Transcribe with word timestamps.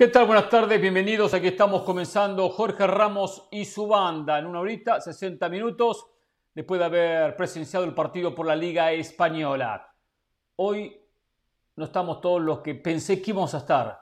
¿Qué 0.00 0.08
tal? 0.08 0.24
Buenas 0.24 0.48
tardes, 0.48 0.80
bienvenidos. 0.80 1.34
Aquí 1.34 1.48
estamos 1.48 1.82
comenzando 1.82 2.48
Jorge 2.48 2.86
Ramos 2.86 3.46
y 3.50 3.66
su 3.66 3.86
banda 3.86 4.38
en 4.38 4.46
una 4.46 4.60
horita, 4.60 4.98
60 4.98 5.46
minutos, 5.50 6.06
después 6.54 6.78
de 6.78 6.86
haber 6.86 7.36
presenciado 7.36 7.84
el 7.84 7.92
partido 7.92 8.34
por 8.34 8.46
la 8.46 8.56
Liga 8.56 8.92
Española. 8.92 9.94
Hoy 10.56 10.96
no 11.76 11.84
estamos 11.84 12.22
todos 12.22 12.40
los 12.40 12.60
que 12.60 12.76
pensé 12.76 13.20
que 13.20 13.32
íbamos 13.32 13.52
a 13.52 13.58
estar. 13.58 14.00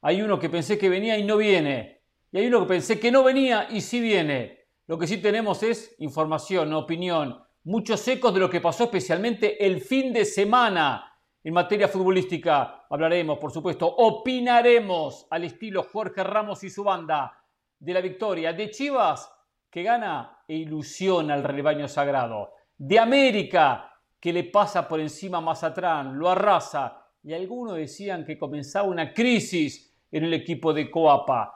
Hay 0.00 0.20
uno 0.20 0.36
que 0.36 0.50
pensé 0.50 0.76
que 0.76 0.88
venía 0.88 1.16
y 1.16 1.22
no 1.22 1.36
viene. 1.36 2.02
Y 2.32 2.38
hay 2.38 2.48
uno 2.48 2.62
que 2.62 2.66
pensé 2.66 2.98
que 2.98 3.12
no 3.12 3.22
venía 3.22 3.68
y 3.70 3.82
sí 3.82 4.00
viene. 4.00 4.66
Lo 4.88 4.98
que 4.98 5.06
sí 5.06 5.18
tenemos 5.18 5.62
es 5.62 5.94
información, 6.00 6.72
opinión, 6.72 7.40
muchos 7.62 8.08
ecos 8.08 8.34
de 8.34 8.40
lo 8.40 8.50
que 8.50 8.60
pasó 8.60 8.82
especialmente 8.82 9.64
el 9.64 9.80
fin 9.80 10.12
de 10.12 10.24
semana 10.24 11.16
en 11.44 11.54
materia 11.54 11.86
futbolística 11.86 12.75
hablaremos, 12.90 13.38
por 13.38 13.52
supuesto, 13.52 13.86
opinaremos 13.86 15.26
al 15.30 15.44
estilo 15.44 15.82
Jorge 15.84 16.22
Ramos 16.22 16.62
y 16.64 16.70
su 16.70 16.84
banda 16.84 17.42
de 17.78 17.94
la 17.94 18.00
victoria 18.00 18.52
de 18.52 18.70
Chivas, 18.70 19.32
que 19.70 19.82
gana 19.82 20.42
e 20.48 20.56
ilusiona 20.56 21.34
al 21.34 21.44
rebaño 21.44 21.88
sagrado, 21.88 22.52
de 22.76 22.98
América, 22.98 23.92
que 24.20 24.32
le 24.32 24.44
pasa 24.44 24.88
por 24.88 25.00
encima 25.00 25.38
a 25.38 25.42
Mazatrán, 25.42 26.18
lo 26.18 26.28
arrasa, 26.28 27.06
y 27.22 27.34
algunos 27.34 27.76
decían 27.76 28.24
que 28.24 28.38
comenzaba 28.38 28.88
una 28.88 29.12
crisis 29.12 29.94
en 30.10 30.24
el 30.24 30.34
equipo 30.34 30.72
de 30.72 30.90
Coapa. 30.90 31.52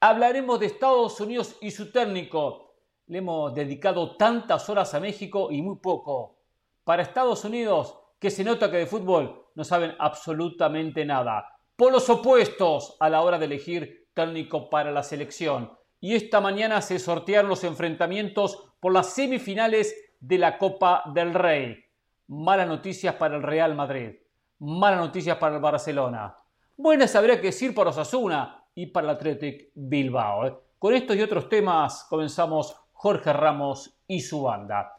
Hablaremos 0.00 0.60
de 0.60 0.66
Estados 0.66 1.20
Unidos 1.20 1.56
y 1.62 1.70
su 1.70 1.90
técnico. 1.90 2.74
Le 3.06 3.18
hemos 3.18 3.54
dedicado 3.54 4.16
tantas 4.16 4.68
horas 4.68 4.92
a 4.94 5.00
México 5.00 5.50
y 5.50 5.62
muy 5.62 5.76
poco. 5.76 6.36
Para 6.84 7.02
Estados 7.02 7.44
Unidos, 7.44 7.98
que 8.18 8.30
se 8.30 8.44
nota 8.44 8.70
que 8.70 8.76
de 8.76 8.86
fútbol 8.86 9.43
no 9.54 9.64
saben 9.64 9.94
absolutamente 9.98 11.04
nada. 11.04 11.48
Por 11.76 11.92
los 11.92 12.08
opuestos 12.08 12.96
a 13.00 13.08
la 13.08 13.22
hora 13.22 13.38
de 13.38 13.46
elegir 13.46 14.08
técnico 14.14 14.70
para 14.70 14.90
la 14.90 15.02
selección. 15.02 15.72
Y 16.00 16.14
esta 16.14 16.40
mañana 16.40 16.80
se 16.82 16.98
sortearon 16.98 17.48
los 17.48 17.64
enfrentamientos 17.64 18.72
por 18.80 18.92
las 18.92 19.08
semifinales 19.14 19.94
de 20.20 20.38
la 20.38 20.58
Copa 20.58 21.02
del 21.14 21.34
Rey. 21.34 21.84
Malas 22.28 22.68
noticias 22.68 23.14
para 23.16 23.36
el 23.36 23.42
Real 23.42 23.74
Madrid. 23.74 24.10
Malas 24.58 25.00
noticias 25.00 25.36
para 25.38 25.56
el 25.56 25.62
Barcelona. 25.62 26.36
Buenas 26.76 27.14
habría 27.14 27.40
que 27.40 27.48
decir 27.48 27.74
para 27.74 27.90
Osasuna 27.90 28.64
y 28.74 28.86
para 28.86 29.10
el 29.10 29.16
Athletic 29.16 29.70
Bilbao. 29.74 30.46
¿eh? 30.46 30.56
Con 30.78 30.94
estos 30.94 31.16
y 31.16 31.22
otros 31.22 31.48
temas 31.48 32.06
comenzamos 32.08 32.76
Jorge 32.92 33.32
Ramos 33.32 33.98
y 34.06 34.20
su 34.20 34.42
banda. 34.42 34.96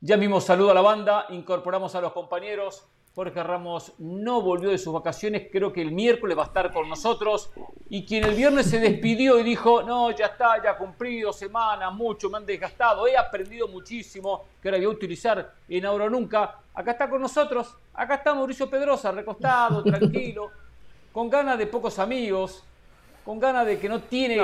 Ya 0.00 0.16
mismo 0.16 0.40
saludo 0.40 0.70
a 0.70 0.74
la 0.74 0.80
banda, 0.80 1.26
incorporamos 1.30 1.94
a 1.94 2.00
los 2.00 2.12
compañeros. 2.12 2.86
Jorge 3.14 3.44
Ramos 3.44 3.92
no 3.98 4.42
volvió 4.42 4.70
de 4.70 4.78
sus 4.78 4.92
vacaciones, 4.92 5.46
creo 5.52 5.72
que 5.72 5.80
el 5.80 5.92
miércoles 5.92 6.36
va 6.36 6.42
a 6.42 6.46
estar 6.46 6.72
con 6.72 6.88
nosotros. 6.88 7.50
Y 7.88 8.04
quien 8.04 8.24
el 8.24 8.34
viernes 8.34 8.68
se 8.68 8.80
despidió 8.80 9.38
y 9.38 9.44
dijo, 9.44 9.84
no, 9.84 10.10
ya 10.10 10.26
está, 10.26 10.60
ya 10.60 10.76
cumplido, 10.76 11.32
semana, 11.32 11.90
mucho, 11.90 12.28
me 12.28 12.38
han 12.38 12.46
desgastado, 12.46 13.06
he 13.06 13.16
aprendido 13.16 13.68
muchísimo, 13.68 14.46
que 14.60 14.68
ahora 14.68 14.78
voy 14.78 14.86
a 14.86 14.90
utilizar 14.90 15.54
en 15.68 15.86
Ahora 15.86 16.10
Nunca. 16.10 16.58
Acá 16.74 16.90
está 16.90 17.08
con 17.08 17.20
nosotros, 17.20 17.76
acá 17.92 18.16
está 18.16 18.34
Mauricio 18.34 18.68
Pedrosa, 18.68 19.12
recostado, 19.12 19.82
tranquilo, 19.84 20.50
con 21.12 21.30
ganas 21.30 21.56
de 21.56 21.68
pocos 21.68 22.00
amigos, 22.00 22.64
con 23.24 23.38
ganas 23.38 23.64
de 23.64 23.78
que 23.78 23.88
no 23.88 24.00
tiene 24.00 24.42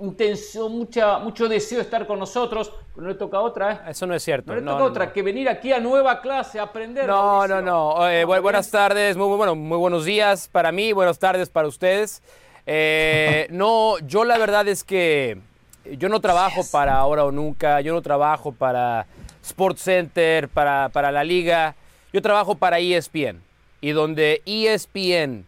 intenso, 0.00 0.68
mucha, 0.68 1.18
mucho 1.18 1.48
deseo 1.48 1.78
de 1.78 1.84
estar 1.84 2.06
con 2.06 2.18
nosotros, 2.18 2.72
pero 2.94 3.06
no 3.06 3.08
le 3.12 3.14
toca 3.14 3.40
otra, 3.40 3.72
¿eh? 3.72 3.90
Eso 3.90 4.06
no 4.06 4.14
es 4.14 4.22
cierto. 4.22 4.52
No 4.52 4.60
le 4.60 4.66
toca 4.66 4.84
otra, 4.84 5.12
que 5.12 5.22
venir 5.22 5.48
aquí 5.48 5.72
a 5.72 5.80
nueva 5.80 6.20
clase 6.20 6.58
a 6.58 6.64
aprender. 6.64 7.06
No, 7.06 7.46
no, 7.46 7.60
no. 7.60 8.08
Eh, 8.08 8.24
buenas 8.24 8.70
tardes, 8.70 9.16
muy, 9.16 9.36
bueno, 9.36 9.54
muy 9.54 9.78
buenos 9.78 10.04
días 10.04 10.48
para 10.48 10.72
mí, 10.72 10.92
buenas 10.92 11.18
tardes 11.18 11.48
para 11.48 11.68
ustedes. 11.68 12.22
Eh, 12.66 13.46
no, 13.50 13.98
yo 14.00 14.24
la 14.24 14.38
verdad 14.38 14.66
es 14.68 14.84
que 14.84 15.38
yo 15.84 16.08
no 16.08 16.20
trabajo 16.20 16.62
para 16.70 16.94
Ahora 16.94 17.24
o 17.24 17.32
Nunca, 17.32 17.80
yo 17.80 17.92
no 17.92 18.02
trabajo 18.02 18.52
para 18.52 19.06
Sports 19.42 19.82
Center, 19.82 20.48
para, 20.48 20.88
para 20.90 21.10
la 21.10 21.24
liga, 21.24 21.74
yo 22.12 22.22
trabajo 22.22 22.54
para 22.54 22.78
ESPN. 22.78 23.42
Y 23.80 23.90
donde 23.90 24.42
ESPN 24.46 25.44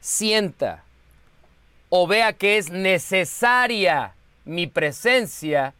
sienta 0.00 0.84
o 1.88 2.06
vea 2.06 2.32
que 2.32 2.58
es 2.58 2.70
necesaria 2.70 4.14
mi 4.44 4.66
presencia, 4.66 5.74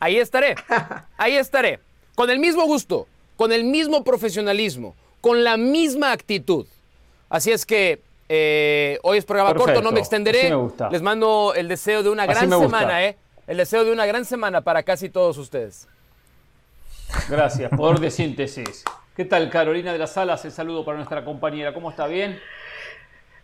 ahí 0.00 0.18
estaré. 0.18 0.54
Ahí 1.16 1.36
estaré. 1.36 1.78
Con 2.14 2.30
el 2.30 2.38
mismo 2.38 2.64
gusto, 2.64 3.06
con 3.36 3.52
el 3.52 3.64
mismo 3.64 4.02
profesionalismo, 4.02 4.94
con 5.20 5.44
la 5.44 5.56
misma 5.56 6.12
actitud. 6.12 6.66
Así 7.28 7.52
es 7.52 7.64
que 7.64 8.00
eh, 8.28 8.98
hoy 9.02 9.18
es 9.18 9.24
programa 9.24 9.54
corto, 9.54 9.82
no 9.82 9.92
me 9.92 10.00
extenderé. 10.00 10.52
Les 10.90 11.02
mando 11.02 11.52
el 11.54 11.68
deseo 11.68 12.02
de 12.02 12.10
una 12.10 12.26
gran 12.26 12.48
semana, 12.48 13.04
¿eh? 13.04 13.16
El 13.46 13.56
deseo 13.56 13.84
de 13.84 13.92
una 13.92 14.06
gran 14.06 14.24
semana 14.24 14.60
para 14.60 14.82
casi 14.82 15.08
todos 15.08 15.36
ustedes. 15.38 15.88
Gracias, 17.28 17.70
poder 17.70 17.98
de 18.00 18.10
síntesis. 18.10 18.84
¿Qué 19.16 19.24
tal, 19.24 19.50
Carolina 19.50 19.92
de 19.92 19.98
las 19.98 20.12
Salas? 20.12 20.44
El 20.44 20.52
saludo 20.52 20.84
para 20.84 20.96
nuestra 20.96 21.24
compañera. 21.24 21.74
¿Cómo 21.74 21.90
está? 21.90 22.06
¿Bien? 22.06 22.40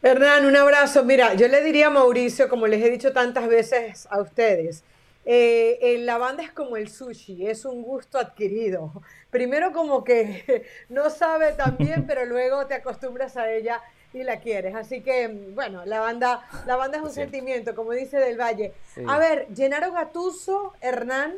Hernán, 0.00 0.46
un 0.46 0.54
abrazo. 0.54 1.04
Mira, 1.04 1.34
yo 1.34 1.48
le 1.48 1.60
diría 1.60 1.88
a 1.88 1.90
Mauricio, 1.90 2.48
como 2.48 2.68
les 2.68 2.84
he 2.84 2.88
dicho 2.88 3.12
tantas 3.12 3.48
veces 3.48 4.06
a 4.10 4.20
ustedes, 4.20 4.84
eh, 5.24 5.96
la 5.98 6.18
banda 6.18 6.44
es 6.44 6.52
como 6.52 6.76
el 6.76 6.88
sushi, 6.88 7.48
es 7.48 7.64
un 7.64 7.82
gusto 7.82 8.16
adquirido. 8.18 8.92
Primero 9.30 9.72
como 9.72 10.04
que 10.04 10.64
no 10.88 11.10
sabe 11.10 11.52
tan 11.52 11.76
bien, 11.78 12.06
pero 12.06 12.24
luego 12.26 12.66
te 12.66 12.74
acostumbras 12.74 13.36
a 13.36 13.50
ella 13.50 13.82
y 14.14 14.22
la 14.22 14.38
quieres. 14.38 14.76
Así 14.76 15.00
que, 15.00 15.26
bueno, 15.52 15.84
la 15.84 15.98
banda, 15.98 16.48
la 16.64 16.76
banda 16.76 16.98
es 16.98 17.02
un 17.02 17.10
sentimiento, 17.10 17.74
como 17.74 17.90
dice 17.90 18.18
Del 18.20 18.40
Valle. 18.40 18.74
A 19.08 19.18
ver, 19.18 19.48
Gennaro 19.52 19.90
Gatuso, 19.90 20.74
Hernán, 20.80 21.34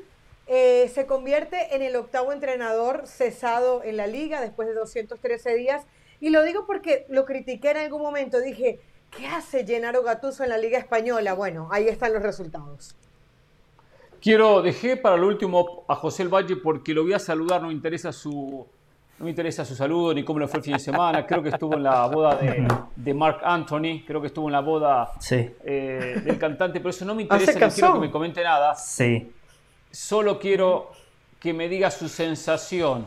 eh, 0.47 0.91
se 0.93 1.07
convierte 1.07 1.75
en 1.75 1.81
el 1.81 1.97
octavo 1.97 2.31
entrenador 2.31 3.07
cesado 3.07 3.83
en 3.85 3.97
la 3.97 4.07
liga 4.07 4.43
después 4.43 4.69
de 4.69 4.75
213 4.75 5.55
días 5.55 5.87
y 6.21 6.31
lo 6.31 6.43
digo 6.43 6.67
porque 6.67 7.07
lo 7.09 7.25
critiqué 7.25 7.71
en 7.71 7.79
algún 7.79 8.03
momento. 8.03 8.41
Dije, 8.41 8.81
¿qué 9.11 9.27
hace 9.27 9.67
Gennaro 9.67 10.03
Gattuso 10.03 10.45
en 10.45 10.51
la 10.51 10.59
Liga 10.59 10.79
Española? 10.79 11.35
Bueno, 11.35 11.69
ahí 11.71 11.89
están 11.89 12.13
los 12.13 12.23
resultados. 12.23 12.95
Quiero, 14.21 14.61
dejé 14.61 14.99
para 14.99 15.17
lo 15.17 15.27
último 15.29 15.85
a 15.89 15.95
José 15.97 16.25
El 16.25 16.29
Valle 16.29 16.57
porque 16.57 16.93
lo 16.93 17.05
voy 17.05 17.15
a 17.15 17.19
saludar, 17.19 17.63
no 17.63 17.69
me 17.69 17.73
interesa 17.73 18.13
su, 18.13 18.67
no 19.19 19.25
me 19.25 19.31
interesa 19.31 19.65
su 19.65 19.75
saludo 19.75 20.13
ni 20.13 20.25
cómo 20.25 20.39
le 20.41 20.47
fue 20.47 20.59
el 20.59 20.65
fin 20.65 20.73
de 20.75 20.79
semana. 20.79 21.25
Creo 21.27 21.43
que 21.43 21.49
estuvo 21.49 21.75
en 21.75 21.85
la 21.85 22.07
boda 22.07 22.37
de, 22.37 22.69
de 22.97 23.15
Mark 23.15 23.41
Anthony, 23.43 24.05
creo 24.07 24.21
que 24.21 24.27
estuvo 24.27 24.49
en 24.49 24.53
la 24.53 24.61
boda 24.61 25.13
eh, 25.31 26.21
del 26.23 26.39
cantante, 26.39 26.81
pero 26.81 26.91
eso 26.91 27.07
no 27.07 27.15
me 27.15 27.23
interesa, 27.23 27.59
no 27.59 27.71
quiero 27.71 27.95
que 27.95 28.01
me 28.01 28.11
comente 28.11 28.45
nada. 28.45 28.75
Sí. 28.75 29.33
Solo 29.91 30.39
quiero 30.39 30.91
que 31.41 31.55
me 31.55 31.71
diga 31.71 31.91
su 31.91 32.09
sensación 32.11 33.07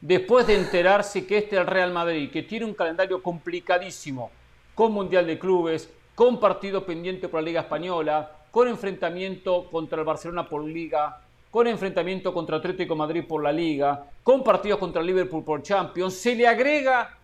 después 0.00 0.46
de 0.46 0.56
enterarse 0.56 1.26
que 1.26 1.38
este 1.38 1.56
es 1.56 1.60
el 1.60 1.66
Real 1.66 1.92
Madrid, 1.92 2.30
que 2.30 2.42
tiene 2.42 2.64
un 2.64 2.74
calendario 2.74 3.22
complicadísimo, 3.22 4.30
con 4.74 4.92
Mundial 4.92 5.26
de 5.26 5.38
Clubes, 5.38 5.90
con 6.14 6.40
partido 6.40 6.84
pendiente 6.84 7.28
por 7.28 7.40
la 7.40 7.46
Liga 7.46 7.60
Española, 7.62 8.30
con 8.50 8.68
enfrentamiento 8.68 9.70
contra 9.70 9.98
el 9.98 10.04
Barcelona 10.04 10.48
por 10.48 10.64
Liga, 10.64 11.20
con 11.50 11.66
enfrentamiento 11.66 12.32
contra 12.32 12.56
Atlético 12.56 12.94
Madrid 12.94 13.24
por 13.26 13.42
la 13.42 13.52
Liga, 13.52 14.06
con 14.22 14.42
partidos 14.42 14.78
contra 14.78 15.02
Liverpool 15.02 15.44
por 15.44 15.62
Champions, 15.62 16.14
se 16.14 16.34
le 16.34 16.46
agrega 16.46 17.16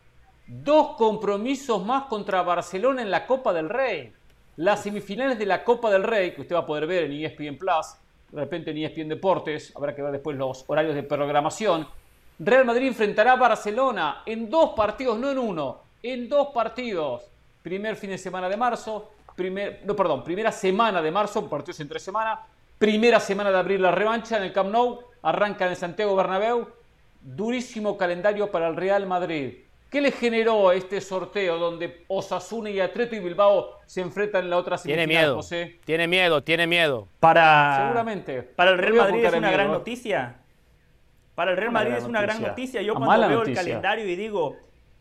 dos 0.46 0.96
compromisos 0.96 1.84
más 1.84 2.04
contra 2.04 2.42
Barcelona 2.42 3.02
en 3.02 3.10
la 3.10 3.26
Copa 3.26 3.52
del 3.52 3.68
Rey. 3.68 4.12
Las 4.56 4.82
semifinales 4.82 5.38
de 5.38 5.46
la 5.46 5.64
Copa 5.64 5.90
del 5.90 6.02
Rey, 6.02 6.32
que 6.32 6.40
usted 6.42 6.54
va 6.54 6.60
a 6.60 6.66
poder 6.66 6.86
ver 6.86 7.04
en 7.04 7.12
ESPN 7.12 7.56
Plus, 7.58 7.96
de 8.32 8.40
repente 8.40 8.70
en 8.70 8.78
ESPN 8.78 9.08
Deportes, 9.08 9.72
habrá 9.76 9.94
que 9.94 10.02
ver 10.02 10.12
después 10.12 10.36
los 10.36 10.64
horarios 10.66 10.94
de 10.94 11.02
programación, 11.02 11.86
Real 12.38 12.64
Madrid 12.66 12.88
enfrentará 12.88 13.32
a 13.32 13.36
Barcelona 13.36 14.22
en 14.26 14.50
dos 14.50 14.70
partidos, 14.76 15.18
no 15.18 15.30
en 15.30 15.38
uno, 15.38 15.80
en 16.02 16.28
dos 16.28 16.48
partidos. 16.48 17.22
Primer 17.62 17.96
fin 17.96 18.10
de 18.10 18.18
semana 18.18 18.48
de 18.48 18.56
marzo, 18.56 19.10
primer, 19.34 19.80
no, 19.84 19.96
perdón, 19.96 20.22
primera 20.22 20.52
semana 20.52 21.00
de 21.00 21.10
marzo, 21.10 21.48
partidos 21.48 21.80
en 21.80 21.88
tres 21.88 22.02
semanas. 22.02 22.40
Primera 22.78 23.20
semana 23.20 23.50
de 23.50 23.58
abril 23.58 23.80
la 23.80 23.90
revancha 23.90 24.36
en 24.36 24.42
el 24.42 24.52
Camp 24.52 24.70
Nou, 24.70 25.00
arranca 25.22 25.64
en 25.64 25.70
el 25.70 25.76
Santiago 25.76 26.14
Bernabéu. 26.14 26.68
Durísimo 27.22 27.96
calendario 27.96 28.50
para 28.50 28.68
el 28.68 28.76
Real 28.76 29.06
Madrid. 29.06 29.54
¿Qué 29.90 30.00
le 30.02 30.12
generó 30.12 30.72
este 30.72 31.00
sorteo 31.00 31.58
donde 31.58 32.04
Osasuna 32.08 32.68
y 32.68 32.80
Atleto 32.80 33.16
y 33.16 33.20
Bilbao 33.20 33.78
se 33.86 34.02
enfrentan 34.02 34.44
en 34.44 34.50
la 34.50 34.58
otra 34.58 34.76
semifinal, 34.76 35.06
Tiene 35.08 35.20
miedo, 35.20 35.36
José? 35.36 35.80
tiene 35.84 36.06
miedo, 36.06 36.42
tiene 36.42 36.66
miedo. 36.66 37.08
Para, 37.18 37.78
Seguramente. 37.86 38.42
Para 38.42 38.72
el 38.72 38.78
Real 38.78 38.94
Madrid 38.96 39.24
es 39.24 39.34
una 39.34 39.50
gran 39.50 39.68
noticia 39.68 40.36
para 41.36 41.52
el 41.52 41.56
Real 41.58 41.70
Madrid 41.70 41.92
es 41.92 42.04
una 42.04 42.22
gran 42.22 42.42
noticia. 42.42 42.82
Yo 42.82 42.94
cuando 42.94 43.28
veo 43.28 43.42
el 43.42 43.54
calendario 43.54 44.08
y 44.08 44.16
digo, 44.16 44.56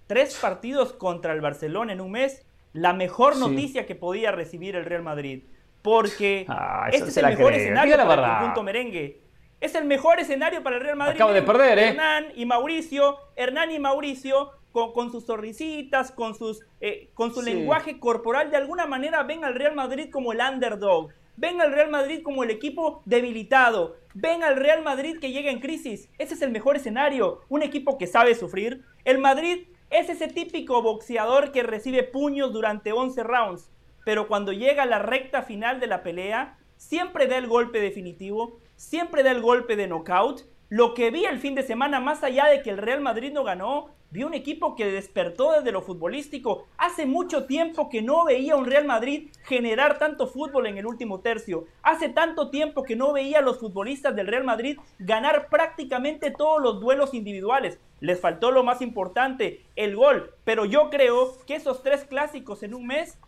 tres 0.06 0.38
partidos 0.40 0.94
contra 0.94 1.34
el 1.34 1.42
Barcelona 1.42 1.94
en 1.94 2.02
un 2.02 2.12
mes, 2.12 2.46
la 2.74 2.94
mejor 2.94 3.38
noticia 3.38 3.88
que 3.88 3.96
podía 3.96 4.32
recibir 4.32 4.76
el 4.76 4.86
Real 4.86 5.02
Madrid. 5.02 5.44
Porque 5.82 6.46
ah, 6.50 6.90
este 6.92 7.10
es 7.10 7.18
el 7.18 7.28
mejor 7.28 7.54
escenario 7.54 7.96
para 7.98 8.14
el 8.14 8.38
conjunto 8.38 8.64
merengue. 8.64 9.22
Es 9.62 9.76
el 9.76 9.86
mejor 9.86 10.20
escenario 10.20 10.62
para 10.62 10.76
el 10.76 10.82
Real 10.84 10.98
Madrid. 10.98 11.16
Acabo 11.16 11.32
de 11.32 11.42
perder, 11.42 11.80
¿eh? 11.80 11.88
Hernán 11.90 12.26
y 12.36 12.46
Mauricio, 12.46 13.18
Hernán 13.36 13.72
y 13.72 13.80
Mauricio 13.80 14.52
con, 14.72 15.10
sus 15.10 15.26
sonrisitas, 15.26 16.12
con, 16.12 16.36
sus, 16.36 16.60
eh, 16.82 17.10
con 17.14 17.34
su 17.34 17.42
lenguaje 17.42 17.98
corporal, 17.98 18.52
de 18.52 18.58
alguna 18.58 18.86
manera 18.86 19.24
ven 19.24 19.46
al 19.46 19.56
Real 19.56 19.74
Madrid 19.74 20.10
como 20.12 20.34
el 20.34 20.40
underdog. 20.40 21.12
Ven 21.38 21.62
al 21.62 21.72
Real 21.72 21.90
Madrid 21.90 22.22
como 22.24 22.44
el 22.44 22.50
equipo 22.50 23.02
debilitado. 23.06 23.96
Ven 24.18 24.44
al 24.44 24.56
Real 24.56 24.82
Madrid 24.82 25.20
que 25.20 25.34
llega 25.34 25.52
en 25.52 25.60
crisis. 25.60 26.10
Ese 26.18 26.36
es 26.36 26.42
el 26.42 26.50
mejor 26.50 26.78
escenario. 26.78 27.42
Un 27.50 27.64
equipo 27.64 27.98
que 27.98 28.08
sabe 28.08 28.34
sufrir. 28.34 28.86
El 29.04 29.18
Madrid 29.18 29.68
es 29.90 30.08
ese 30.08 30.30
típico 30.30 30.82
boxeador 30.82 31.52
que 31.52 31.64
recibe 31.64 32.04
puños 32.04 32.54
durante 32.54 32.94
11 32.94 33.24
rounds. 33.24 33.74
Pero 34.06 34.30
cuando 34.30 34.54
llega 34.54 34.84
a 34.84 34.86
la 34.86 35.00
recta 35.00 35.42
final 35.42 35.82
de 35.82 35.88
la 35.88 36.02
pelea, 36.02 36.58
siempre 36.78 37.28
da 37.28 37.38
el 37.38 37.48
golpe 37.48 37.82
definitivo. 37.82 38.62
Siempre 38.78 39.22
da 39.22 39.32
el 39.32 39.42
golpe 39.42 39.76
de 39.76 39.88
knockout. 39.88 40.44
Lo 40.70 40.94
que 40.94 41.12
vi 41.12 41.26
el 41.26 41.40
fin 41.40 41.54
de 41.54 41.64
semana, 41.64 42.00
más 42.00 42.24
allá 42.24 42.46
de 42.46 42.62
que 42.62 42.70
el 42.70 42.78
Real 42.78 43.02
Madrid 43.02 43.34
no 43.34 43.44
ganó, 43.44 43.94
Vi 44.16 44.24
un 44.24 44.34
equipo 44.34 44.78
que 44.78 44.90
despertó 44.90 45.52
desde 45.52 45.74
lo 45.74 45.82
futbolístico. 45.82 46.68
Hace 46.78 47.06
mucho 47.06 47.48
tiempo 47.48 47.90
que 47.90 48.02
no 48.02 48.24
veía 48.24 48.56
un 48.56 48.66
Real 48.66 48.86
Madrid 48.86 49.28
generar 49.44 50.00
tanto 50.00 50.28
fútbol 50.28 50.68
en 50.68 50.78
el 50.78 50.86
último 50.86 51.20
tercio. 51.20 51.66
Hace 51.84 52.08
tanto 52.08 52.50
tiempo 52.50 52.84
que 52.84 52.96
no 52.96 53.12
veía 53.12 53.40
a 53.40 53.42
los 53.42 53.60
futbolistas 53.60 54.16
del 54.16 54.28
Real 54.28 54.46
Madrid 54.46 54.80
ganar 55.00 55.50
prácticamente 55.50 56.32
todos 56.32 56.62
los 56.62 56.80
duelos 56.80 57.14
individuales. 57.14 57.78
Les 58.00 58.18
faltó 58.18 58.52
lo 58.52 58.64
más 58.64 58.82
importante, 58.82 59.66
el 59.76 59.98
gol. 59.98 60.34
Pero 60.46 60.64
yo 60.64 60.90
creo 60.90 61.38
que 61.46 61.56
esos 61.56 61.84
tres 61.84 62.06
clásicos 62.06 62.64
en 62.64 62.74
un 62.74 62.88
mes 62.88 63.20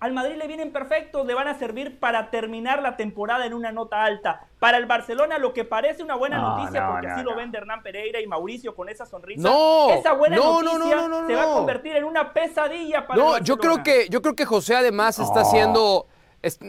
al 0.00 0.12
Madrid 0.12 0.36
le 0.36 0.46
vienen 0.46 0.72
perfectos, 0.72 1.26
le 1.26 1.34
van 1.34 1.48
a 1.48 1.58
servir 1.58 1.98
para 1.98 2.30
terminar 2.30 2.82
la 2.82 2.96
temporada 2.96 3.46
en 3.46 3.54
una 3.54 3.72
nota 3.72 4.04
alta. 4.04 4.46
Para 4.58 4.78
el 4.78 4.86
Barcelona, 4.86 5.38
lo 5.38 5.52
que 5.52 5.64
parece 5.64 6.02
una 6.02 6.14
buena 6.14 6.38
noticia, 6.38 6.88
porque 6.88 7.08
así 7.08 7.22
lo 7.22 7.34
ven 7.34 7.54
Hernán 7.54 7.82
Pereira 7.82 8.20
y 8.20 8.26
Mauricio 8.26 8.74
con 8.74 8.88
esa 8.88 9.06
sonrisa. 9.06 9.42
No, 9.42 9.90
esa 9.90 10.12
buena 10.12 10.36
noticia 10.36 11.08
se 11.26 11.34
va 11.34 11.42
a 11.42 11.54
convertir 11.54 11.96
en 11.96 12.04
una 12.04 12.32
pesadilla 12.32 13.06
para 13.06 13.22
no, 13.22 13.36
el 13.36 13.44
yo 13.44 13.56
creo 13.56 13.82
que 13.82 14.08
yo 14.08 14.22
creo 14.22 14.34
que 14.34 14.44
José 14.44 14.76
además 14.76 15.18
está 15.18 15.40
haciendo. 15.40 16.06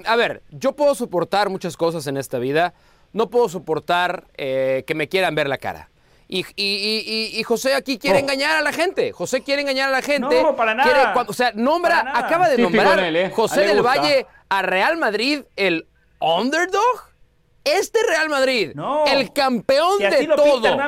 A 0.05 0.15
ver, 0.15 0.41
yo 0.49 0.75
puedo 0.75 0.95
soportar 0.95 1.49
muchas 1.49 1.77
cosas 1.77 2.07
en 2.07 2.17
esta 2.17 2.39
vida. 2.39 2.73
No 3.13 3.29
puedo 3.29 3.49
soportar 3.49 4.25
eh, 4.37 4.83
que 4.85 4.95
me 4.95 5.07
quieran 5.07 5.35
ver 5.35 5.47
la 5.47 5.57
cara. 5.57 5.89
Y, 6.31 6.45
y, 6.55 7.39
y, 7.39 7.43
José 7.43 7.73
aquí 7.73 7.97
quiere 7.97 8.19
engañar 8.19 8.55
a 8.57 8.61
la 8.61 8.71
gente. 8.71 9.11
José 9.11 9.41
quiere 9.41 9.63
engañar 9.63 9.89
a 9.89 9.91
la 9.91 10.03
gente. 10.03 10.43
No, 10.43 10.55
para 10.55 10.75
nada. 10.75 11.15
o 11.27 11.33
sea, 11.33 11.53
nombra, 11.55 12.11
acaba 12.13 12.47
de 12.47 12.59
nombrar 12.59 12.99
¿eh? 12.99 13.31
José 13.31 13.61
del 13.61 13.81
Valle 13.81 14.27
a 14.47 14.61
Real 14.61 14.97
Madrid 14.97 15.41
el 15.55 15.87
underdog. 16.19 17.09
Este 17.63 17.99
Real 18.07 18.29
Madrid, 18.29 18.73
el 19.07 19.33
campeón 19.33 19.97
de 19.97 20.27
todo. 20.27 20.79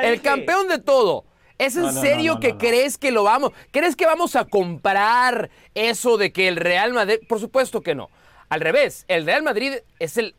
el 0.00 0.22
campeón 0.22 0.68
de 0.68 0.78
todo. 0.78 1.24
¿Es 1.58 1.76
en 1.76 1.92
serio 1.92 2.38
que 2.38 2.56
crees 2.56 2.96
que 2.96 3.10
lo 3.10 3.24
vamos? 3.24 3.50
¿Crees 3.72 3.96
que 3.96 4.06
vamos 4.06 4.36
a 4.36 4.44
comprar 4.44 5.50
eso 5.74 6.16
de 6.16 6.32
que 6.32 6.46
el 6.46 6.56
Real 6.56 6.92
Madrid? 6.92 7.18
Por 7.28 7.40
supuesto 7.40 7.80
que 7.80 7.96
no. 7.96 8.10
Al 8.48 8.60
revés, 8.60 9.04
el 9.08 9.26
Real 9.26 9.42
Madrid 9.42 9.74
es 9.98 10.16
el 10.18 10.36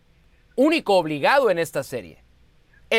único 0.56 0.96
obligado 0.96 1.50
en 1.50 1.60
esta 1.60 1.84
serie 1.84 2.25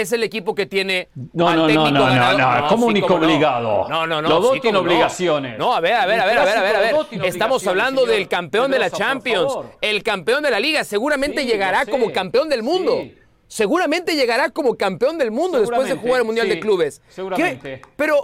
es 0.01 0.13
el 0.13 0.23
equipo 0.23 0.55
que 0.55 0.67
tiene 0.67 1.09
no, 1.15 1.55
no, 1.55 1.69
no, 1.69 1.91
no, 1.91 2.11
no, 2.11 2.39
no, 2.39 2.69
como 2.69 2.87
único 2.87 3.15
obligado. 3.15 3.89
No, 3.89 4.07
no, 4.07 4.23
no. 4.23 4.29
Los 4.29 4.43
dos 4.43 4.61
tienen 4.61 4.81
obligaciones. 4.81 5.59
No, 5.59 5.75
a 5.75 5.81
ver, 5.81 5.95
a 5.95 6.07
ver, 6.07 6.21
a 6.21 6.27
ver, 6.27 6.39
a 6.39 6.45
ver, 6.45 6.59
a 6.59 6.63
ver, 6.63 6.77
a 6.77 6.81
ver. 6.81 7.25
Estamos 7.25 7.67
hablando 7.67 8.07
del 8.07 8.29
campeón 8.29 8.71
de 8.71 8.79
la 8.79 8.91
Champions, 8.91 9.53
el 9.81 10.03
campeón 10.03 10.43
de 10.43 10.51
la 10.51 10.61
Liga. 10.61 10.85
Seguramente 10.85 11.45
llegará 11.45 11.87
como 11.87 12.13
campeón 12.13 12.49
del 12.49 12.63
mundo. 12.63 13.05
Seguramente 13.49 14.17
llegará 14.17 14.51
como 14.51 14.77
campeón 14.77 15.19
del 15.19 15.31
mundo 15.31 15.61
después 15.61 15.89
de 15.89 15.95
jugar 15.95 16.21
el 16.21 16.27
Mundial 16.27 16.49
de 16.49 16.61
Clubes. 16.61 17.01
Seguramente. 17.09 17.83
Pero, 17.97 18.23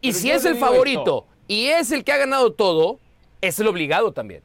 y 0.00 0.12
si 0.12 0.30
es 0.30 0.44
el 0.44 0.56
favorito 0.56 1.26
y 1.46 1.66
es 1.66 1.92
el 1.92 2.04
que 2.04 2.12
ha 2.12 2.16
ganado 2.16 2.52
todo, 2.52 2.98
es 3.40 3.58
el 3.60 3.68
obligado 3.68 4.12
también. 4.12 4.42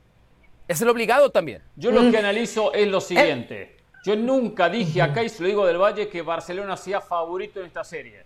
Es 0.67 0.81
el 0.81 0.89
obligado 0.89 1.31
también. 1.31 1.63
Yo 1.75 1.91
lo 1.91 2.11
que 2.11 2.17
analizo 2.17 2.73
es 2.73 2.87
lo 2.87 3.01
siguiente. 3.01 3.78
Yo 4.09 4.15
nunca 4.15 4.69
dije 4.69 5.03
acá, 5.03 5.23
y 5.23 5.29
se 5.29 5.43
lo 5.43 5.47
digo 5.49 5.67
del 5.67 5.77
Valle, 5.77 6.09
que 6.09 6.23
Barcelona 6.23 6.75
sea 6.75 6.99
favorito 6.99 7.59
en 7.59 7.67
esta 7.67 7.83
serie. 7.83 8.23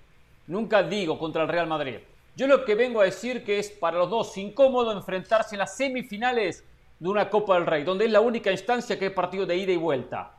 Nunca 0.48 0.82
digo 0.82 1.20
contra 1.20 1.42
el 1.42 1.50
Real 1.50 1.68
Madrid. 1.68 1.98
Yo 2.38 2.48
lo 2.48 2.64
que 2.64 2.74
vengo 2.74 3.02
a 3.02 3.04
decir 3.04 3.44
que 3.44 3.60
es 3.60 3.70
para 3.70 3.98
los 3.98 4.10
dos 4.10 4.38
incómodo 4.38 4.94
enfrentarse 4.94 5.56
en 5.56 5.60
las 5.60 5.76
semifinales 5.76 6.64
de 6.98 7.10
una 7.10 7.30
Copa 7.30 7.56
del 7.56 7.66
Rey, 7.66 7.84
donde 7.84 8.06
es 8.06 8.12
la 8.12 8.22
única 8.22 8.50
instancia 8.50 8.98
que 8.98 9.08
es 9.08 9.12
partido 9.12 9.46
de 9.46 9.58
ida 9.58 9.74
y 9.74 9.76
vuelta. 9.76 10.38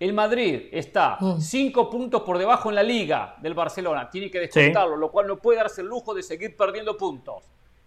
El 0.00 0.14
Madrid 0.14 0.62
está 0.72 1.16
mm. 1.20 1.38
cinco 1.40 1.88
puntos 1.88 2.22
por 2.22 2.36
debajo 2.36 2.68
en 2.68 2.74
la 2.74 2.82
liga 2.82 3.36
del 3.40 3.54
Barcelona, 3.54 4.10
tiene 4.10 4.32
que 4.32 4.40
descontarlo, 4.40 4.96
lo 4.96 5.12
cual 5.12 5.28
no 5.28 5.36
puede 5.36 5.58
darse 5.58 5.82
el 5.82 5.86
lujo 5.86 6.12
de 6.12 6.24
seguir 6.24 6.56
perdiendo 6.56 6.96
puntos. 6.96 7.44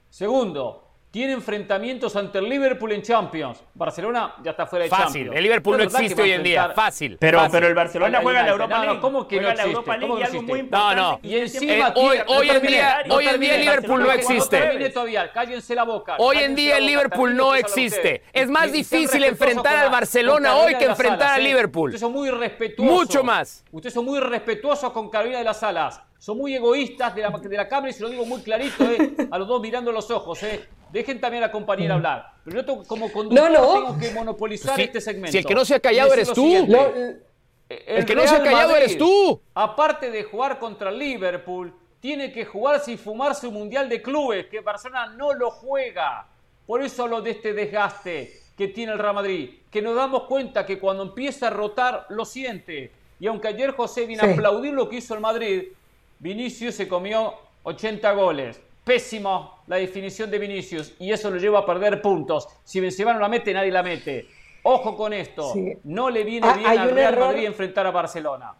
Segundo, 0.09 0.84
tiene 1.15 1.31
enfrentamientos 1.31 2.13
ante 2.17 2.39
el 2.39 2.49
Liverpool 2.49 2.91
en 2.91 3.01
Champions. 3.01 3.63
Barcelona 3.73 4.35
ya 4.43 4.51
está 4.51 4.65
fuera 4.65 4.83
de 4.83 4.89
Fácil. 4.89 5.05
Champions. 5.05 5.37
El 5.37 5.43
Liverpool 5.43 5.77
no 5.77 5.83
existe 5.83 6.21
hoy 6.21 6.31
en 6.33 6.43
día. 6.43 6.71
Fácil. 6.75 7.15
Pero, 7.17 7.37
Fácil. 7.37 7.51
pero 7.53 7.67
el 7.67 7.73
Barcelona 7.73 8.19
juega 8.21 8.41
en 8.41 8.45
la 8.47 8.51
Europa 8.51 8.79
League. 8.79 8.95
No, 8.95 8.99
¿Cómo 8.99 9.25
que 9.25 9.39
no 9.39 9.47
existe? 9.47 9.69
Europa 9.71 9.91
League 9.95 10.07
¿Cómo 10.09 10.19
no, 10.19 10.25
existe? 10.25 10.63
no, 10.69 10.95
no. 10.95 11.19
Y 11.23 11.37
encima 11.37 11.93
hoy, 11.95 12.17
hoy 12.27 12.49
en 12.49 12.61
día, 12.63 13.03
hoy 13.09 13.27
en 13.29 13.39
día 13.39 13.55
el 13.55 13.61
Liverpool 13.61 14.03
no 14.03 14.11
existe. 14.11 14.77
No 14.77 14.91
todavía. 14.91 15.31
Cállense 15.31 15.73
la 15.73 15.83
boca. 15.83 16.17
Hoy 16.19 16.39
en 16.39 16.53
día 16.53 16.79
el 16.79 16.85
Liverpool 16.85 17.33
no 17.33 17.55
existe. 17.55 18.23
Es 18.33 18.49
más 18.49 18.73
difícil 18.73 19.23
enfrentar 19.23 19.77
al 19.77 19.91
Barcelona 19.91 20.57
hoy 20.57 20.75
que 20.75 20.83
enfrentar 20.83 21.35
al 21.35 21.43
Liverpool. 21.45 21.91
Ustedes 21.91 22.01
son 22.01 22.11
muy 22.11 22.29
respetuosos. 22.29 22.93
Mucho 22.93 23.23
más. 23.23 23.63
Ustedes 23.71 23.93
son 23.93 24.03
muy 24.03 24.19
respetuosos 24.19 24.91
con 24.91 25.09
Carolina 25.09 25.37
de 25.37 25.45
las 25.45 25.63
Alas. 25.63 26.01
Son 26.17 26.37
muy 26.37 26.55
egoístas 26.55 27.15
de 27.15 27.21
la, 27.21 27.29
de 27.29 27.55
la 27.55 27.69
cámara 27.69 27.89
y 27.91 27.93
se 27.93 28.01
lo 28.01 28.09
digo 28.09 28.25
muy 28.25 28.41
clarito, 28.41 28.83
eh, 28.83 29.15
a 29.31 29.37
los 29.37 29.47
dos 29.47 29.61
mirando 29.61 29.91
los 29.91 30.09
ojos. 30.11 30.41
Eh. 30.43 30.67
Dejen 30.95 31.19
también 31.19 31.43
a 31.43 31.47
la 31.47 31.51
compañera 31.51 31.93
mm. 31.93 31.97
hablar. 31.97 32.33
Pero 32.45 32.61
yo 32.61 32.83
como 32.85 33.11
conductor 33.11 33.51
tengo 33.51 33.99
que 33.99 34.11
monopolizar 34.11 34.79
este 34.79 35.01
segmento. 35.01 35.33
Si 35.33 35.39
el 35.39 35.45
que 35.45 35.53
no 35.53 35.65
se 35.65 35.75
ha 35.75 35.79
callado 35.81 36.13
eres 36.13 36.31
tú. 36.31 36.55
el, 36.55 37.21
el, 37.67 38.05
que 38.05 38.15
no 38.15 38.25
se 38.25 38.33
ha 38.33 38.41
callado 38.41 38.77
eres 38.77 38.97
tú. 38.97 39.41
Aparte 39.55 40.09
de 40.09 40.23
jugar 40.23 40.57
contra 40.57 40.91
el 40.91 40.97
Liverpool, 40.97 41.73
tiene 41.99 42.31
que 42.31 42.45
jugarse 42.45 42.93
y 42.93 42.97
fumarse 42.97 43.45
un 43.45 43.55
mundial 43.55 43.89
de 43.89 44.01
clubes, 44.01 44.45
que 44.45 44.61
Barcelona 44.61 45.07
no 45.07 45.33
lo 45.33 45.51
juega. 45.51 46.29
Por 46.65 46.81
eso 46.81 47.09
lo 47.09 47.21
de 47.21 47.31
este 47.31 47.51
desgaste 47.51 48.31
que 48.57 48.69
tiene 48.69 48.93
el 48.93 48.99
Real 48.99 49.15
Madrid. 49.15 49.49
Que 49.69 49.81
nos 49.81 49.97
damos 49.97 50.23
cuenta 50.23 50.65
que 50.65 50.79
cuando 50.79 51.03
empieza 51.03 51.47
a 51.47 51.49
rotar, 51.49 52.05
lo 52.07 52.23
siente. 52.23 52.93
Y 53.19 53.27
aunque 53.27 53.49
ayer 53.49 53.71
José 53.71 54.05
vino 54.05 54.23
a 54.23 54.31
aplaudir 54.31 54.73
lo 54.73 54.87
que 54.87 54.95
hizo 54.95 55.13
el 55.13 55.19
Madrid, 55.19 55.73
Vinicius 56.19 56.75
se 56.75 56.87
comió 56.87 57.33
80 57.63 58.13
goles. 58.13 58.61
Pésimo 58.85 59.63
la 59.65 59.77
definición 59.77 60.29
de 60.29 60.37
Vinicius 60.37 60.93
y 60.99 61.11
eso 61.11 61.31
lo 61.31 61.37
lleva 61.37 61.59
a 61.59 61.65
perder 61.65 62.03
puntos. 62.03 62.47
Si 62.63 62.79
Benzema 62.79 63.13
no 63.13 63.19
la 63.19 63.27
mete, 63.27 63.51
nadie 63.51 63.71
la 63.71 63.81
mete. 63.81 64.27
Ojo 64.61 64.95
con 64.95 65.11
esto. 65.11 65.53
No 65.83 66.11
le 66.11 66.23
viene 66.23 66.47
ah, 66.47 66.53
bien 66.53 66.79
al 66.79 66.91
Real 66.91 67.19
Madrid 67.19 67.45
enfrentar 67.45 67.87
a 67.87 67.91
Barcelona. 67.91 68.53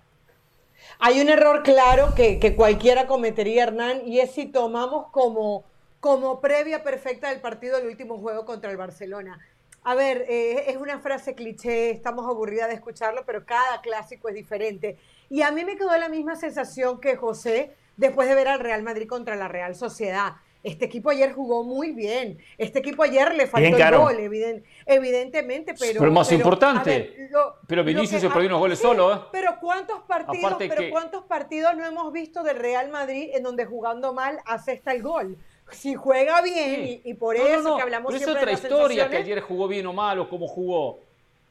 Hay 1.00 1.22
un 1.22 1.29
error 1.29 1.62
claro 1.63 2.13
que, 2.15 2.55
cualquiera 2.55 3.05
cometería, 3.05 3.63
Hernán, 3.63 4.01
y 4.08 4.20
es 4.20 4.32
si 4.32 4.48
tomamos 4.48 5.08
como, 5.12 5.63
como 6.00 6.41
previa 6.41 6.84
perfecta 6.84 7.29
del 7.29 7.39
partido 7.39 7.77
del 7.77 7.88
último 7.88 8.17
juego 8.17 8.46
contra 8.46 8.72
el 8.72 8.77
Barcelona. 8.77 9.39
A 9.84 9.94
ver, 9.94 10.25
eh, 10.27 10.72
es 10.72 10.77
una 10.77 11.00
frase 11.00 11.36
cliché, 11.36 11.91
estamos 11.91 12.25
aburridas 12.25 12.70
de 12.70 12.75
escucharlo, 12.75 13.24
pero 13.25 13.46
cada 13.46 13.82
clásico 13.82 14.29
es 14.29 14.36
diferente. 14.36 14.98
Y 15.29 15.44
a 15.44 15.51
mí 15.51 15.63
me 15.63 15.75
quedó 15.75 15.96
la 15.98 16.10
misma 16.10 16.36
sensación 16.36 17.00
que 17.00 17.15
José 17.15 17.75
después 17.98 18.28
de 18.28 18.36
ver 18.36 18.48
al 18.48 18.60
Real 18.60 18.84
Madrid 18.84 19.08
contra 19.08 19.36
la 19.36 19.48
Real 19.48 19.75
Sociedad. 19.75 20.34
Este 20.66 20.86
equipo 20.86 21.12
ayer 21.12 21.32
jugó 21.32 21.64
muy 21.64 21.92
bien. 21.92 22.40
Este 22.58 22.80
equipo 22.80 23.04
ayer 23.04 23.36
le 23.36 23.46
faltó 23.46 23.78
el 23.78 23.98
gol, 23.98 24.64
evidentemente, 24.88 25.75
pero... 25.80 26.00
Pero 26.00 26.12
más 26.12 26.32
importante, 26.32 27.30
pero 27.68 27.84
Vinicius 27.84 28.20
se 28.20 28.30
perdió 28.32 28.48
unos 28.48 28.60
goles 28.62 28.80
solo, 28.80 29.14
¿eh? 29.14 29.20
Pero 29.32 29.60
¿cuántos 29.62 30.00
partidos, 30.02 30.56
pero 30.58 30.90
¿cuántos 30.90 31.24
partidos 31.25 31.75
no 31.78 31.86
hemos 31.86 32.12
visto 32.12 32.42
del 32.42 32.58
Real 32.58 32.90
Madrid 32.90 33.30
en 33.36 33.44
donde 33.44 33.66
jugando 33.66 34.12
mal 34.12 34.40
asesta 34.46 34.92
el 34.92 35.04
gol? 35.04 35.38
Si 35.70 35.94
juega 35.94 36.42
bien, 36.42 37.02
y, 37.04 37.14
por 37.14 37.36
eso 37.36 37.75
que 37.75 37.84
hablamos 37.84 38.12
pero 38.12 38.32
es 38.32 38.36
otra 38.36 38.52
historia 38.52 39.08
que 39.08 39.18
ayer 39.18 39.42
jugó 39.42 39.68
bien 39.68 39.86
o 39.86 39.94
mal 39.94 40.18
o 40.18 40.28
cómo 40.28 40.48
jugó. 40.48 41.04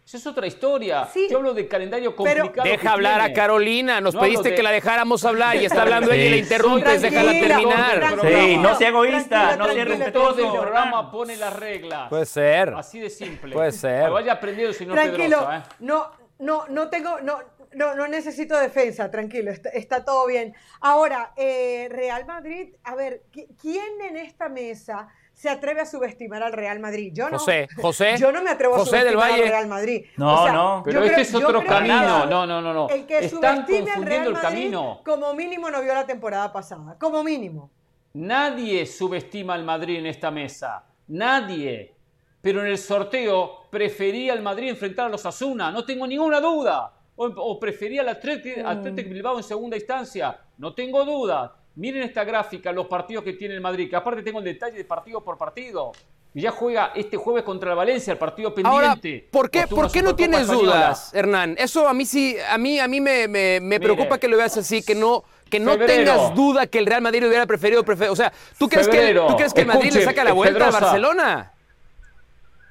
Esa 0.06 0.18
es 0.18 0.26
otra 0.26 0.46
historia. 0.46 1.08
Yo 1.30 1.38
hablo 1.38 1.54
de 1.54 1.66
calendario 1.66 2.14
complicado. 2.14 2.68
Deja 2.68 2.92
hablar 2.92 3.22
a 3.22 3.32
Carolina. 3.32 4.02
Nos 4.02 4.14
pediste 4.14 4.54
que 4.54 4.62
la 4.62 4.70
dejáramos 4.70 5.24
hablar 5.24 5.56
y 5.56 5.64
está 5.64 5.82
hablando 5.82 6.12
ella 6.12 6.24
y 6.26 6.30
la 6.30 6.36
interrumpes. 6.36 7.00
Déjala 7.00 7.32
terminar. 7.32 8.20
Sí, 8.20 8.56
no 8.58 8.74
sea 8.76 8.88
egoísta, 8.88 9.56
no 9.56 9.72
sea 9.72 9.84
respetuoso. 9.84 10.44
el 10.44 10.60
programa 10.60 11.10
pone 11.10 11.36
las 11.36 11.54
reglas. 11.54 12.08
Puede 12.10 12.26
ser. 12.26 12.74
Así 12.74 13.00
de 13.00 13.08
simple. 13.08 13.54
Puede 13.54 13.72
ser. 13.72 14.10
vaya 14.10 14.34
aprendiendo 14.34 14.74
si 14.74 14.84
no 14.84 14.92
Tranquilo. 14.92 15.50
¿eh? 15.50 15.62
No, 15.80 16.10
no, 16.38 16.66
no 16.68 16.90
tengo, 16.90 17.20
no, 17.20 17.38
no, 17.74 17.94
no 17.94 18.06
necesito 18.08 18.58
defensa, 18.58 19.10
tranquilo, 19.10 19.50
está, 19.50 20.04
todo 20.04 20.26
bien. 20.26 20.54
Ahora, 20.80 21.32
eh, 21.36 21.88
Real 21.90 22.26
Madrid, 22.26 22.74
a 22.84 22.94
ver, 22.94 23.22
¿quién 23.60 24.00
en 24.02 24.16
esta 24.16 24.48
mesa 24.48 25.08
se 25.34 25.50
atreve 25.50 25.80
a 25.80 25.86
subestimar 25.86 26.42
al 26.42 26.52
Real 26.52 26.78
Madrid. 26.80 27.12
Yo 27.12 27.28
no, 27.28 27.38
José, 27.38 27.68
José, 27.76 28.16
yo 28.18 28.32
no 28.32 28.42
me 28.42 28.50
atrevo 28.50 28.76
a 28.76 28.84
subestimar 28.84 29.32
al 29.32 29.40
Real 29.40 29.66
Madrid. 29.66 30.06
No, 30.16 30.52
no, 30.52 30.82
pero 30.84 31.02
este 31.04 31.22
es 31.22 31.34
otro 31.34 31.64
camino. 31.64 32.26
No, 32.26 32.46
no, 32.46 32.62
no, 32.62 32.72
no. 32.72 32.88
El 32.88 33.04
que 33.04 33.18
Están 33.18 33.66
subestime 33.66 33.90
al 33.90 34.04
Real 34.04 34.32
Madrid, 34.32 34.48
camino. 34.48 35.00
como 35.04 35.34
mínimo 35.34 35.70
no 35.70 35.82
vio 35.82 35.92
la 35.92 36.06
temporada 36.06 36.52
pasada, 36.52 36.96
como 36.98 37.22
mínimo. 37.22 37.70
Nadie 38.14 38.86
subestima 38.86 39.54
al 39.54 39.64
Madrid 39.64 39.98
en 39.98 40.06
esta 40.06 40.30
mesa. 40.30 40.84
Nadie. 41.08 41.92
Pero 42.40 42.60
en 42.60 42.66
el 42.68 42.78
sorteo 42.78 43.68
prefería 43.70 44.32
al 44.32 44.42
Madrid 44.42 44.68
enfrentar 44.68 45.06
a 45.06 45.08
los 45.08 45.26
Asuna, 45.26 45.70
no 45.72 45.84
tengo 45.84 46.06
ninguna 46.06 46.40
duda. 46.40 46.92
O, 47.16 47.58
prefería 47.58 48.02
al 48.02 48.08
Atlético, 48.08 48.60
mm. 48.60 48.66
Atlético 48.66 49.10
Bilbao 49.10 49.36
en 49.38 49.44
segunda 49.44 49.76
instancia, 49.76 50.38
no 50.58 50.74
tengo 50.74 51.04
duda. 51.04 51.56
Miren 51.76 52.02
esta 52.02 52.22
gráfica, 52.22 52.70
los 52.70 52.86
partidos 52.86 53.24
que 53.24 53.32
tiene 53.32 53.54
el 53.54 53.60
Madrid, 53.60 53.90
que 53.90 53.96
aparte 53.96 54.22
tengo 54.22 54.38
el 54.38 54.44
detalle 54.44 54.76
de 54.76 54.84
partido 54.84 55.22
por 55.22 55.36
partido. 55.36 55.92
Y 56.32 56.42
ya 56.42 56.50
juega 56.50 56.92
este 56.94 57.16
jueves 57.16 57.44
contra 57.44 57.70
el 57.70 57.76
Valencia, 57.76 58.12
el 58.12 58.18
partido 58.18 58.52
pendiente. 58.52 59.28
¿por 59.30 59.50
qué, 59.50 59.66
¿por 59.68 59.90
qué 59.90 60.02
no 60.02 60.16
tienes 60.16 60.48
dudas, 60.48 61.14
Hernán? 61.14 61.54
Eso 61.58 61.88
a 61.88 61.94
mí 61.94 62.04
sí, 62.04 62.36
a 62.48 62.58
mí, 62.58 62.78
a 62.80 62.88
mí 62.88 63.00
me, 63.00 63.28
me, 63.28 63.80
preocupa 63.80 64.18
que 64.18 64.26
lo 64.26 64.36
veas 64.36 64.56
así, 64.56 64.82
que 64.82 64.94
no, 64.94 65.22
que 65.48 65.60
no 65.60 65.78
tengas 65.78 66.34
duda 66.34 66.66
que 66.66 66.78
el 66.78 66.86
Real 66.86 67.02
Madrid 67.02 67.26
hubiera 67.26 67.46
preferido, 67.46 67.84
o 68.10 68.16
sea, 68.16 68.32
¿tú 68.58 68.68
crees, 68.68 68.88
que, 68.88 69.14
¿tú 69.14 69.36
crees 69.36 69.54
que 69.54 69.60
el 69.60 69.66
Madrid 69.68 69.92
le 69.92 70.02
saca 70.02 70.24
la 70.24 70.32
vuelta 70.32 70.66
a 70.66 70.70
Barcelona? 70.72 71.52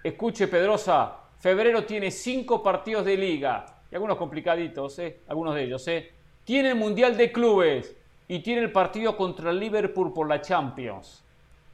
Escuche, 0.03 0.50
Pedrosa, 0.50 1.15
febrero 1.39 1.86
tiene 1.86 2.12
cinco 2.12 2.62
partidos 2.62 3.05
de 3.05 3.15
liga, 3.15 3.65
y 3.89 3.95
algunos 3.95 4.17
complicaditos, 4.17 5.00
¿eh? 5.00 5.22
algunos 5.27 5.55
de 5.55 5.63
ellos. 5.63 5.88
¿eh? 5.88 6.12
Tiene 6.43 6.69
el 6.69 6.75
Mundial 6.75 7.15
de 7.15 7.31
Clubes 7.31 7.95
y 8.33 8.39
tiene 8.39 8.61
el 8.61 8.71
partido 8.71 9.15
contra 9.15 9.51
el 9.51 9.59
Liverpool 9.59 10.11
por 10.11 10.27
la 10.27 10.41
Champions. 10.41 11.21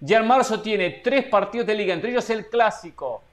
Ya 0.01 0.17
en 0.17 0.27
marzo 0.27 0.61
tiene 0.61 0.99
tres 1.01 1.23
partidos 1.27 1.65
de 1.65 1.73
liga, 1.73 1.93
entre 1.93 2.09
ellos 2.09 2.29
el 2.31 2.49
clásico. 2.49 3.23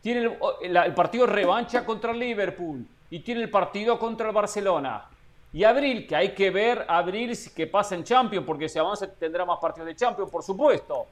Tiene 0.00 0.38
el, 0.62 0.94
partido 0.94 1.26
revancha 1.26 1.84
contra 1.84 2.12
el 2.12 2.20
Liverpool 2.20 2.86
y 3.10 3.18
tiene 3.18 3.42
el 3.42 3.50
partido 3.50 3.98
contra 3.98 4.28
el 4.28 4.32
Barcelona. 4.32 5.04
Y 5.52 5.64
abril, 5.64 6.06
que 6.06 6.14
hay 6.14 6.32
que 6.32 6.52
ver 6.52 6.86
abril 6.86 7.36
qué 7.56 7.66
pasa 7.66 7.96
en 7.96 8.04
Champions, 8.04 8.46
porque 8.46 8.68
si 8.68 8.78
avanza 8.78 9.08
tendrá 9.10 9.44
más 9.44 9.58
partidos 9.58 9.88
de 9.88 9.96
Champions, 9.96 10.30
por 10.30 10.44
supuesto. 10.44 11.08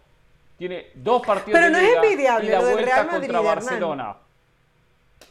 Tiene 0.56 0.92
dos 0.94 1.26
partidos 1.26 1.60
Pero 1.60 1.66
de 1.66 1.72
no 1.72 1.78
es 1.78 1.96
envidiable 1.96 2.46
y 2.46 2.50
la 2.52 2.58
lo 2.58 2.70
vuelta 2.70 2.78
del 2.78 2.86
Real 2.86 3.06
Madrid, 3.06 3.20
contra 3.20 3.40
Barcelona. 3.40 4.16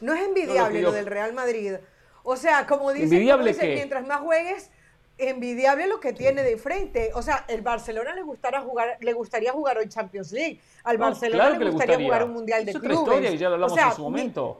No 0.02 0.12
es 0.12 0.20
envidiable 0.20 0.82
lo, 0.82 0.92
del 0.92 1.06
Real 1.06 1.32
Madrid. 1.32 1.76
O 2.22 2.36
sea, 2.36 2.66
como 2.66 2.92
dice, 2.92 3.18
mientras 3.18 4.06
más 4.06 4.20
juegues, 4.20 4.70
envidiable 5.18 5.86
lo 5.86 6.00
que 6.00 6.12
tiene 6.12 6.42
de 6.42 6.56
frente. 6.56 7.10
O 7.14 7.22
sea, 7.22 7.44
el 7.48 7.62
Barcelona 7.62 8.14
le 8.14 8.22
gustará 8.22 8.60
jugar, 8.62 8.96
le 9.00 9.12
gustaría 9.12 9.52
jugar 9.52 9.78
hoy 9.78 9.88
Champions 9.88 10.32
League. 10.32 10.60
Al 10.84 10.98
Barcelona 10.98 11.50
le, 11.50 11.70
gustaría 11.70 11.98
jugar 11.98 12.24
un 12.24 12.32
mundial 12.32 12.64
de 12.64 12.72
es 12.72 12.78
clubes. 12.78 12.98
Historia 12.98 13.30
y 13.30 13.38
ya 13.38 13.48
lo 13.48 13.54
hablamos 13.54 13.78
en 13.78 13.92
su 13.92 14.02
momento. 14.02 14.58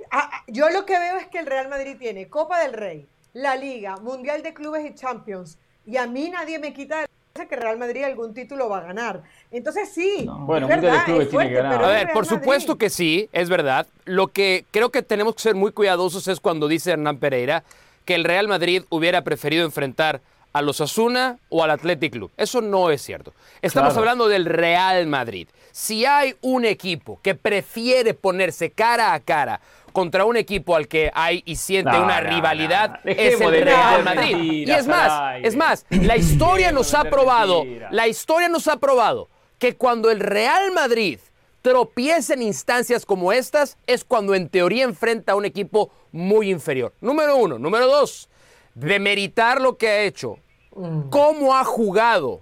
yo 0.49 0.71
lo 0.71 0.87
que 0.87 0.99
veo 0.99 1.17
es 1.17 1.27
que 1.27 1.39
el 1.39 1.47
Real 1.47 1.69
Madrid 1.69 1.97
tiene 1.99 2.29
Copa 2.29 2.61
del 2.61 2.73
Rey, 2.73 3.07
la 3.33 3.57
Liga, 3.57 3.97
Mundial 3.97 4.43
de 4.43 4.55
Clubes 4.55 4.89
y 4.91 4.95
Champions. 4.95 5.59
Y 5.87 5.97
a 5.97 6.07
mí 6.07 6.31
nadie 6.31 6.59
me 6.59 6.73
quita 6.73 7.05
que 7.49 7.57
Real 7.57 7.77
Madrid 7.77 8.05
algún 8.05 8.33
título 8.33 8.69
va 8.69 8.79
a 8.79 8.83
ganar. 8.83 9.23
Entonces 9.51 9.93
sí, 9.93 10.25
bueno, 10.29 10.69
es 10.69 10.81
verdad, 10.81 11.09
es 11.09 11.29
fuerte, 11.29 11.49
que 11.49 11.55
ganar. 11.57 11.85
A 11.85 11.89
ver, 11.89 12.13
por 12.13 12.27
supuesto 12.27 12.77
que 12.77 12.89
sí, 12.89 13.29
es 13.33 13.49
verdad. 13.49 13.89
Lo 14.05 14.29
que 14.29 14.65
creo 14.71 14.91
que 14.91 15.03
tenemos 15.03 15.35
que 15.35 15.43
ser 15.43 15.57
muy 15.57 15.73
cuidadosos 15.73 16.29
es 16.29 16.39
cuando 16.39 16.69
dice 16.69 16.93
Hernán 16.93 17.19
Pereira 17.19 17.65
que 18.05 18.15
el 18.15 18.23
Real 18.23 18.47
Madrid 18.47 18.85
hubiera 18.89 19.25
preferido 19.25 19.65
enfrentar 19.65 20.21
a 20.55 20.63
los 20.63 20.81
Asuna 20.81 21.39
o 21.51 21.63
al 21.63 21.73
Athletic 21.73 22.13
Club. 22.13 22.31
Eso 22.37 22.63
no 22.63 22.91
es 22.91 23.03
cierto. 23.03 23.35
Estamos 23.61 23.97
hablando 23.97 24.29
del 24.29 24.47
Real 24.47 25.07
Madrid. 25.07 25.49
Si 25.73 26.07
hay 26.07 26.37
un 26.41 26.65
equipo 26.65 27.19
que 27.23 27.35
prefiere 27.35 28.15
ponerse 28.15 28.71
cara 28.71 29.13
a 29.13 29.21
cara 29.21 29.61
contra 29.93 30.25
un 30.25 30.37
equipo 30.37 30.77
al 30.77 30.87
que 30.87 31.11
hay 31.13 31.43
y 31.45 31.57
siente 31.57 31.99
una 31.99 32.21
rivalidad 32.21 33.01
es 33.05 33.41
el 33.41 33.65
Real 33.65 34.05
Madrid. 34.05 34.67
y 34.67 34.71
es 34.71 34.87
más, 34.87 35.41
es 35.43 35.57
más, 35.57 35.87
la 35.91 36.17
historia 36.17 36.73
nos 36.73 36.95
ha 36.95 37.05
probado, 37.05 37.65
la 37.91 38.09
historia 38.09 38.49
nos 38.49 38.69
ha 38.69 38.79
probado 38.79 39.29
que 39.59 39.77
cuando 39.77 40.11
el 40.11 40.21
Real 40.21 40.71
Madrid 40.73 41.19
tropieza 41.63 42.35
en 42.35 42.43
instancias 42.43 43.05
como 43.05 43.33
estas 43.33 43.77
es 43.87 44.05
cuando 44.05 44.35
en 44.35 44.49
teoría 44.49 44.85
enfrenta 44.85 45.33
a 45.33 45.37
un 45.37 45.45
equipo 45.47 45.91
muy 46.13 46.51
inferior. 46.51 46.93
Número 47.01 47.37
uno. 47.37 47.59
Número 47.59 47.87
dos, 47.87 48.29
demeritar 48.75 49.61
lo 49.61 49.77
que 49.77 49.89
ha 49.89 50.03
hecho. 50.03 50.39
Mm. 50.75 51.09
Cómo 51.11 51.55
ha 51.55 51.65
jugado 51.65 52.41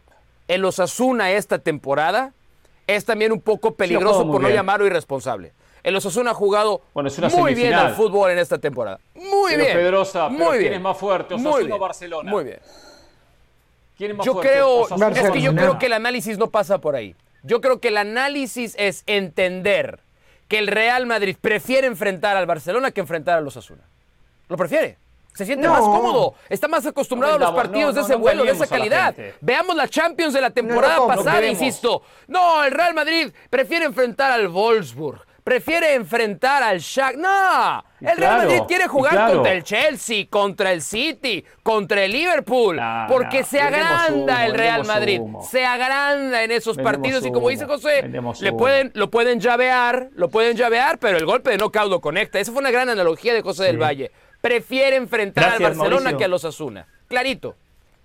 el 0.48 0.64
Osasuna 0.64 1.30
esta 1.32 1.58
temporada 1.58 2.32
es 2.86 3.04
también 3.04 3.32
un 3.32 3.40
poco 3.40 3.74
peligroso 3.74 4.30
por 4.30 4.42
no 4.42 4.48
llamarlo 4.48 4.86
irresponsable. 4.86 5.52
El 5.82 5.96
Osasuna 5.96 6.30
ha 6.30 6.34
jugado 6.34 6.82
muy 7.34 7.54
bien 7.54 7.74
al 7.74 7.94
fútbol 7.94 8.30
en 8.30 8.38
esta 8.38 8.58
temporada. 8.58 9.00
Muy 9.14 9.56
bien. 9.56 9.76
Pedrosa, 9.76 10.28
muy 10.28 10.58
bien. 10.58 10.60
¿quién 10.60 10.74
es 10.74 10.80
más 10.80 10.96
fuerte? 10.96 11.34
Osasuna 11.34 11.74
o 11.74 11.78
Barcelona. 11.78 12.30
Muy 12.30 12.44
bien. 12.44 12.58
¿Quién 13.96 14.12
es 14.12 14.16
más 14.16 14.26
yo 14.26 14.32
fuerte? 14.34 14.52
Creo, 14.52 14.82
es 14.84 15.30
que 15.30 15.40
yo 15.40 15.54
creo 15.54 15.78
que 15.78 15.86
el 15.86 15.92
análisis 15.92 16.38
no 16.38 16.50
pasa 16.50 16.78
por 16.78 16.94
ahí. 16.94 17.16
Yo 17.42 17.60
creo 17.60 17.80
que 17.80 17.88
el 17.88 17.96
análisis 17.96 18.74
es 18.78 19.02
entender 19.06 20.00
que 20.46 20.58
el 20.58 20.68
Real 20.68 21.06
Madrid 21.06 21.36
prefiere 21.40 21.86
enfrentar 21.86 22.36
al 22.36 22.46
Barcelona 22.46 22.92
que 22.92 23.00
enfrentar 23.00 23.38
al 23.38 23.46
Osasuna. 23.46 23.82
Lo 24.48 24.56
prefiere. 24.56 24.98
Se 25.34 25.46
siente 25.46 25.68
más 25.68 25.80
cómodo, 25.80 26.34
está 26.48 26.68
más 26.68 26.84
acostumbrado 26.84 27.36
a 27.36 27.38
los 27.38 27.52
partidos 27.52 27.94
de 27.94 28.02
ese 28.02 28.14
vuelo, 28.14 28.44
de 28.44 28.52
esa 28.52 28.66
calidad. 28.66 29.14
Veamos 29.40 29.76
la 29.76 29.88
Champions 29.88 30.34
de 30.34 30.40
la 30.40 30.50
temporada 30.50 31.06
pasada, 31.06 31.44
insisto. 31.46 32.02
No, 32.28 32.64
el 32.64 32.72
Real 32.72 32.94
Madrid 32.94 33.32
prefiere 33.50 33.86
enfrentar 33.86 34.30
al 34.30 34.48
Wolfsburg 34.48 35.26
prefiere 35.44 35.94
enfrentar 35.94 36.62
al 36.62 36.78
Shakhtar. 36.78 37.18
No, 37.18 37.84
el 38.00 38.16
Real 38.16 38.38
Madrid 38.38 38.62
quiere 38.66 38.86
jugar 38.86 39.32
contra 39.32 39.52
el 39.52 39.62
Chelsea, 39.62 40.26
contra 40.28 40.72
el 40.72 40.82
City, 40.82 41.44
contra 41.62 42.04
el 42.04 42.12
Liverpool, 42.12 42.80
porque 43.08 43.44
se 43.44 43.60
agranda 43.60 44.46
el 44.46 44.54
Real 44.54 44.84
Madrid, 44.86 45.20
se 45.48 45.64
agranda 45.64 46.42
en 46.42 46.50
esos 46.50 46.76
partidos 46.78 47.24
y 47.26 47.32
como 47.32 47.48
dice 47.48 47.66
José, 47.66 48.08
le 48.40 48.52
pueden, 48.52 48.90
lo 48.94 49.10
pueden 49.10 49.40
llavear, 49.40 50.10
lo 50.14 50.28
pueden 50.28 50.56
llavear, 50.56 50.98
pero 50.98 51.18
el 51.18 51.26
golpe 51.26 51.50
de 51.50 51.58
knockout 51.58 51.90
lo 51.90 52.00
conecta. 52.00 52.38
Esa 52.38 52.52
fue 52.52 52.60
una 52.60 52.70
gran 52.70 52.88
analogía 52.88 53.34
de 53.34 53.42
José 53.42 53.64
del 53.64 53.80
Valle. 53.80 54.10
Prefiere 54.42 54.96
enfrentar 54.96 55.54
al 55.54 55.62
Barcelona 55.62 56.16
que 56.18 56.24
a 56.24 56.28
los 56.28 56.44
Asuna. 56.44 56.86
Clarito. 57.08 57.56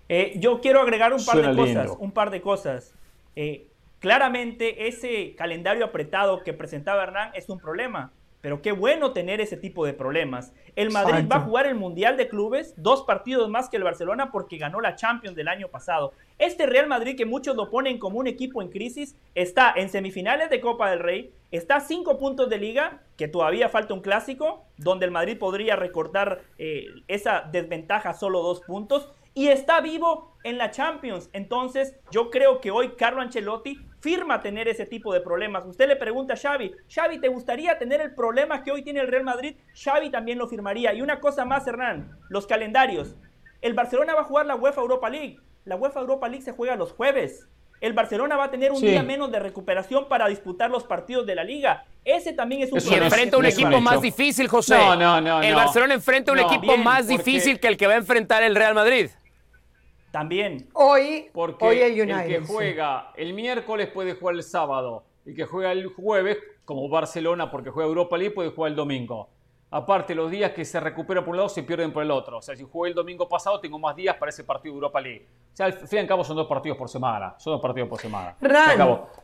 Eh, 0.08 0.36
yo 0.36 0.62
quiero 0.62 0.80
agregar 0.80 1.12
un 1.12 1.22
par 1.22 1.36
de 1.36 1.54
cosas, 1.54 1.90
un 1.98 2.12
par 2.12 2.30
de 2.30 2.40
cosas. 2.40 2.94
Eh, 3.36 3.68
Claramente 4.00 4.86
ese 4.86 5.34
calendario 5.34 5.84
apretado 5.84 6.44
que 6.44 6.52
presentaba 6.52 7.02
Hernán 7.02 7.32
es 7.34 7.48
un 7.48 7.58
problema, 7.58 8.12
pero 8.40 8.62
qué 8.62 8.72
bueno 8.72 9.12
tener 9.12 9.40
ese 9.40 9.56
tipo 9.56 9.84
de 9.84 9.94
problemas. 9.94 10.52
El 10.76 10.90
Madrid 10.90 11.28
va 11.30 11.36
a 11.36 11.40
jugar 11.40 11.66
el 11.66 11.74
Mundial 11.74 12.16
de 12.16 12.28
Clubes, 12.28 12.74
dos 12.76 13.02
partidos 13.02 13.48
más 13.48 13.68
que 13.68 13.76
el 13.76 13.84
Barcelona 13.84 14.30
porque 14.30 14.58
ganó 14.58 14.80
la 14.80 14.96
Champions 14.96 15.36
del 15.36 15.48
año 15.48 15.68
pasado. 15.68 16.12
Este 16.38 16.66
Real 16.66 16.86
Madrid 16.86 17.16
que 17.16 17.26
muchos 17.26 17.56
lo 17.56 17.70
ponen 17.70 17.98
como 17.98 18.18
un 18.18 18.26
equipo 18.26 18.62
en 18.62 18.68
crisis, 18.68 19.16
está 19.34 19.72
en 19.76 19.88
semifinales 19.88 20.50
de 20.50 20.60
Copa 20.60 20.90
del 20.90 21.00
Rey, 21.00 21.32
está 21.50 21.76
a 21.76 21.80
cinco 21.80 22.18
puntos 22.18 22.48
de 22.48 22.58
liga, 22.58 23.02
que 23.16 23.28
todavía 23.28 23.68
falta 23.68 23.94
un 23.94 24.00
clásico, 24.00 24.64
donde 24.76 25.06
el 25.06 25.10
Madrid 25.10 25.38
podría 25.38 25.76
recortar 25.76 26.42
eh, 26.58 26.86
esa 27.08 27.48
desventaja 27.50 28.14
solo 28.14 28.42
dos 28.42 28.60
puntos, 28.60 29.10
y 29.34 29.48
está 29.48 29.80
vivo 29.80 30.32
en 30.42 30.58
la 30.58 30.70
Champions. 30.70 31.30
Entonces, 31.32 31.94
yo 32.10 32.30
creo 32.30 32.60
que 32.60 32.70
hoy 32.70 32.96
Carlo 32.96 33.20
Ancelotti 33.20 33.78
firma 34.00 34.40
tener 34.40 34.68
ese 34.68 34.86
tipo 34.86 35.12
de 35.12 35.20
problemas. 35.20 35.64
Usted 35.66 35.88
le 35.88 35.96
pregunta 35.96 36.34
a 36.34 36.36
Xavi, 36.36 36.72
Xavi, 36.88 37.20
¿te 37.20 37.28
gustaría 37.28 37.78
tener 37.78 38.00
el 38.00 38.14
problema 38.14 38.62
que 38.62 38.70
hoy 38.70 38.82
tiene 38.82 39.00
el 39.00 39.08
Real 39.08 39.24
Madrid? 39.24 39.56
Xavi 39.74 40.10
también 40.10 40.38
lo 40.38 40.48
firmaría. 40.48 40.94
Y 40.94 41.02
una 41.02 41.20
cosa 41.20 41.44
más, 41.44 41.66
Hernán, 41.66 42.18
los 42.28 42.46
calendarios. 42.46 43.14
El 43.60 43.74
Barcelona 43.74 44.14
va 44.14 44.20
a 44.20 44.24
jugar 44.24 44.46
la 44.46 44.56
UEFA 44.56 44.80
Europa 44.80 45.10
League. 45.10 45.38
La 45.64 45.76
UEFA 45.76 46.00
Europa 46.00 46.28
League 46.28 46.44
se 46.44 46.52
juega 46.52 46.76
los 46.76 46.92
jueves. 46.92 47.48
El 47.80 47.92
Barcelona 47.92 48.36
va 48.36 48.44
a 48.44 48.50
tener 48.50 48.72
un 48.72 48.80
día 48.80 49.02
menos 49.02 49.30
de 49.30 49.38
recuperación 49.38 50.08
para 50.08 50.26
disputar 50.26 50.70
los 50.70 50.84
partidos 50.84 51.26
de 51.26 51.34
la 51.36 51.44
liga. 51.44 51.84
Ese 52.04 52.32
también 52.32 52.62
es 52.62 52.72
un 52.72 52.78
problema. 52.78 53.04
Y 53.04 53.06
enfrenta 53.06 53.36
un 53.36 53.46
equipo 53.46 53.80
más 53.80 54.00
difícil, 54.00 54.48
José. 54.48 54.76
No, 54.76 54.96
no, 54.96 55.20
no. 55.20 55.42
El 55.42 55.54
Barcelona 55.54 55.94
enfrenta 55.94 56.32
un 56.32 56.40
equipo 56.40 56.76
más 56.76 57.06
difícil 57.06 57.60
que 57.60 57.68
el 57.68 57.76
que 57.76 57.86
va 57.86 57.94
a 57.94 57.98
enfrentar 57.98 58.42
el 58.42 58.56
Real 58.56 58.74
Madrid. 58.74 59.10
También. 60.18 60.68
Hoy, 60.72 61.30
porque 61.32 61.64
hoy 61.64 61.78
el, 61.78 62.26
que 62.26 62.40
juega 62.44 63.12
el 63.14 63.34
miércoles 63.34 63.86
puede 63.86 64.14
jugar 64.14 64.34
el 64.34 64.42
sábado. 64.42 65.04
El 65.24 65.36
que 65.36 65.44
juega 65.44 65.70
el 65.70 65.86
jueves, 65.86 66.38
como 66.64 66.88
Barcelona, 66.88 67.48
porque 67.48 67.70
juega 67.70 67.88
Europa 67.88 68.18
League, 68.18 68.34
puede 68.34 68.50
jugar 68.50 68.72
el 68.72 68.76
domingo. 68.76 69.28
Aparte, 69.70 70.16
los 70.16 70.28
días 70.28 70.50
que 70.50 70.64
se 70.64 70.80
recuperan 70.80 71.24
por 71.24 71.30
un 71.30 71.36
lado 71.36 71.48
se 71.48 71.62
pierden 71.62 71.92
por 71.92 72.02
el 72.02 72.10
otro. 72.10 72.38
O 72.38 72.42
sea, 72.42 72.56
si 72.56 72.64
jugué 72.64 72.88
el 72.88 72.96
domingo 72.96 73.28
pasado, 73.28 73.60
tengo 73.60 73.78
más 73.78 73.94
días 73.94 74.16
para 74.16 74.30
ese 74.30 74.42
partido 74.42 74.72
de 74.72 74.78
Europa 74.78 75.00
League. 75.00 75.24
O 75.52 75.56
sea, 75.56 75.66
al 75.66 75.74
fin 75.74 75.98
y 75.98 76.00
al 76.00 76.08
cabo 76.08 76.24
son 76.24 76.34
dos 76.34 76.48
partidos 76.48 76.76
por 76.76 76.88
semana. 76.88 77.36
Son 77.38 77.52
dos 77.52 77.62
partidos 77.62 77.88
por 77.88 78.00
semana. 78.00 78.34
Ran, 78.40 78.76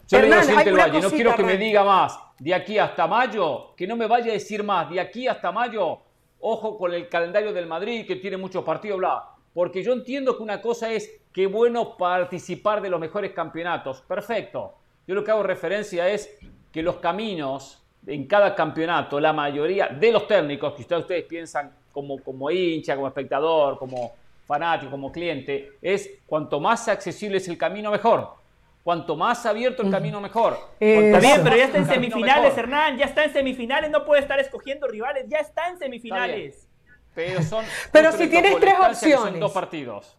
Yo 0.07 0.21
le 0.21 0.27
digo 0.27 0.77
Valle, 0.77 1.01
no 1.01 1.11
quiero 1.11 1.35
que 1.35 1.43
me 1.43 1.57
diga 1.57 1.83
más 1.83 2.17
de 2.39 2.55
aquí 2.55 2.79
hasta 2.79 3.09
mayo, 3.09 3.75
que 3.75 3.85
no 3.89 3.97
me 3.97 4.07
vaya 4.07 4.31
a 4.31 4.35
decir 4.35 4.63
más 4.63 4.89
de 4.89 5.01
aquí 5.01 5.27
hasta 5.27 5.51
mayo. 5.51 5.99
Ojo 6.39 6.79
con 6.79 6.95
el 6.95 7.09
calendario 7.09 7.53
del 7.53 7.67
Madrid, 7.67 8.07
que 8.07 8.15
tiene 8.15 8.37
muchos 8.37 8.63
partidos, 8.63 8.99
bla 8.99 9.34
porque 9.55 9.83
yo 9.83 9.93
entiendo 9.93 10.37
que 10.37 10.43
una 10.43 10.61
cosa 10.61 10.93
es 10.93 11.21
que 11.33 11.47
bueno 11.47 11.97
participar 11.97 12.83
de 12.83 12.91
los 12.91 13.01
mejores 13.01 13.33
campeonatos. 13.33 14.03
Perfecto. 14.03 14.75
Yo 15.07 15.15
lo 15.15 15.23
que 15.23 15.31
hago 15.31 15.43
referencia 15.43 16.09
es 16.09 16.37
que 16.73 16.83
los 16.83 16.97
caminos 16.97 17.81
en 18.07 18.27
cada 18.27 18.55
campeonato, 18.55 19.19
la 19.19 19.33
mayoría 19.33 19.89
de 19.89 20.13
los 20.13 20.27
técnicos, 20.27 20.75
que 20.75 20.83
ustedes, 20.83 21.25
piensan 21.25 21.73
como, 21.93 22.21
como 22.23 22.51
hincha, 22.51 22.97
como 22.97 23.09
espectador, 23.09 23.79
como 23.79 24.13
fanático, 24.45 24.91
como 24.91 25.11
cliente, 25.11 25.73
es 25.81 26.19
cuanto 26.27 26.61
más 26.61 26.89
accesible 26.89 27.39
es 27.39 27.49
el 27.49 27.57
camino, 27.57 27.91
mejor. 27.91 28.35
Cuanto 28.83 29.17
más 29.17 29.47
abierto 29.47 29.83
el 29.83 29.91
camino, 29.91 30.21
mejor. 30.21 30.59
está 30.79 31.19
bien, 31.19 31.41
pero 31.43 31.57
ya 31.57 31.65
está 31.65 31.79
en 31.79 31.87
semifinales, 31.87 32.59
Hernán. 32.59 32.99
Ya 32.99 33.07
está 33.07 33.25
en 33.25 33.33
semifinales. 33.33 33.91
No 33.91 34.05
puede 34.05 34.21
estar 34.21 34.39
escogiendo 34.39 34.87
rivales. 34.87 35.25
Ya 35.27 35.39
está 35.39 35.71
en 35.71 35.79
semifinales. 35.79 36.69
Pero, 37.14 37.42
son, 37.42 37.64
pero 37.92 38.12
si 38.12 38.26
tienes 38.28 38.59
tres 38.59 38.75
opciones. 38.78 39.30
Son 39.30 39.40
dos 39.40 39.52
partidos. 39.52 40.16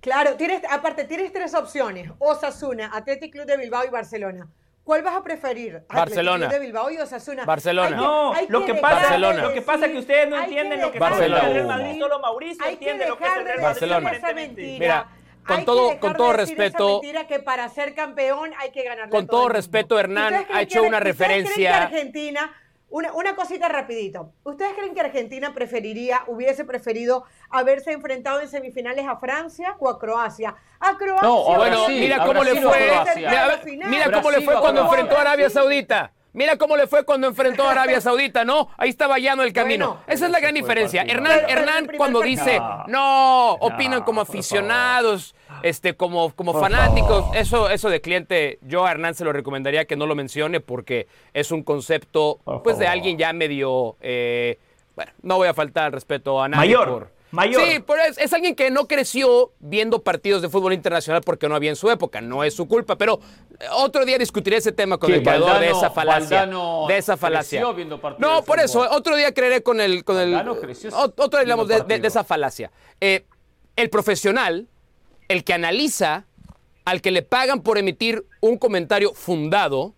Claro, 0.00 0.36
tienes, 0.36 0.62
aparte 0.70 1.04
tienes 1.04 1.32
tres 1.32 1.54
opciones. 1.54 2.10
Osasuna, 2.18 2.90
Athletic 2.94 3.32
Club 3.32 3.46
de 3.46 3.56
Bilbao 3.56 3.84
y 3.84 3.90
Barcelona. 3.90 4.48
¿Cuál 4.84 5.02
vas 5.02 5.16
a 5.16 5.22
preferir? 5.22 5.82
Barcelona. 5.86 6.48
de 6.48 6.58
Bilbao 6.58 6.90
y 6.90 6.96
Osasuna. 6.96 7.44
Barcelona. 7.44 7.94
no, 7.94 8.32
lo, 8.48 8.64
que 8.64 8.74
pasa, 8.74 9.18
lo 9.18 9.52
que 9.52 9.60
pasa 9.60 9.84
es 9.84 9.92
que 9.92 9.98
ustedes 9.98 10.28
no 10.30 10.40
entienden 10.40 10.80
lo 10.80 10.90
que 10.90 10.98
pasa 10.98 11.26
en 11.26 11.32
el 11.34 11.40
Real 11.40 11.66
Madrid. 11.66 11.98
Solo 11.98 12.20
Mauricio 12.20 12.64
entiende 12.64 13.06
lo 13.06 13.18
que 13.18 13.24
es 13.24 13.30
el 13.36 13.44
Real 13.44 13.60
Madrid. 13.60 13.88
Barcelona. 13.90 14.12
Mira, 14.56 15.08
con 15.46 15.64
todo, 15.66 16.00
con 16.00 16.14
todo 16.14 16.32
respeto. 16.32 17.02
que 17.28 17.38
para 17.40 17.68
ser 17.68 17.94
campeón 17.94 18.52
hay 18.58 18.70
que 18.70 18.82
ganar. 18.84 19.10
Con 19.10 19.26
todo, 19.26 19.50
respeto, 19.50 19.98
Hernán 19.98 20.46
ha 20.50 20.62
hecho 20.62 20.82
una 20.82 21.00
referencia. 21.00 21.82
Argentina 21.82 22.50
una, 22.90 23.12
una, 23.12 23.36
cosita 23.36 23.68
rapidito. 23.68 24.32
¿Ustedes 24.44 24.72
creen 24.74 24.94
que 24.94 25.00
Argentina 25.00 25.52
preferiría, 25.54 26.22
hubiese 26.26 26.64
preferido 26.64 27.24
haberse 27.50 27.92
enfrentado 27.92 28.40
en 28.40 28.48
semifinales 28.48 29.06
a 29.06 29.16
Francia 29.16 29.76
o 29.78 29.88
a 29.88 29.98
Croacia? 29.98 30.54
A 30.80 30.96
Croacia. 30.96 31.28
No, 31.28 31.44
bueno, 31.56 31.88
mira 31.88 32.24
cómo 32.24 32.42
le 32.44 32.60
fue. 32.60 32.90
Mira, 33.88 34.10
cómo 34.12 34.30
le 34.30 34.40
fue 34.42 34.58
cuando 34.60 34.82
enfrentó 34.82 35.16
a 35.16 35.20
Arabia 35.20 35.50
Saudita. 35.50 36.12
Mira 36.32 36.56
cómo 36.56 36.76
le 36.76 36.86
fue 36.86 37.04
cuando 37.04 37.26
enfrentó 37.26 37.64
a 37.66 37.72
Arabia 37.72 38.00
Saudita, 38.00 38.44
¿no? 38.44 38.68
Ahí 38.76 38.90
estaba 38.90 39.18
llano 39.18 39.42
el 39.42 39.52
camino. 39.52 39.98
Esa 40.06 40.26
es 40.26 40.32
la 40.32 40.40
gran 40.40 40.54
diferencia. 40.54 41.02
Hernán, 41.02 41.40
Hernán 41.48 41.88
cuando 41.96 42.20
dice, 42.20 42.60
no, 42.86 43.52
opinan 43.54 44.02
como 44.02 44.20
aficionados, 44.20 45.34
este, 45.62 45.94
como, 45.94 46.32
como 46.34 46.52
fanáticos, 46.54 47.24
eso, 47.34 47.70
eso 47.70 47.88
de 47.88 48.00
cliente, 48.00 48.58
yo 48.62 48.86
a 48.86 48.90
Hernán 48.90 49.14
se 49.14 49.24
lo 49.24 49.32
recomendaría 49.32 49.86
que 49.86 49.96
no 49.96 50.06
lo 50.06 50.14
mencione 50.14 50.60
porque 50.60 51.08
es 51.32 51.50
un 51.50 51.62
concepto, 51.62 52.38
pues, 52.62 52.78
de 52.78 52.86
alguien 52.86 53.18
ya 53.18 53.32
medio, 53.32 53.96
eh, 54.00 54.58
bueno, 54.94 55.12
no 55.22 55.36
voy 55.36 55.48
a 55.48 55.54
faltar 55.54 55.86
al 55.86 55.92
respeto 55.92 56.42
a 56.42 56.48
nadie 56.48 56.74
Mayor. 56.74 57.17
Mayor. 57.30 57.62
Sí, 57.62 57.84
pero 57.86 58.02
es, 58.02 58.32
alguien 58.32 58.54
que 58.54 58.70
no 58.70 58.88
creció 58.88 59.52
viendo 59.58 60.02
partidos 60.02 60.40
de 60.40 60.48
fútbol 60.48 60.72
internacional 60.72 61.22
porque 61.24 61.48
no 61.48 61.54
había 61.54 61.70
en 61.70 61.76
su 61.76 61.90
época, 61.90 62.20
no 62.20 62.42
es 62.42 62.54
su 62.54 62.66
culpa, 62.66 62.96
pero 62.96 63.20
otro 63.72 64.06
día 64.06 64.16
discutiré 64.18 64.56
ese 64.56 64.72
tema 64.72 64.98
con 64.98 65.12
el 65.12 65.22
creador 65.22 65.60
de 65.60 65.70
esa 65.70 65.90
falacia. 65.90 66.46
de 66.46 66.96
esa 66.96 67.16
falacia. 67.16 67.62
no, 68.18 68.42
por 68.44 68.60
eso, 68.60 68.80
otro 68.90 69.16
día 69.16 69.32
creeré 69.34 69.62
con 69.62 69.80
el. 69.80 70.04
Con 70.04 70.18
el 70.18 70.34
otro 70.34 71.28
día 71.30 71.40
hablamos 71.40 71.68
de, 71.68 72.00
esa 72.04 72.24
falacia. 72.24 72.70
Eh, 73.00 73.26
el 73.76 73.90
profesional, 73.90 74.68
el 75.28 75.44
que 75.44 75.52
analiza, 75.52 76.24
al 76.84 77.02
que 77.02 77.10
le 77.10 77.22
pagan 77.22 77.62
por 77.62 77.76
emitir 77.76 78.24
un 78.40 78.56
comentario 78.56 79.12
fundado, 79.12 79.94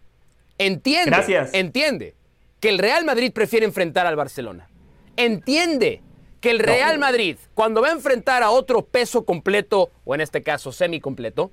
entiende. 0.58 1.49
Entiende 1.52 2.14
que 2.58 2.68
el 2.68 2.78
Real 2.78 3.04
Madrid 3.04 3.32
prefiere 3.32 3.64
enfrentar 3.64 4.06
al 4.06 4.16
Barcelona. 4.16 4.68
Entiende 5.16 6.02
que 6.40 6.50
el 6.50 6.59
Real 6.59 6.99
Madrid, 6.99 7.37
cuando 7.54 7.82
va 7.82 7.88
a 7.88 7.92
enfrentar 7.92 8.42
a 8.42 8.50
otro 8.50 8.82
peso 8.82 9.25
completo, 9.25 9.90
o 10.04 10.14
en 10.14 10.20
este 10.20 10.42
caso 10.42 10.73
semi-completo, 10.73 11.50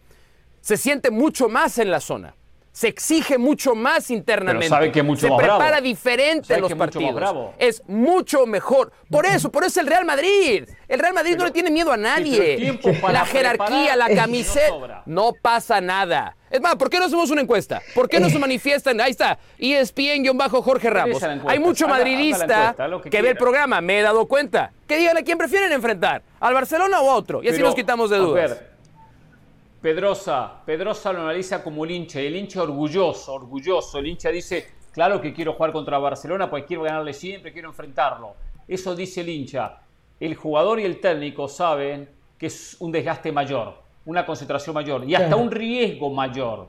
se 0.61 0.77
siente 0.77 1.11
mucho 1.11 1.49
más 1.49 1.77
en 1.77 1.91
la 1.91 1.99
zona. 1.99 2.35
Se 2.77 2.89
exige 2.89 3.39
mucho 3.39 3.73
más 3.73 4.11
internamente. 4.11 4.69
sabe 4.69 4.91
que 4.91 5.01
mucho 5.01 5.27
se 5.27 5.33
prepara 5.35 5.81
diferente 5.81 6.53
en 6.53 6.61
los 6.61 6.75
partidos. 6.75 7.55
Es 7.57 7.81
mucho 7.87 8.45
mejor. 8.45 8.91
Por 9.09 9.25
eso, 9.25 9.51
por 9.51 9.63
eso 9.63 9.79
el 9.81 9.87
Real 9.87 10.05
Madrid. 10.05 10.69
El 10.87 10.99
Real 10.99 11.15
Madrid 11.15 11.35
no 11.37 11.45
le 11.45 11.49
tiene 11.49 11.71
miedo 11.71 11.91
a 11.91 11.97
nadie. 11.97 12.79
la 13.11 13.25
jerarquía, 13.25 13.95
la 13.95 14.13
camiseta. 14.13 15.01
No, 15.07 15.33
pasa 15.41 15.81
nada. 15.81 16.35
Es 16.51 16.61
más, 16.61 16.75
¿por 16.75 16.91
qué 16.91 16.99
no 16.99 17.05
hacemos 17.05 17.31
una 17.31 17.41
encuesta? 17.41 17.81
¿Por 17.95 18.07
qué 18.07 18.19
no 18.19 18.29
se 18.29 18.37
manifiestan? 18.37 19.01
Ahí 19.01 19.09
está, 19.09 19.39
ESPN-Jorge 19.57 20.91
Ramos. 20.91 21.23
Hay 21.47 21.57
mucho 21.57 21.87
madridista 21.87 22.75
que, 23.09 23.21
ve 23.23 23.31
el 23.31 23.37
programa, 23.37 23.81
me 23.81 23.97
he 23.97 24.01
dado 24.03 24.27
cuenta. 24.27 24.71
Que 24.87 24.97
digan 24.97 25.17
a 25.17 25.23
quién 25.23 25.39
prefieren 25.39 25.71
enfrentar, 25.71 26.21
al 26.39 26.53
Barcelona 26.53 27.01
o 27.01 27.09
a 27.09 27.15
otro. 27.15 27.41
Y 27.41 27.49
así 27.49 27.59
nos 27.59 27.73
quitamos 27.73 28.11
de 28.11 28.17
dudas. 28.17 28.61
Pedrosa, 29.87 30.63
Pedrosa 30.65 31.13
lo 31.13 31.21
analiza 31.21 31.63
como 31.63 31.85
el 31.85 31.91
hincha, 31.91 32.19
el 32.19 32.35
hincha 32.35 32.61
orgulloso, 32.61 33.33
orgulloso. 33.33 33.99
El 33.99 34.07
hincha 34.07 34.29
dice, 34.29 34.67
claro 34.91 35.21
que 35.21 35.33
quiero 35.33 35.53
jugar 35.53 35.71
contra 35.71 35.97
Barcelona, 35.97 36.49
pues 36.49 36.65
quiero 36.65 36.83
ganarle 36.83 37.13
siempre, 37.13 37.53
quiero 37.53 37.69
enfrentarlo. 37.69 38.33
Eso 38.67 38.93
dice 38.93 39.21
el 39.21 39.29
hincha. 39.29 39.79
El 40.19 40.35
jugador 40.35 40.81
y 40.81 40.83
el 40.83 40.99
técnico 40.99 41.47
saben 41.47 42.09
que 42.37 42.47
es 42.47 42.75
un 42.81 42.91
desgaste 42.91 43.31
mayor, 43.31 43.75
una 44.05 44.25
concentración 44.25 44.73
mayor 44.73 45.05
y 45.05 45.15
hasta 45.15 45.37
un 45.37 45.49
riesgo 45.49 46.09
mayor, 46.09 46.67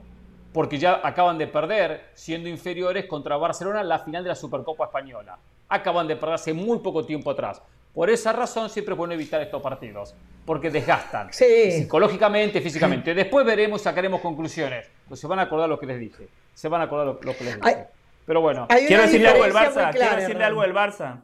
porque 0.52 0.78
ya 0.78 1.00
acaban 1.02 1.38
de 1.38 1.48
perder, 1.48 2.10
siendo 2.14 2.48
inferiores 2.48 3.06
contra 3.06 3.36
Barcelona, 3.36 3.82
la 3.82 3.98
final 3.98 4.22
de 4.22 4.28
la 4.28 4.36
Supercopa 4.36 4.84
Española. 4.84 5.36
Acaban 5.68 6.06
de 6.06 6.14
perder 6.14 6.36
hace 6.36 6.54
muy 6.54 6.78
poco 6.78 7.04
tiempo 7.04 7.32
atrás. 7.32 7.60
Por 7.98 8.10
esa 8.10 8.32
razón 8.32 8.70
siempre 8.70 8.94
es 8.94 8.96
bueno 8.96 9.12
evitar 9.14 9.42
estos 9.42 9.60
partidos, 9.60 10.14
porque 10.46 10.70
desgastan 10.70 11.32
psicológicamente, 11.32 12.60
físicamente. 12.60 13.12
Después 13.22 13.44
veremos, 13.44 13.82
sacaremos 13.82 14.20
conclusiones. 14.20 14.88
Pues 15.08 15.18
se 15.18 15.26
van 15.26 15.40
a 15.40 15.42
acordar 15.42 15.68
lo 15.68 15.80
que 15.80 15.86
les 15.86 15.98
dije. 15.98 16.28
Se 16.54 16.68
van 16.68 16.80
a 16.80 16.84
acordar 16.84 17.06
lo, 17.06 17.18
que 17.18 17.42
les 17.42 17.60
dije. 17.60 17.86
Pero 18.24 18.40
bueno. 18.40 18.68
Quiero 18.68 19.02
decirle 19.02 19.26
algo 19.26 19.42
del 19.42 19.52
Barça. 19.52 19.90
quiero 19.90 20.14
decirle 20.14 20.44
algo 20.44 20.62
del 20.62 20.72
Barça. 20.72 21.22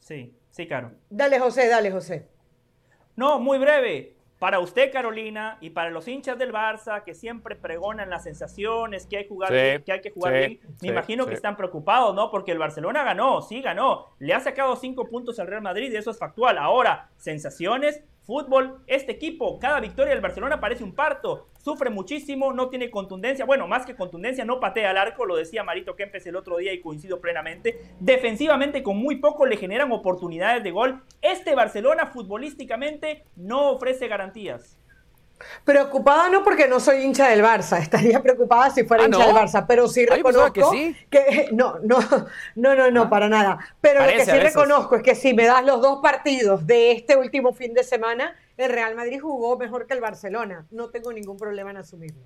Sí, 0.00 0.34
sí, 0.50 0.66
claro. 0.66 0.92
Dale, 1.10 1.38
José, 1.38 1.68
dale, 1.68 1.90
José. 1.90 2.26
No, 3.14 3.38
muy 3.38 3.58
breve. 3.58 4.15
Para 4.38 4.60
usted, 4.60 4.92
Carolina, 4.92 5.56
y 5.62 5.70
para 5.70 5.90
los 5.90 6.06
hinchas 6.06 6.38
del 6.38 6.52
Barça 6.52 7.04
que 7.04 7.14
siempre 7.14 7.56
pregonan 7.56 8.10
las 8.10 8.24
sensaciones, 8.24 9.06
que 9.06 9.16
hay, 9.16 9.26
jugar 9.26 9.50
que 9.50 9.92
hay 9.92 10.00
que 10.02 10.10
jugar 10.10 10.32
bien, 10.34 10.60
me 10.82 10.88
imagino 10.88 11.26
que 11.26 11.32
están 11.32 11.56
preocupados, 11.56 12.14
¿no? 12.14 12.30
Porque 12.30 12.52
el 12.52 12.58
Barcelona 12.58 13.02
ganó, 13.02 13.40
sí 13.40 13.62
ganó, 13.62 14.14
le 14.18 14.34
ha 14.34 14.40
sacado 14.40 14.76
cinco 14.76 15.08
puntos 15.08 15.38
al 15.38 15.46
Real 15.46 15.62
Madrid 15.62 15.90
y 15.90 15.96
eso 15.96 16.10
es 16.10 16.18
factual. 16.18 16.58
Ahora, 16.58 17.08
sensaciones, 17.16 18.02
fútbol, 18.26 18.80
este 18.88 19.12
equipo, 19.12 19.58
cada 19.60 19.78
victoria 19.78 20.12
del 20.12 20.20
Barcelona 20.20 20.58
parece 20.58 20.82
un 20.82 20.94
parto, 20.94 21.46
sufre 21.62 21.90
muchísimo, 21.90 22.52
no 22.52 22.68
tiene 22.68 22.90
contundencia, 22.90 23.44
bueno, 23.44 23.68
más 23.68 23.86
que 23.86 23.94
contundencia, 23.94 24.44
no 24.44 24.58
patea 24.58 24.90
al 24.90 24.98
arco, 24.98 25.24
lo 25.24 25.36
decía 25.36 25.62
Marito 25.62 25.94
Kempes 25.94 26.26
el 26.26 26.34
otro 26.34 26.56
día 26.56 26.72
y 26.72 26.80
coincido 26.80 27.20
plenamente, 27.20 27.78
defensivamente 28.00 28.82
con 28.82 28.96
muy 28.96 29.16
poco 29.16 29.46
le 29.46 29.56
generan 29.56 29.92
oportunidades 29.92 30.64
de 30.64 30.72
gol, 30.72 31.02
este 31.22 31.54
Barcelona 31.54 32.06
futbolísticamente 32.06 33.24
no 33.36 33.70
ofrece 33.70 34.08
garantías. 34.08 34.76
Preocupada 35.64 36.28
no 36.28 36.42
porque 36.42 36.66
no 36.68 36.80
soy 36.80 37.02
hincha 37.02 37.28
del 37.28 37.42
Barça, 37.42 37.78
estaría 37.82 38.22
preocupada 38.22 38.70
si 38.70 38.84
fuera 38.84 39.04
ah, 39.04 39.06
hincha 39.06 39.26
del 39.26 39.34
Barça, 39.34 39.64
pero 39.66 39.88
sí 39.88 40.06
reconozco 40.06 40.70
que, 41.10 41.48
no, 41.52 41.78
no, 41.82 41.98
no, 42.54 42.74
no, 42.74 42.90
no, 42.90 43.02
ah. 43.02 43.10
para 43.10 43.28
nada. 43.28 43.58
Pero 43.80 44.00
lo 44.00 44.12
que 44.12 44.24
sí 44.24 44.38
reconozco 44.38 44.96
es 44.96 45.02
que 45.02 45.14
si 45.14 45.34
me 45.34 45.46
das 45.46 45.64
los 45.64 45.80
dos 45.80 46.00
partidos 46.00 46.66
de 46.66 46.92
este 46.92 47.16
último 47.16 47.52
fin 47.52 47.74
de 47.74 47.84
semana, 47.84 48.34
el 48.56 48.70
Real 48.70 48.94
Madrid 48.94 49.20
jugó 49.20 49.56
mejor 49.58 49.86
que 49.86 49.94
el 49.94 50.00
Barcelona. 50.00 50.66
No 50.70 50.88
tengo 50.88 51.12
ningún 51.12 51.36
problema 51.36 51.70
en 51.70 51.78
asumirlo. 51.78 52.22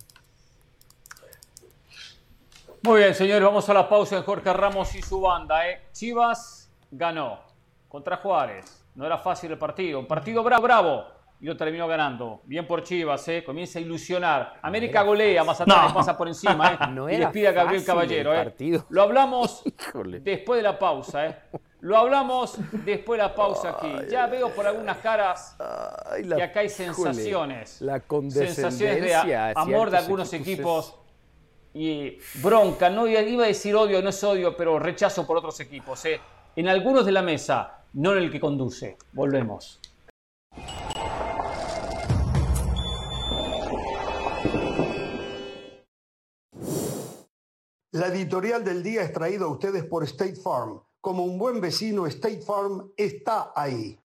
Muy 2.82 3.00
bien, 3.00 3.14
señores, 3.14 3.42
vamos 3.42 3.68
a 3.68 3.74
la 3.74 3.88
pausa 3.88 4.16
en 4.16 4.22
Jorge 4.22 4.52
Ramos 4.52 4.94
y 4.94 5.02
su 5.02 5.20
banda. 5.20 5.68
¿eh? 5.68 5.82
Chivas 5.92 6.70
ganó 6.90 7.40
contra 7.88 8.16
Juárez. 8.16 8.84
No 8.94 9.04
era 9.04 9.18
fácil 9.18 9.52
el 9.52 9.58
partido. 9.58 9.98
Un 9.98 10.06
partido 10.06 10.42
bravo, 10.42 10.62
bravo 10.62 11.19
y 11.40 11.46
lo 11.46 11.56
terminó 11.56 11.88
ganando. 11.88 12.42
Bien 12.44 12.66
por 12.66 12.82
Chivas, 12.82 13.26
¿eh? 13.28 13.42
comienza 13.44 13.78
a 13.78 13.82
ilusionar. 13.82 14.58
América 14.62 15.02
golea, 15.02 15.42
más 15.42 15.60
atrás 15.60 15.92
pasa 15.92 16.16
por 16.16 16.28
encima 16.28 16.72
¿eh? 16.72 17.14
y 17.14 17.18
les 17.18 17.28
pide 17.30 17.48
a 17.48 17.52
Gabriel 17.52 17.84
Caballero. 17.84 18.34
¿eh? 18.34 18.82
Lo 18.90 19.02
hablamos 19.02 19.62
después 20.22 20.58
de 20.58 20.62
la 20.62 20.78
pausa. 20.78 21.26
¿eh? 21.26 21.36
Lo 21.80 21.96
hablamos 21.96 22.58
después 22.84 23.18
de 23.18 23.26
la 23.26 23.34
pausa 23.34 23.70
aquí. 23.70 23.90
Ya 24.10 24.26
veo 24.26 24.50
por 24.50 24.66
algunas 24.66 24.98
caras 24.98 25.56
que 26.22 26.42
acá 26.42 26.60
hay 26.60 26.68
sensaciones. 26.68 27.80
La 27.80 28.02
sensaciones 28.28 29.02
de 29.02 29.52
amor 29.54 29.90
de 29.90 29.96
algunos 29.96 30.32
equipos 30.34 30.94
y 31.72 32.18
bronca. 32.42 32.90
No 32.90 33.06
iba 33.06 33.44
a 33.44 33.46
decir 33.46 33.74
odio, 33.74 34.02
no 34.02 34.10
es 34.10 34.22
odio, 34.22 34.56
pero 34.56 34.78
rechazo 34.78 35.26
por 35.26 35.38
otros 35.38 35.58
equipos. 35.60 36.04
¿eh? 36.04 36.20
En 36.56 36.68
algunos 36.68 37.06
de 37.06 37.12
la 37.12 37.22
mesa, 37.22 37.84
no 37.94 38.12
en 38.12 38.18
el 38.18 38.30
que 38.30 38.40
conduce. 38.40 38.96
Volvemos. 39.12 39.80
La 47.92 48.06
editorial 48.06 48.62
del 48.62 48.84
día 48.84 49.02
es 49.02 49.12
traída 49.12 49.46
a 49.46 49.48
ustedes 49.48 49.82
por 49.82 50.04
State 50.04 50.36
Farm. 50.36 50.80
Como 51.00 51.24
un 51.24 51.36
buen 51.36 51.60
vecino, 51.60 52.06
State 52.06 52.40
Farm 52.40 52.92
está 52.96 53.52
ahí. 53.56 53.98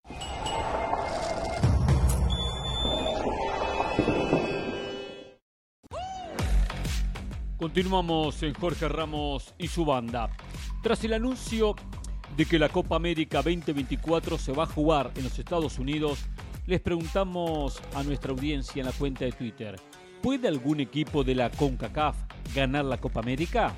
Continuamos 7.60 8.41
en 8.41 8.56
Jorge 8.56 8.89
Ramos 8.89 9.54
y 9.60 9.67
su 9.67 9.86
banda. 9.86 10.32
Tras 10.82 11.04
el 11.04 11.13
anuncio 11.13 11.76
de 12.36 12.48
que 12.48 12.58
la 12.58 12.69
Copa 12.69 12.95
América 12.95 13.43
2024 13.43 14.39
se 14.39 14.52
va 14.52 14.63
a 14.63 14.67
jugar 14.67 15.12
en 15.15 15.26
los 15.26 15.38
Estados 15.38 15.78
Unidos, 15.78 16.26
les 16.65 16.82
preguntamos 16.82 17.80
a 17.93 18.02
nuestra 18.02 18.32
audiencia 18.32 18.80
en 18.80 18.88
la 18.88 18.93
cuenta 18.93 19.26
de 19.26 19.32
Twitter, 19.32 19.80
¿Puede 20.21 20.47
algún 20.47 20.80
equipo 20.80 21.23
de 21.23 21.36
la 21.36 21.49
CONCACAF 21.49 22.15
ganar 22.54 22.86
la 22.86 22.97
Copa 22.97 23.19
América? 23.19 23.73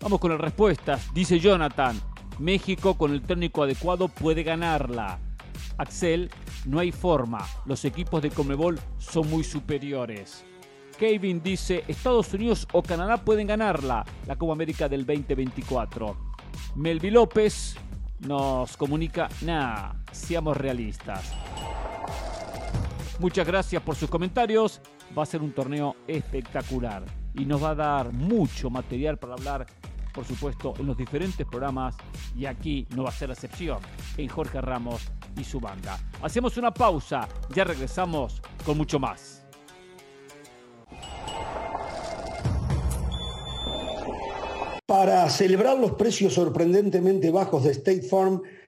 Vamos 0.00 0.20
con 0.20 0.30
las 0.30 0.40
respuestas. 0.40 1.12
Dice 1.14 1.40
Jonathan, 1.40 1.98
México 2.38 2.98
con 2.98 3.12
el 3.12 3.22
técnico 3.22 3.62
adecuado 3.62 4.08
puede 4.08 4.42
ganarla. 4.42 5.18
Axel, 5.78 6.30
no 6.66 6.78
hay 6.78 6.92
forma. 6.92 7.46
Los 7.64 7.84
equipos 7.84 8.22
de 8.22 8.30
Comebol 8.30 8.78
son 8.98 9.30
muy 9.30 9.44
superiores. 9.44 10.44
Kevin 10.98 11.42
dice, 11.42 11.84
Estados 11.88 12.32
Unidos 12.32 12.66
o 12.72 12.82
Canadá 12.82 13.18
pueden 13.18 13.46
ganarla, 13.46 14.04
la 14.26 14.36
Copa 14.36 14.52
América 14.52 14.88
del 14.88 15.04
2024. 15.04 16.16
Melvi 16.76 17.10
López 17.10 17.76
nos 18.20 18.76
comunica, 18.76 19.28
nah, 19.42 19.92
seamos 20.10 20.56
realistas. 20.56 21.32
Muchas 23.18 23.46
gracias 23.46 23.82
por 23.82 23.94
sus 23.94 24.08
comentarios. 24.08 24.80
Va 25.16 25.22
a 25.22 25.26
ser 25.26 25.42
un 25.42 25.52
torneo 25.52 25.96
espectacular 26.06 27.04
y 27.34 27.44
nos 27.44 27.62
va 27.62 27.70
a 27.70 27.74
dar 27.74 28.12
mucho 28.12 28.70
material 28.70 29.18
para 29.18 29.34
hablar, 29.34 29.66
por 30.12 30.24
supuesto, 30.24 30.74
en 30.78 30.86
los 30.86 30.96
diferentes 30.96 31.46
programas 31.46 31.96
y 32.36 32.46
aquí 32.46 32.86
no 32.94 33.02
va 33.04 33.10
a 33.10 33.12
ser 33.12 33.28
la 33.28 33.34
excepción 33.34 33.78
en 34.16 34.28
Jorge 34.28 34.60
Ramos 34.60 35.08
y 35.38 35.44
su 35.44 35.60
banda. 35.60 35.98
Hacemos 36.22 36.56
una 36.56 36.72
pausa, 36.72 37.28
ya 37.54 37.64
regresamos 37.64 38.40
con 38.64 38.78
mucho 38.78 38.98
más. 38.98 39.42
Para 44.86 45.28
celebrar 45.28 45.78
los 45.78 45.92
precios 45.92 46.34
sorprendentemente 46.34 47.30
bajos 47.30 47.64
de 47.64 47.72
State 47.72 48.02
Farm, 48.02 48.40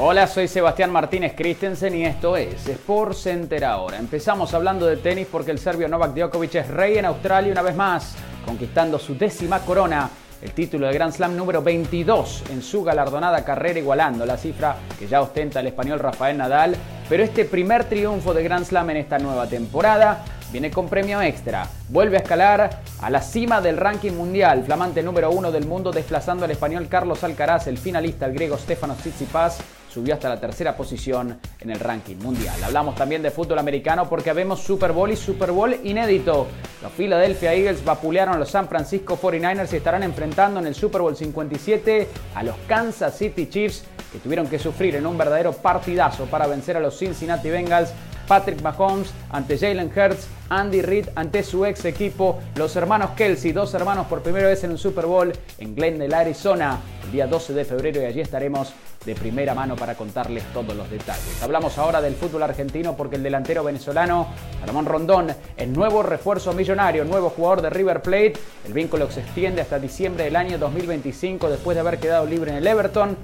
Hola, 0.00 0.28
soy 0.28 0.46
Sebastián 0.46 0.92
Martínez 0.92 1.32
Christensen 1.36 1.92
y 1.96 2.04
esto 2.04 2.36
es 2.36 2.68
Sport 2.68 3.14
Center 3.14 3.64
ahora. 3.64 3.98
Empezamos 3.98 4.54
hablando 4.54 4.86
de 4.86 4.98
tenis 4.98 5.26
porque 5.28 5.50
el 5.50 5.58
serbio 5.58 5.88
Novak 5.88 6.14
Djokovic 6.14 6.54
es 6.54 6.68
rey 6.68 6.98
en 6.98 7.04
Australia 7.04 7.50
una 7.50 7.62
vez 7.62 7.74
más, 7.74 8.14
conquistando 8.46 9.00
su 9.00 9.18
décima 9.18 9.58
corona, 9.58 10.08
el 10.40 10.52
título 10.52 10.86
de 10.86 10.92
Grand 10.92 11.12
Slam 11.12 11.36
número 11.36 11.62
22 11.64 12.44
en 12.50 12.62
su 12.62 12.84
galardonada 12.84 13.44
carrera, 13.44 13.80
igualando 13.80 14.24
la 14.24 14.36
cifra 14.36 14.76
que 14.96 15.08
ya 15.08 15.20
ostenta 15.20 15.58
el 15.58 15.66
español 15.66 15.98
Rafael 15.98 16.38
Nadal. 16.38 16.76
Pero 17.08 17.24
este 17.24 17.44
primer 17.44 17.82
triunfo 17.86 18.32
de 18.32 18.44
Grand 18.44 18.66
Slam 18.66 18.90
en 18.90 18.98
esta 18.98 19.18
nueva 19.18 19.48
temporada 19.48 20.24
viene 20.52 20.70
con 20.70 20.88
premio 20.88 21.20
extra. 21.20 21.66
Vuelve 21.88 22.18
a 22.18 22.20
escalar 22.20 22.82
a 23.00 23.10
la 23.10 23.20
cima 23.20 23.60
del 23.60 23.76
ranking 23.76 24.12
mundial, 24.12 24.62
flamante 24.62 25.02
número 25.02 25.32
uno 25.32 25.50
del 25.50 25.66
mundo, 25.66 25.90
desplazando 25.90 26.44
al 26.44 26.52
español 26.52 26.86
Carlos 26.88 27.24
Alcaraz, 27.24 27.66
el 27.66 27.78
finalista, 27.78 28.26
el 28.26 28.34
griego 28.34 28.56
Stefano 28.56 28.94
Tsitsipas 28.94 29.58
subió 29.92 30.14
hasta 30.14 30.28
la 30.28 30.40
tercera 30.40 30.76
posición 30.76 31.38
en 31.60 31.70
el 31.70 31.80
ranking 31.80 32.16
mundial. 32.16 32.54
Hablamos 32.62 32.94
también 32.94 33.22
de 33.22 33.30
fútbol 33.30 33.58
americano 33.58 34.08
porque 34.08 34.32
vemos 34.32 34.60
Super 34.60 34.92
Bowl 34.92 35.10
y 35.10 35.16
Super 35.16 35.52
Bowl 35.52 35.74
inédito. 35.84 36.46
Los 36.82 36.92
Philadelphia 36.92 37.54
Eagles 37.54 37.84
vapulearon 37.84 38.36
a 38.36 38.38
los 38.38 38.50
San 38.50 38.68
Francisco 38.68 39.18
49ers 39.20 39.72
y 39.72 39.76
estarán 39.76 40.02
enfrentando 40.02 40.60
en 40.60 40.66
el 40.66 40.74
Super 40.74 41.02
Bowl 41.02 41.16
57 41.16 42.08
a 42.34 42.42
los 42.42 42.56
Kansas 42.66 43.16
City 43.16 43.48
Chiefs 43.48 43.84
que 44.12 44.18
tuvieron 44.18 44.46
que 44.46 44.58
sufrir 44.58 44.96
en 44.96 45.06
un 45.06 45.18
verdadero 45.18 45.52
partidazo 45.52 46.26
para 46.26 46.46
vencer 46.46 46.76
a 46.76 46.80
los 46.80 46.98
Cincinnati 46.98 47.50
Bengals 47.50 47.92
Patrick 48.28 48.60
Mahomes 48.60 49.10
ante 49.30 49.58
Jalen 49.58 49.90
Hurts, 49.90 50.28
Andy 50.50 50.82
Reid 50.82 51.08
ante 51.14 51.42
su 51.42 51.64
ex 51.64 51.84
equipo, 51.86 52.38
los 52.56 52.76
hermanos 52.76 53.10
Kelsey, 53.16 53.52
dos 53.52 53.72
hermanos 53.74 54.06
por 54.06 54.22
primera 54.22 54.48
vez 54.48 54.62
en 54.64 54.70
un 54.72 54.78
Super 54.78 55.06
Bowl 55.06 55.32
en 55.58 55.74
Glendale, 55.74 56.14
Arizona, 56.14 56.78
el 57.04 57.12
día 57.12 57.26
12 57.26 57.54
de 57.54 57.64
febrero 57.64 58.02
y 58.02 58.04
allí 58.04 58.20
estaremos 58.20 58.74
de 59.04 59.14
primera 59.14 59.54
mano 59.54 59.76
para 59.76 59.94
contarles 59.94 60.44
todos 60.52 60.76
los 60.76 60.90
detalles. 60.90 61.42
Hablamos 61.42 61.78
ahora 61.78 62.02
del 62.02 62.14
fútbol 62.14 62.42
argentino 62.42 62.96
porque 62.96 63.16
el 63.16 63.22
delantero 63.22 63.64
venezolano 63.64 64.28
Ramón 64.66 64.84
Rondón 64.84 65.34
es 65.56 65.68
nuevo 65.68 66.02
refuerzo 66.02 66.52
millonario, 66.52 67.04
nuevo 67.04 67.30
jugador 67.30 67.62
de 67.62 67.70
River 67.70 68.02
Plate. 68.02 68.34
El 68.66 68.74
vínculo 68.74 69.10
se 69.10 69.20
extiende 69.20 69.62
hasta 69.62 69.78
diciembre 69.78 70.24
del 70.24 70.36
año 70.36 70.58
2025 70.58 71.48
después 71.48 71.74
de 71.74 71.80
haber 71.80 71.98
quedado 71.98 72.26
libre 72.26 72.50
en 72.50 72.58
el 72.58 72.66
Everton 72.66 73.16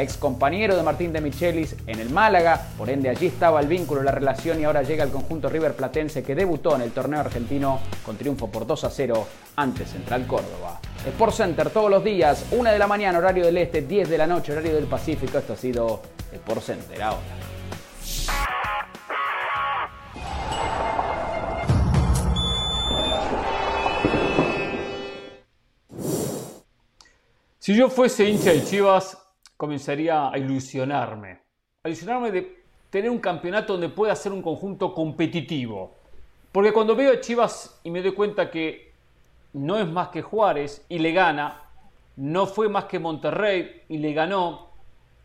ex 0.00 0.16
compañero 0.16 0.76
de 0.76 0.82
Martín 0.82 1.12
de 1.12 1.20
Michelis 1.20 1.76
en 1.86 2.00
el 2.00 2.10
Málaga, 2.10 2.68
por 2.78 2.90
ende 2.90 3.08
allí 3.08 3.26
estaba 3.26 3.60
el 3.60 3.66
vínculo, 3.66 4.02
la 4.02 4.12
relación 4.12 4.60
y 4.60 4.64
ahora 4.64 4.82
llega 4.82 5.04
el 5.04 5.10
conjunto 5.10 5.48
River 5.48 5.74
Platense 5.74 6.22
que 6.22 6.34
debutó 6.34 6.74
en 6.76 6.82
el 6.82 6.92
torneo 6.92 7.20
argentino 7.20 7.80
con 8.04 8.16
triunfo 8.16 8.50
por 8.50 8.66
2 8.66 8.84
a 8.84 8.90
0 8.90 9.26
ante 9.56 9.84
Central 9.86 10.26
Córdoba. 10.26 10.80
Sport 11.06 11.34
Center 11.34 11.70
todos 11.70 11.90
los 11.90 12.04
días, 12.04 12.46
1 12.50 12.70
de 12.70 12.78
la 12.78 12.86
mañana 12.86 13.18
horario 13.18 13.44
del 13.44 13.58
este, 13.58 13.82
10 13.82 14.08
de 14.08 14.18
la 14.18 14.26
noche 14.26 14.52
horario 14.52 14.74
del 14.74 14.86
Pacífico, 14.86 15.38
esto 15.38 15.52
ha 15.54 15.56
sido 15.56 16.02
Sport 16.32 16.62
Center 16.62 17.02
ahora. 17.02 17.20
Si 27.62 27.76
yo 27.76 27.88
fuese 27.88 28.28
hincha 28.28 28.50
de 28.52 28.64
Chivas, 28.64 29.21
comenzaría 29.56 30.30
a 30.30 30.38
ilusionarme. 30.38 31.40
A 31.82 31.88
ilusionarme 31.88 32.30
de 32.30 32.62
tener 32.90 33.10
un 33.10 33.18
campeonato 33.18 33.72
donde 33.72 33.88
pueda 33.88 34.14
ser 34.14 34.32
un 34.32 34.42
conjunto 34.42 34.92
competitivo. 34.92 35.94
Porque 36.52 36.72
cuando 36.72 36.94
veo 36.94 37.12
a 37.12 37.20
Chivas 37.20 37.80
y 37.82 37.90
me 37.90 38.02
doy 38.02 38.12
cuenta 38.12 38.50
que 38.50 38.92
no 39.54 39.78
es 39.78 39.88
más 39.88 40.08
que 40.08 40.20
Juárez 40.20 40.84
y 40.88 40.98
le 40.98 41.12
gana, 41.12 41.62
no 42.16 42.46
fue 42.46 42.68
más 42.68 42.84
que 42.84 42.98
Monterrey 42.98 43.82
y 43.88 43.96
le 43.96 44.12
ganó, 44.12 44.68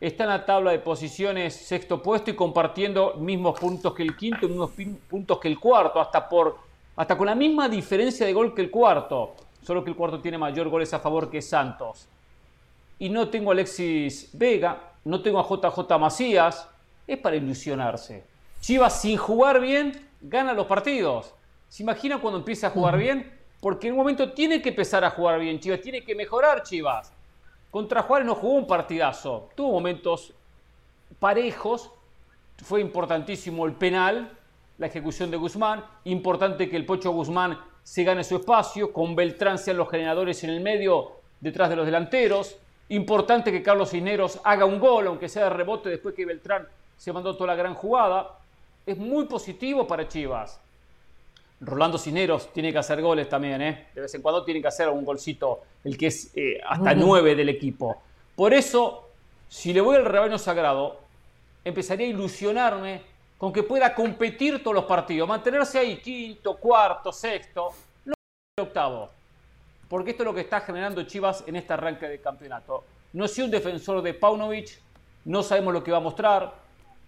está 0.00 0.24
en 0.24 0.30
la 0.30 0.46
tabla 0.46 0.70
de 0.70 0.78
posiciones 0.78 1.54
sexto 1.54 2.02
puesto 2.02 2.30
y 2.30 2.34
compartiendo 2.34 3.14
mismos 3.14 3.60
puntos 3.60 3.92
que 3.92 4.02
el 4.02 4.16
quinto, 4.16 4.48
mismos 4.48 4.70
puntos 5.08 5.38
que 5.38 5.48
el 5.48 5.60
cuarto, 5.60 6.00
hasta, 6.00 6.26
por, 6.26 6.56
hasta 6.96 7.18
con 7.18 7.26
la 7.26 7.34
misma 7.34 7.68
diferencia 7.68 8.24
de 8.24 8.32
gol 8.32 8.54
que 8.54 8.62
el 8.62 8.70
cuarto, 8.70 9.34
solo 9.62 9.84
que 9.84 9.90
el 9.90 9.96
cuarto 9.96 10.20
tiene 10.20 10.38
mayor 10.38 10.70
goles 10.70 10.94
a 10.94 11.00
favor 11.00 11.28
que 11.28 11.42
Santos 11.42 12.08
y 12.98 13.08
no 13.08 13.28
tengo 13.28 13.50
a 13.50 13.54
Alexis 13.54 14.30
Vega, 14.32 14.92
no 15.04 15.22
tengo 15.22 15.38
a 15.38 15.46
JJ 15.48 15.98
Macías, 15.98 16.68
es 17.06 17.18
para 17.18 17.36
ilusionarse. 17.36 18.24
Chivas 18.60 19.00
sin 19.00 19.16
jugar 19.16 19.60
bien 19.60 20.08
gana 20.20 20.52
los 20.52 20.66
partidos. 20.66 21.32
¿Se 21.68 21.82
imagina 21.82 22.20
cuando 22.20 22.38
empieza 22.38 22.68
a 22.68 22.70
jugar 22.70 22.98
bien? 22.98 23.32
Porque 23.60 23.88
en 23.88 23.94
un 23.94 23.98
momento 23.98 24.32
tiene 24.32 24.62
que 24.62 24.70
empezar 24.70 25.04
a 25.04 25.10
jugar 25.10 25.38
bien 25.40 25.60
Chivas, 25.60 25.80
tiene 25.80 26.02
que 26.02 26.14
mejorar 26.14 26.62
Chivas. 26.62 27.12
Contra 27.70 28.02
Juárez 28.02 28.26
no 28.26 28.34
jugó 28.34 28.54
un 28.54 28.66
partidazo, 28.66 29.50
tuvo 29.54 29.72
momentos 29.72 30.32
parejos, 31.18 31.90
fue 32.64 32.80
importantísimo 32.80 33.66
el 33.66 33.72
penal, 33.72 34.32
la 34.78 34.86
ejecución 34.86 35.30
de 35.30 35.36
Guzmán, 35.36 35.84
importante 36.04 36.68
que 36.68 36.76
el 36.76 36.86
Pocho 36.86 37.10
Guzmán 37.10 37.58
se 37.82 38.04
gane 38.04 38.24
su 38.24 38.36
espacio, 38.36 38.92
con 38.92 39.14
Beltrán 39.14 39.58
sean 39.58 39.76
los 39.76 39.90
generadores 39.90 40.42
en 40.44 40.50
el 40.50 40.60
medio, 40.60 41.12
detrás 41.40 41.68
de 41.68 41.76
los 41.76 41.86
delanteros, 41.86 42.56
Importante 42.90 43.52
que 43.52 43.62
Carlos 43.62 43.90
Cisneros 43.90 44.40
haga 44.44 44.64
un 44.64 44.78
gol, 44.78 45.08
aunque 45.08 45.28
sea 45.28 45.44
de 45.44 45.50
rebote 45.50 45.90
después 45.90 46.14
que 46.14 46.24
Beltrán 46.24 46.66
se 46.96 47.12
mandó 47.12 47.34
toda 47.36 47.48
la 47.48 47.54
gran 47.54 47.74
jugada. 47.74 48.38
Es 48.86 48.96
muy 48.96 49.26
positivo 49.26 49.86
para 49.86 50.08
Chivas. 50.08 50.58
Rolando 51.60 51.98
Cisneros 51.98 52.50
tiene 52.52 52.72
que 52.72 52.78
hacer 52.78 53.02
goles 53.02 53.28
también, 53.28 53.60
¿eh? 53.60 53.88
De 53.94 54.00
vez 54.00 54.14
en 54.14 54.22
cuando 54.22 54.44
tiene 54.44 54.62
que 54.62 54.68
hacer 54.68 54.88
un 54.88 55.04
golcito, 55.04 55.60
el 55.84 55.98
que 55.98 56.06
es 56.06 56.30
eh, 56.34 56.60
hasta 56.66 56.94
nueve 56.94 57.34
del 57.34 57.50
equipo. 57.50 58.00
Por 58.34 58.54
eso, 58.54 59.08
si 59.48 59.72
le 59.72 59.80
voy 59.80 59.96
al 59.96 60.04
rebaño 60.04 60.38
sagrado, 60.38 61.00
empezaría 61.64 62.06
a 62.06 62.10
ilusionarme 62.10 63.02
con 63.36 63.52
que 63.52 63.64
pueda 63.64 63.94
competir 63.94 64.62
todos 64.62 64.74
los 64.74 64.84
partidos, 64.84 65.28
mantenerse 65.28 65.78
ahí 65.78 65.98
quinto, 65.98 66.56
cuarto, 66.56 67.12
sexto, 67.12 67.70
no 68.06 68.14
octavo 68.62 69.17
porque 69.88 70.10
esto 70.10 70.22
es 70.22 70.26
lo 70.26 70.34
que 70.34 70.42
está 70.42 70.60
generando 70.60 71.02
Chivas 71.04 71.44
en 71.46 71.56
este 71.56 71.72
arranque 71.72 72.08
de 72.08 72.20
campeonato. 72.20 72.84
No 73.12 73.26
soy 73.26 73.44
un 73.44 73.50
defensor 73.50 74.02
de 74.02 74.14
Paunovic, 74.14 74.78
no 75.24 75.42
sabemos 75.42 75.72
lo 75.72 75.82
que 75.82 75.90
va 75.90 75.96
a 75.96 76.00
mostrar, 76.00 76.54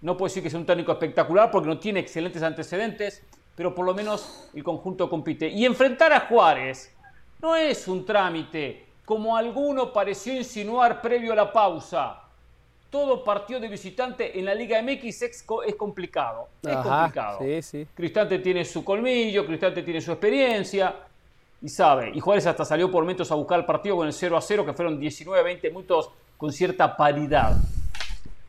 no 0.01 0.17
puedo 0.17 0.29
decir 0.29 0.43
que 0.43 0.49
sea 0.49 0.59
un 0.59 0.67
técnico 0.67 0.93
espectacular 0.93 1.51
porque 1.51 1.69
no 1.69 1.79
tiene 1.79 2.01
excelentes 2.01 2.43
antecedentes, 2.43 3.23
pero 3.55 3.75
por 3.75 3.85
lo 3.85 3.95
menos 3.95 4.49
el 4.55 4.65
conjunto 4.65 5.11
compite. 5.11 5.49
Y 5.49 5.67
enfrentar 5.67 6.13
a 6.13 6.21
Juárez 6.21 6.95
no 7.43 7.55
es 7.55 7.87
un 7.87 8.07
trámite, 8.07 8.87
como 9.05 9.37
alguno 9.37 9.93
pareció 9.93 10.35
insinuar 10.35 11.03
previo 11.03 11.33
a 11.33 11.37
la 11.37 11.53
pausa. 11.53 12.23
Todo 12.89 13.23
partido 13.23 13.61
de 13.61 13.69
visitante 13.69 14.37
en 14.39 14.47
la 14.47 14.55
Liga 14.55 14.83
MX 14.83 15.23
es, 15.23 15.43
complicado. 15.77 16.49
Es 16.63 16.77
complicado. 16.77 17.39
Sí, 17.41 17.63
sí. 17.63 17.87
Cristante 17.95 18.39
tiene 18.41 18.65
su 18.65 18.83
colmillo, 18.83 19.47
Cristante 19.47 19.83
tiene 19.83 20.01
su 20.01 20.11
experiencia 20.11 20.97
y 21.63 21.69
sabe. 21.69 22.13
Y 22.15 22.21
Juárez 22.21 22.47
hasta 22.47 22.65
salió 22.65 22.91
por 22.91 23.03
momentos 23.03 23.31
a 23.31 23.35
buscar 23.35 23.61
el 23.61 23.67
partido 23.67 23.97
con 23.97 24.07
el 24.07 24.13
0 24.13 24.37
a 24.37 24.41
0, 24.41 24.67
que 24.67 24.73
fueron 24.73 24.99
19, 24.99 25.43
20 25.43 25.71
minutos 25.71 26.11
con 26.37 26.53
cierta 26.53 26.97
paridad. 26.97 27.57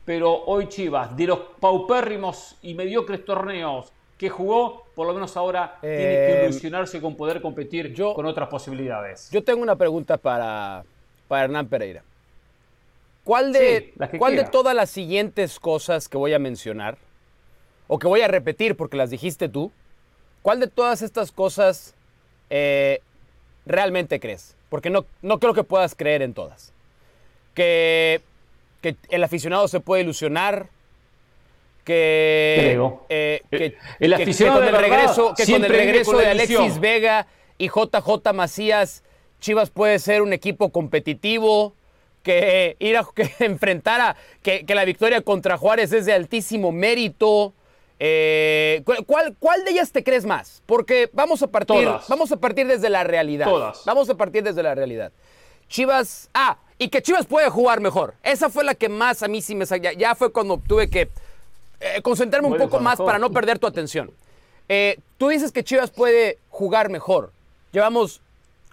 pero 0.04 0.44
hoy 0.46 0.68
Chivas, 0.68 1.16
de 1.16 1.26
los 1.26 1.38
paupérrimos 1.60 2.56
y 2.62 2.74
mediocres 2.74 3.24
torneos 3.24 3.92
que 4.18 4.28
jugó, 4.28 4.84
por 4.94 5.06
lo 5.06 5.14
menos 5.14 5.36
ahora 5.36 5.78
tiene 5.80 5.96
que 5.96 6.42
eh, 6.42 6.48
ilusionarse 6.48 7.00
con 7.00 7.16
poder 7.16 7.40
competir 7.40 7.94
con 7.94 8.26
otras 8.26 8.48
posibilidades. 8.48 9.28
Yo 9.30 9.44
tengo 9.44 9.62
una 9.62 9.76
pregunta 9.76 10.16
para, 10.16 10.84
para 11.28 11.44
Hernán 11.44 11.66
Pereira. 11.66 12.02
¿Cuál, 13.24 13.52
de, 13.52 13.94
¿cuál 14.18 14.34
de 14.34 14.44
todas 14.44 14.74
las 14.74 14.90
siguientes 14.90 15.60
cosas 15.60 16.08
que 16.08 16.16
voy 16.16 16.34
a 16.34 16.40
mencionar, 16.40 16.98
o 17.86 17.98
que 17.98 18.08
voy 18.08 18.22
a 18.22 18.28
repetir 18.28 18.76
porque 18.76 18.96
las 18.96 19.10
dijiste 19.10 19.48
tú, 19.48 19.70
cuál 20.40 20.58
de 20.58 20.66
todas 20.66 21.02
estas 21.02 21.30
cosas 21.30 21.94
eh, 22.52 23.00
realmente 23.66 24.20
crees? 24.20 24.54
Porque 24.68 24.90
no, 24.90 25.06
no 25.22 25.40
creo 25.40 25.54
que 25.54 25.64
puedas 25.64 25.94
creer 25.94 26.22
en 26.22 26.34
todas. 26.34 26.72
Que 27.54 28.20
que 28.82 28.96
el 29.08 29.24
aficionado 29.24 29.68
se 29.68 29.80
puede 29.80 30.02
ilusionar, 30.02 30.66
que, 31.84 32.78
eh, 33.08 33.42
que, 33.50 33.76
el 34.00 34.12
aficionado 34.12 34.58
con 34.58 34.68
el 34.68 34.76
regreso, 34.76 35.34
que 35.34 35.46
con 35.46 35.64
el 35.64 35.70
regreso 35.70 36.18
de 36.18 36.26
Alexis 36.26 36.80
Vega 36.80 37.26
y 37.58 37.68
JJ 37.68 38.32
Macías, 38.34 39.04
Chivas 39.40 39.70
puede 39.70 39.98
ser 39.98 40.20
un 40.20 40.32
equipo 40.32 40.70
competitivo, 40.70 41.74
que 42.22 42.76
ir 42.80 42.96
a 42.96 43.06
que 43.14 43.30
enfrentara, 43.38 44.16
que, 44.42 44.64
la 44.68 44.84
victoria 44.84 45.22
contra 45.22 45.56
Juárez 45.56 45.92
es 45.92 46.04
de 46.04 46.12
altísimo 46.12 46.72
mérito. 46.72 47.54
Eh, 48.04 48.82
¿cuál, 49.06 49.36
¿Cuál 49.38 49.64
de 49.64 49.70
ellas 49.70 49.92
te 49.92 50.02
crees 50.02 50.24
más? 50.24 50.60
Porque 50.66 51.08
vamos 51.12 51.40
a 51.44 51.46
partir, 51.46 51.88
vamos 52.08 52.32
a 52.32 52.36
partir 52.36 52.66
desde 52.66 52.90
la 52.90 53.04
realidad. 53.04 53.46
Todas. 53.46 53.84
Vamos 53.84 54.10
a 54.10 54.16
partir 54.16 54.42
desde 54.42 54.60
la 54.60 54.74
realidad. 54.74 55.12
Chivas, 55.68 56.28
ah, 56.34 56.58
y 56.78 56.88
que 56.88 57.00
Chivas 57.00 57.26
puede 57.26 57.48
jugar 57.48 57.78
mejor. 57.78 58.14
Esa 58.24 58.50
fue 58.50 58.64
la 58.64 58.74
que 58.74 58.88
más 58.88 59.22
a 59.22 59.28
mí 59.28 59.40
sí 59.40 59.54
me 59.54 59.66
ya, 59.66 59.92
ya 59.92 60.16
fue 60.16 60.32
cuando 60.32 60.58
tuve 60.58 60.90
que 60.90 61.10
eh, 61.78 62.02
concentrarme 62.02 62.48
un 62.48 62.58
poco 62.58 62.80
más 62.80 62.98
para 62.98 63.20
no 63.20 63.30
perder 63.30 63.60
tu 63.60 63.68
atención. 63.68 64.10
Eh, 64.68 64.98
tú 65.16 65.28
dices 65.28 65.52
que 65.52 65.62
Chivas 65.62 65.92
puede 65.92 66.38
jugar 66.48 66.90
mejor. 66.90 67.30
Llevamos 67.70 68.20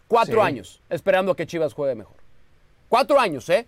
cuatro 0.08 0.42
años 0.42 0.82
esperando 0.90 1.36
que 1.36 1.46
Chivas 1.46 1.76
juegue 1.76 1.94
mejor. 1.94 2.16
Cuatro 2.88 3.20
años, 3.20 3.48
¿eh? 3.50 3.68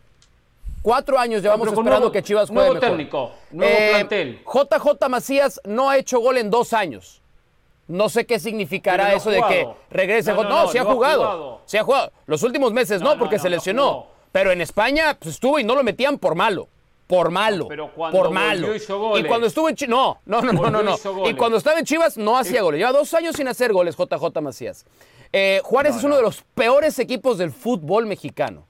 Cuatro 0.82 1.20
años 1.20 1.42
llevamos 1.42 1.68
esperando 1.68 2.12
que 2.12 2.24
Chivas 2.24 2.50
juegue 2.50 2.70
nuevo 2.70 2.74
mejor. 2.74 2.90
técnico, 2.90 3.32
nuevo 3.52 3.72
eh, 3.72 3.90
plantel. 3.92 4.42
JJ 4.46 5.10
Macías 5.10 5.62
no 5.64 5.90
ha 5.90 5.98
hecho 5.98 6.20
gol 6.20 6.38
en 6.38 6.50
dos 6.50 6.74
años. 6.74 7.22
No 7.88 8.10
sé 8.10 8.26
qué 8.26 8.40
significará 8.40 9.14
eso 9.14 9.30
de 9.30 9.42
que 9.50 9.68
regrese. 9.90 10.34
No, 10.34 10.44
no, 10.44 10.50
no, 10.50 10.56
ha 10.70 10.86
jugado. 10.86 11.62
Se 11.66 11.78
ha 11.78 11.84
jugado. 11.84 12.12
Los 12.26 12.42
últimos 12.44 12.72
meses 12.72 13.02
no, 13.02 13.18
porque 13.20 13.38
se 13.38 13.50
lesionó. 13.50 14.08
Pero 14.32 14.52
en 14.52 14.62
España 14.62 15.18
pues, 15.20 15.36
estuvo 15.36 15.60
y 15.60 15.64
no 15.64 15.76
lo 15.76 15.84
metían 15.84 16.18
por 16.18 16.36
malo. 16.36 16.70
Por 17.06 17.30
malo. 17.30 17.68
por 17.96 18.32
malo. 18.32 18.74
Y 19.18 19.24
cuando 19.26 19.48
estuvo 19.48 19.68
en 19.68 19.76
Chivas. 19.76 19.92
No, 19.92 20.18
no, 20.26 20.42
no, 20.42 20.70
no, 20.70 20.82
no. 20.82 21.30
Y 21.30 21.34
cuando 21.34 21.58
estaba 21.58 21.78
en 21.78 21.86
Chivas 21.86 22.18
no 22.18 22.38
hacía 22.38 22.62
goles. 22.62 22.80
Lleva 22.80 22.94
dos 22.94 23.14
años 23.14 23.36
sin 23.36 23.48
hacer 23.50 23.74
goles, 23.74 23.98
JJ 23.98 24.42
Macías. 24.42 24.86
Eh, 25.34 25.60
Juárez 25.64 25.98
es 25.98 26.04
uno 26.04 26.16
de 26.16 26.22
los 26.22 26.44
peores 26.56 26.98
equipos 27.00 27.38
del 27.38 27.52
fútbol 27.52 28.06
mexicano. 28.06 28.66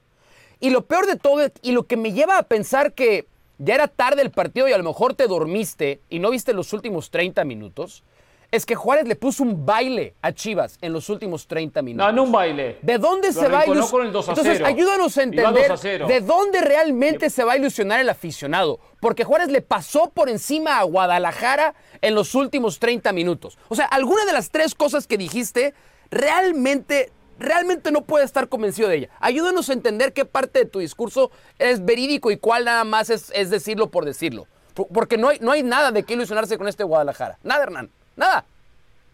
Y 0.62 0.70
lo 0.70 0.86
peor 0.86 1.06
de 1.06 1.16
todo, 1.16 1.40
y 1.60 1.72
lo 1.72 1.88
que 1.88 1.96
me 1.96 2.12
lleva 2.12 2.38
a 2.38 2.44
pensar 2.44 2.92
que 2.92 3.26
ya 3.58 3.74
era 3.74 3.88
tarde 3.88 4.22
el 4.22 4.30
partido 4.30 4.68
y 4.68 4.72
a 4.72 4.78
lo 4.78 4.84
mejor 4.84 5.14
te 5.14 5.26
dormiste 5.26 6.00
y 6.08 6.20
no 6.20 6.30
viste 6.30 6.52
los 6.52 6.72
últimos 6.72 7.10
30 7.10 7.44
minutos, 7.44 8.04
es 8.52 8.64
que 8.64 8.76
Juárez 8.76 9.08
le 9.08 9.16
puso 9.16 9.42
un 9.42 9.66
baile 9.66 10.14
a 10.22 10.30
Chivas 10.30 10.78
en 10.80 10.92
los 10.92 11.08
últimos 11.08 11.48
30 11.48 11.82
minutos. 11.82 12.06
No, 12.06 12.12
no 12.12 12.22
un 12.22 12.30
baile. 12.30 12.78
¿De 12.80 12.98
dónde 12.98 13.32
se 13.32 13.48
va 13.48 13.60
a 13.60 13.66
ilusionar? 13.66 14.06
Entonces, 14.06 14.60
ayúdanos 14.60 15.18
a 15.18 15.22
entender 15.24 16.06
de 16.06 16.20
dónde 16.20 16.60
realmente 16.60 17.28
se 17.28 17.42
va 17.42 17.54
a 17.54 17.56
ilusionar 17.56 17.98
el 17.98 18.08
aficionado. 18.08 18.78
Porque 19.00 19.24
Juárez 19.24 19.48
le 19.48 19.62
pasó 19.62 20.10
por 20.10 20.28
encima 20.28 20.78
a 20.78 20.84
Guadalajara 20.84 21.74
en 22.02 22.14
los 22.14 22.36
últimos 22.36 22.78
30 22.78 23.12
minutos. 23.12 23.58
O 23.68 23.74
sea, 23.74 23.86
alguna 23.86 24.24
de 24.26 24.32
las 24.32 24.50
tres 24.50 24.76
cosas 24.76 25.08
que 25.08 25.18
dijiste 25.18 25.74
realmente 26.12 27.10
realmente 27.38 27.90
no 27.90 28.02
puede 28.02 28.24
estar 28.24 28.48
convencido 28.48 28.88
de 28.88 28.96
ella. 28.96 29.08
Ayúdanos 29.20 29.68
a 29.68 29.72
entender 29.72 30.12
qué 30.12 30.24
parte 30.24 30.60
de 30.60 30.64
tu 30.66 30.78
discurso 30.78 31.30
es 31.58 31.84
verídico 31.84 32.30
y 32.30 32.36
cuál 32.36 32.64
nada 32.64 32.84
más 32.84 33.10
es, 33.10 33.30
es 33.34 33.50
decirlo 33.50 33.90
por 33.90 34.04
decirlo. 34.04 34.46
Porque 34.74 35.18
no 35.18 35.28
hay, 35.28 35.38
no 35.40 35.52
hay 35.52 35.62
nada 35.62 35.92
de 35.92 36.02
qué 36.02 36.14
ilusionarse 36.14 36.56
con 36.56 36.68
este 36.68 36.84
Guadalajara. 36.84 37.38
Nada, 37.42 37.64
Hernán. 37.64 37.90
Nada. 38.16 38.44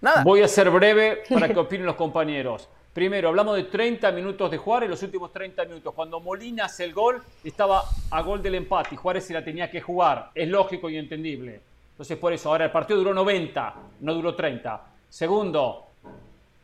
Nada. 0.00 0.22
Voy 0.22 0.42
a 0.42 0.48
ser 0.48 0.70
breve 0.70 1.22
para 1.28 1.48
que 1.52 1.58
opinen 1.58 1.86
los 1.86 1.96
compañeros. 1.96 2.68
Primero, 2.92 3.28
hablamos 3.28 3.56
de 3.56 3.64
30 3.64 4.10
minutos 4.12 4.50
de 4.50 4.58
Juárez, 4.58 4.90
los 4.90 5.02
últimos 5.02 5.32
30 5.32 5.64
minutos. 5.66 5.94
Cuando 5.94 6.20
Molina 6.20 6.64
hace 6.64 6.84
el 6.84 6.92
gol, 6.92 7.22
estaba 7.44 7.84
a 8.10 8.22
gol 8.22 8.42
del 8.42 8.56
empate 8.56 8.94
y 8.94 8.96
Juárez 8.96 9.24
se 9.24 9.34
la 9.34 9.44
tenía 9.44 9.70
que 9.70 9.80
jugar. 9.80 10.30
Es 10.34 10.48
lógico 10.48 10.90
y 10.90 10.96
entendible. 10.96 11.60
Entonces, 11.92 12.16
por 12.16 12.32
eso, 12.32 12.48
ahora 12.48 12.66
el 12.66 12.70
partido 12.70 12.98
duró 12.98 13.14
90, 13.14 13.74
no 14.00 14.14
duró 14.14 14.34
30. 14.34 14.84
Segundo, 15.08 15.87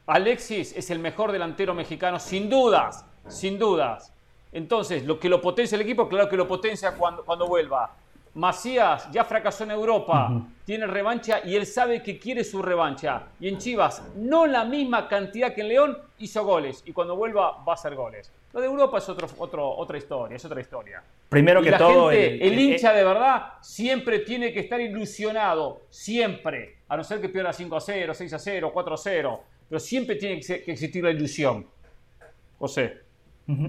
Alexis 0.06 0.76
es 0.76 0.90
el 0.90 0.98
mejor 0.98 1.32
delantero 1.32 1.74
mexicano, 1.74 2.18
sin 2.18 2.50
dudas, 2.50 3.04
sin 3.28 3.58
dudas. 3.58 4.12
Entonces, 4.52 5.04
lo 5.04 5.18
que 5.18 5.28
lo 5.28 5.40
potencia 5.40 5.76
el 5.76 5.82
equipo, 5.82 6.08
claro 6.08 6.28
que 6.28 6.36
lo 6.36 6.46
potencia 6.46 6.92
cuando, 6.92 7.24
cuando 7.24 7.46
vuelva. 7.46 7.90
Macías 8.34 9.10
ya 9.12 9.24
fracasó 9.24 9.62
en 9.62 9.70
Europa, 9.70 10.42
tiene 10.64 10.88
revancha 10.88 11.40
y 11.44 11.54
él 11.54 11.64
sabe 11.66 12.02
que 12.02 12.18
quiere 12.18 12.42
su 12.42 12.60
revancha. 12.60 13.28
Y 13.38 13.48
en 13.48 13.58
Chivas, 13.58 14.02
no 14.16 14.46
la 14.46 14.64
misma 14.64 15.06
cantidad 15.06 15.54
que 15.54 15.60
en 15.60 15.68
León, 15.68 15.98
hizo 16.18 16.44
goles. 16.44 16.82
Y 16.84 16.92
cuando 16.92 17.14
vuelva, 17.14 17.62
va 17.64 17.72
a 17.72 17.74
hacer 17.74 17.94
goles. 17.94 18.32
Lo 18.52 18.60
de 18.60 18.66
Europa 18.66 18.98
es 18.98 19.08
otro, 19.08 19.76
otra 19.76 19.98
historia, 19.98 20.36
es 20.36 20.44
otra 20.44 20.60
historia. 20.60 21.02
Primero 21.28 21.62
que 21.62 21.72
todo. 21.72 22.10
el, 22.10 22.58
hincha 22.58 22.92
de 22.92 23.04
verdad 23.04 23.54
siempre 23.60 24.20
tiene 24.20 24.52
que 24.52 24.60
estar 24.60 24.80
ilusionado, 24.80 25.82
siempre. 25.90 26.78
A 26.88 26.96
no 26.96 27.04
ser 27.04 27.20
que 27.20 27.28
pierda 27.28 27.52
5 27.52 27.76
a 27.76 27.80
0, 27.80 28.14
6 28.14 28.32
a 28.32 28.38
0, 28.38 28.70
4 28.72 28.94
a 28.94 28.98
0. 28.98 29.40
Pero 29.74 29.80
siempre 29.80 30.14
tiene 30.14 30.40
que 30.40 30.70
existir 30.70 31.02
la 31.02 31.10
ilusión. 31.10 31.66
José. 32.60 33.00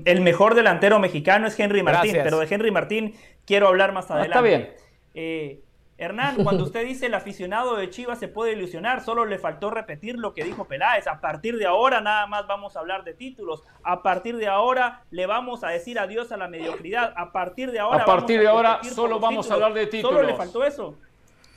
El 0.06 0.22
mejor 0.22 0.54
delantero 0.54 1.00
mexicano 1.00 1.48
es 1.48 1.60
Henry 1.60 1.82
Martín, 1.82 2.18
pero 2.22 2.38
de 2.38 2.48
Henry 2.48 2.70
Martín 2.70 3.16
quiero 3.44 3.68
hablar 3.68 3.92
más 3.92 4.12
adelante. 4.12 4.30
está 4.30 4.42
bien. 4.42 4.76
Eh, 5.16 5.62
Hernán, 5.98 6.44
cuando 6.44 6.64
usted 6.64 6.86
dice 6.86 7.08
el 7.08 7.16
aficionado 7.16 7.76
de 7.76 7.90
Chivas 7.90 8.20
se 8.20 8.28
puede 8.28 8.54
ilusionar, 8.54 9.04
solo 9.04 9.26
le 9.26 9.40
faltó 9.40 9.72
repetir 9.72 10.20
lo 10.20 10.36
que 10.36 10.44
dijo 10.44 10.66
Peláez. 10.66 11.08
A 11.08 11.20
partir 11.22 11.58
de 11.58 11.66
ahora 11.66 12.02
nada 12.02 12.28
más 12.28 12.46
vamos 12.46 12.76
a 12.76 12.82
hablar 12.82 13.04
de 13.04 13.16
títulos. 13.16 13.64
A 13.82 14.04
partir 14.04 14.38
de 14.38 14.46
ahora 14.46 15.02
le 15.10 15.26
vamos 15.26 15.64
a 15.64 15.70
decir 15.70 15.98
adiós 15.98 16.32
a 16.32 16.38
la 16.38 16.48
mediocridad. 16.48 17.16
A 17.18 17.32
partir 17.32 17.72
de 17.72 17.80
ahora. 17.80 18.04
A 18.04 18.06
partir 18.06 18.42
de 18.42 18.48
ahora 18.48 18.80
solo 18.84 19.20
vamos 19.20 19.50
a 19.50 19.56
hablar 19.56 19.74
de 19.74 19.88
títulos. 19.88 20.18
Solo 20.18 20.28
le 20.28 20.36
faltó 20.36 20.64
eso. 20.64 20.96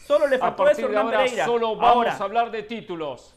Solo 0.07 0.27
le 0.27 0.39
faltó 0.39 0.67
eso, 0.67 0.87
Hernán 0.87 1.11
Pereira. 1.11 1.45
Solo 1.45 1.77
vamos 1.77 2.07
a 2.07 2.25
hablar 2.25 2.51
de 2.51 2.63
títulos. 2.63 3.35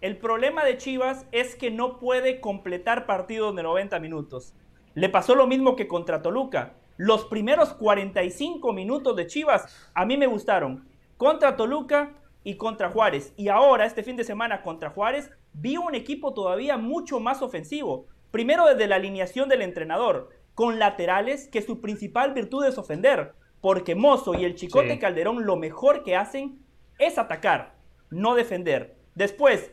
El 0.00 0.16
problema 0.16 0.64
de 0.64 0.76
Chivas 0.76 1.26
es 1.32 1.56
que 1.56 1.72
no 1.72 1.98
puede 1.98 2.40
completar 2.40 3.04
partidos 3.04 3.56
de 3.56 3.64
90 3.64 3.98
minutos. 3.98 4.54
Le 4.94 5.08
pasó 5.08 5.34
lo 5.34 5.48
mismo 5.48 5.74
que 5.74 5.88
contra 5.88 6.22
Toluca. 6.22 6.74
Los 6.96 7.24
primeros 7.24 7.74
45 7.74 8.72
minutos 8.72 9.16
de 9.16 9.26
Chivas 9.26 9.90
a 9.94 10.06
mí 10.06 10.16
me 10.16 10.28
gustaron. 10.28 10.88
Contra 11.16 11.56
Toluca 11.56 12.12
y 12.44 12.56
contra 12.56 12.90
Juárez. 12.90 13.34
Y 13.36 13.48
ahora, 13.48 13.86
este 13.86 14.04
fin 14.04 14.14
de 14.14 14.22
semana 14.22 14.62
contra 14.62 14.90
Juárez, 14.90 15.32
vi 15.52 15.76
un 15.76 15.96
equipo 15.96 16.32
todavía 16.32 16.76
mucho 16.76 17.18
más 17.18 17.42
ofensivo. 17.42 18.06
Primero 18.30 18.66
desde 18.66 18.86
la 18.86 18.96
alineación 18.96 19.48
del 19.48 19.62
entrenador, 19.62 20.28
con 20.54 20.78
laterales 20.78 21.48
que 21.48 21.60
su 21.60 21.80
principal 21.80 22.34
virtud 22.34 22.64
es 22.66 22.78
ofender. 22.78 23.32
Porque 23.60 23.96
Mozo 23.96 24.34
y 24.34 24.44
el 24.44 24.54
Chicote 24.54 25.00
Calderón 25.00 25.44
lo 25.44 25.56
mejor 25.56 26.04
que 26.04 26.14
hacen 26.14 26.60
es 27.00 27.18
atacar, 27.18 27.74
no 28.10 28.36
defender. 28.36 28.96
Después, 29.16 29.72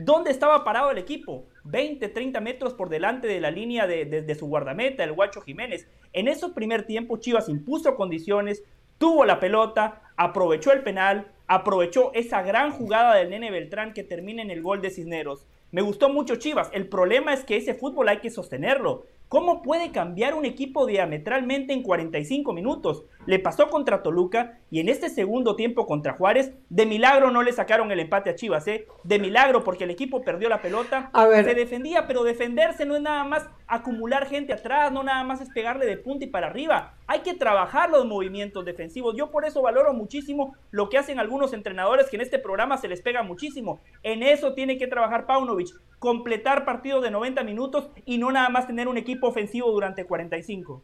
¿Dónde 0.00 0.30
estaba 0.30 0.62
parado 0.62 0.92
el 0.92 0.98
equipo? 0.98 1.48
20, 1.64 2.08
30 2.08 2.40
metros 2.40 2.72
por 2.72 2.88
delante 2.88 3.26
de 3.26 3.40
la 3.40 3.50
línea 3.50 3.88
de, 3.88 4.34
su 4.38 4.46
guardameta, 4.46 5.02
el 5.02 5.12
Guacho 5.12 5.40
Jiménez. 5.40 5.88
En 6.12 6.28
ese 6.28 6.50
primer 6.50 6.84
tiempo 6.84 7.16
Chivas 7.16 7.48
impuso 7.48 7.96
condiciones, 7.96 8.62
tuvo 8.98 9.24
la 9.24 9.40
pelota, 9.40 10.02
aprovechó 10.16 10.70
el 10.70 10.84
penal, 10.84 11.26
aprovechó 11.48 12.12
esa 12.14 12.42
gran 12.42 12.70
jugada 12.70 13.16
del 13.16 13.30
Nene 13.30 13.50
Beltrán 13.50 13.92
que 13.92 14.04
termina 14.04 14.40
en 14.40 14.52
el 14.52 14.62
gol 14.62 14.80
de 14.80 14.90
Cisneros. 14.90 15.48
Me 15.72 15.82
gustó 15.82 16.08
mucho 16.08 16.36
Chivas. 16.36 16.70
El 16.72 16.88
problema 16.88 17.34
es 17.34 17.44
que 17.44 17.56
ese 17.56 17.74
fútbol 17.74 18.08
hay 18.08 18.18
que 18.18 18.30
sostenerlo. 18.30 19.04
¿Cómo 19.28 19.60
puede 19.60 19.92
cambiar 19.92 20.32
un 20.32 20.46
equipo 20.46 20.86
diametralmente 20.86 21.74
en 21.74 21.82
45 21.82 22.54
minutos? 22.54 23.04
Le 23.26 23.38
pasó 23.38 23.68
contra 23.68 24.02
Toluca 24.02 24.58
y 24.70 24.80
en 24.80 24.88
este 24.88 25.10
segundo 25.10 25.54
tiempo 25.54 25.86
contra 25.86 26.14
Juárez, 26.14 26.52
de 26.70 26.86
milagro 26.86 27.30
no 27.30 27.42
le 27.42 27.52
sacaron 27.52 27.92
el 27.92 28.00
empate 28.00 28.30
a 28.30 28.34
Chivas, 28.34 28.66
¿eh? 28.68 28.86
De 29.04 29.18
milagro 29.18 29.64
porque 29.64 29.84
el 29.84 29.90
equipo 29.90 30.22
perdió 30.22 30.48
la 30.48 30.62
pelota. 30.62 31.10
Se 31.44 31.54
defendía, 31.54 32.06
pero 32.06 32.24
defenderse 32.24 32.86
no 32.86 32.96
es 32.96 33.02
nada 33.02 33.24
más 33.24 33.46
acumular 33.66 34.26
gente 34.26 34.54
atrás, 34.54 34.90
no 34.92 35.02
nada 35.02 35.22
más 35.24 35.42
es 35.42 35.50
pegarle 35.50 35.84
de 35.84 35.98
punta 35.98 36.24
y 36.24 36.28
para 36.28 36.46
arriba. 36.46 36.94
Hay 37.08 37.20
que 37.20 37.34
trabajar 37.34 37.90
los 37.90 38.06
movimientos 38.06 38.64
defensivos. 38.64 39.16
Yo 39.16 39.30
por 39.30 39.44
eso 39.44 39.62
valoro 39.62 39.92
muchísimo 39.94 40.54
lo 40.70 40.88
que 40.88 40.98
hacen 40.98 41.18
algunos 41.18 41.52
entrenadores 41.52 42.08
que 42.08 42.16
en 42.16 42.22
este 42.22 42.38
programa 42.38 42.76
se 42.76 42.86
les 42.86 43.02
pega 43.02 43.22
muchísimo. 43.22 43.80
En 44.04 44.22
eso 44.22 44.54
tiene 44.54 44.78
que 44.78 44.86
trabajar 44.86 45.26
Paunovic 45.26 45.68
completar 45.98 46.64
partidos 46.64 47.02
de 47.02 47.10
90 47.10 47.42
minutos 47.42 47.88
y 48.04 48.18
no 48.18 48.30
nada 48.30 48.50
más 48.50 48.66
tener 48.66 48.86
un 48.88 48.98
equipo 48.98 49.26
ofensivo 49.26 49.70
durante 49.72 50.04
45. 50.04 50.82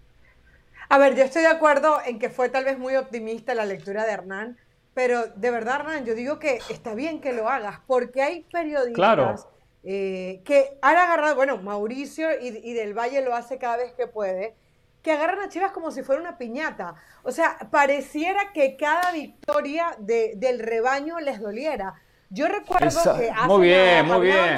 A 0.89 0.99
ver, 0.99 1.15
yo 1.15 1.25
estoy 1.25 1.43
de 1.43 1.49
acuerdo 1.49 1.99
en 2.05 2.19
que 2.19 2.31
fue 2.31 2.49
tal 2.49 2.65
vez 2.65 2.79
muy 2.79 2.97
optimista 2.97 3.55
la 3.55 3.65
lectura 3.65 4.05
de 4.05 4.13
Hernán, 4.13 4.59
pero 4.95 5.27
de 5.27 5.51
verdad, 5.51 5.81
Hernán, 5.81 6.05
yo 6.05 6.15
digo 6.15 6.39
que 6.39 6.59
está 6.71 6.95
bien 6.95 7.21
que 7.21 7.33
lo 7.33 7.49
hagas, 7.49 7.81
porque 7.87 8.23
hay 8.23 8.43
periodistas 8.53 9.47
eh, 9.83 10.41
que 10.45 10.79
han 10.81 10.97
agarrado, 10.97 11.35
bueno, 11.37 11.59
Mauricio 11.59 12.29
y, 12.41 12.73
Del 12.73 12.95
Valle 12.95 13.23
lo 13.23 13.35
hace 13.35 13.59
cada 13.59 13.77
vez 13.77 13.93
que 13.93 14.07
puede, 14.07 14.55
que 15.05 15.13
agarran 15.13 15.39
a 15.41 15.49
Chivas 15.51 15.71
como 15.71 15.91
si 15.91 16.03
fuera 16.03 16.21
una 16.23 16.39
piñata. 16.39 16.95
O 17.23 17.31
sea, 17.31 17.59
pareciera 17.71 18.53
que 18.55 18.75
cada 18.75 19.13
victoria 19.13 19.95
del 19.99 20.59
rebaño 20.59 21.21
les 21.21 21.41
doliera. 21.41 21.95
Yo 22.31 22.49
recuerdo 22.49 23.17
que 23.19 23.31
hace 23.31 23.47
muy 23.47 23.69
bien, 23.69 24.07
muy 24.07 24.27
bien. 24.27 24.57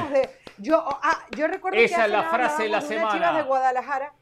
yo, 0.59 0.85
ah, 0.87 1.27
yo 1.37 1.49
recuerdo 1.49 1.77
Esa 1.77 1.97
que 1.97 2.05
es 2.05 2.11
la 2.11 2.23
frase 2.31 2.63
de 2.63 2.69
la 2.69 2.81
semana. 2.81 3.13
Chivas 3.13 3.37
de 3.37 3.43
Guadalajara. 3.43 4.13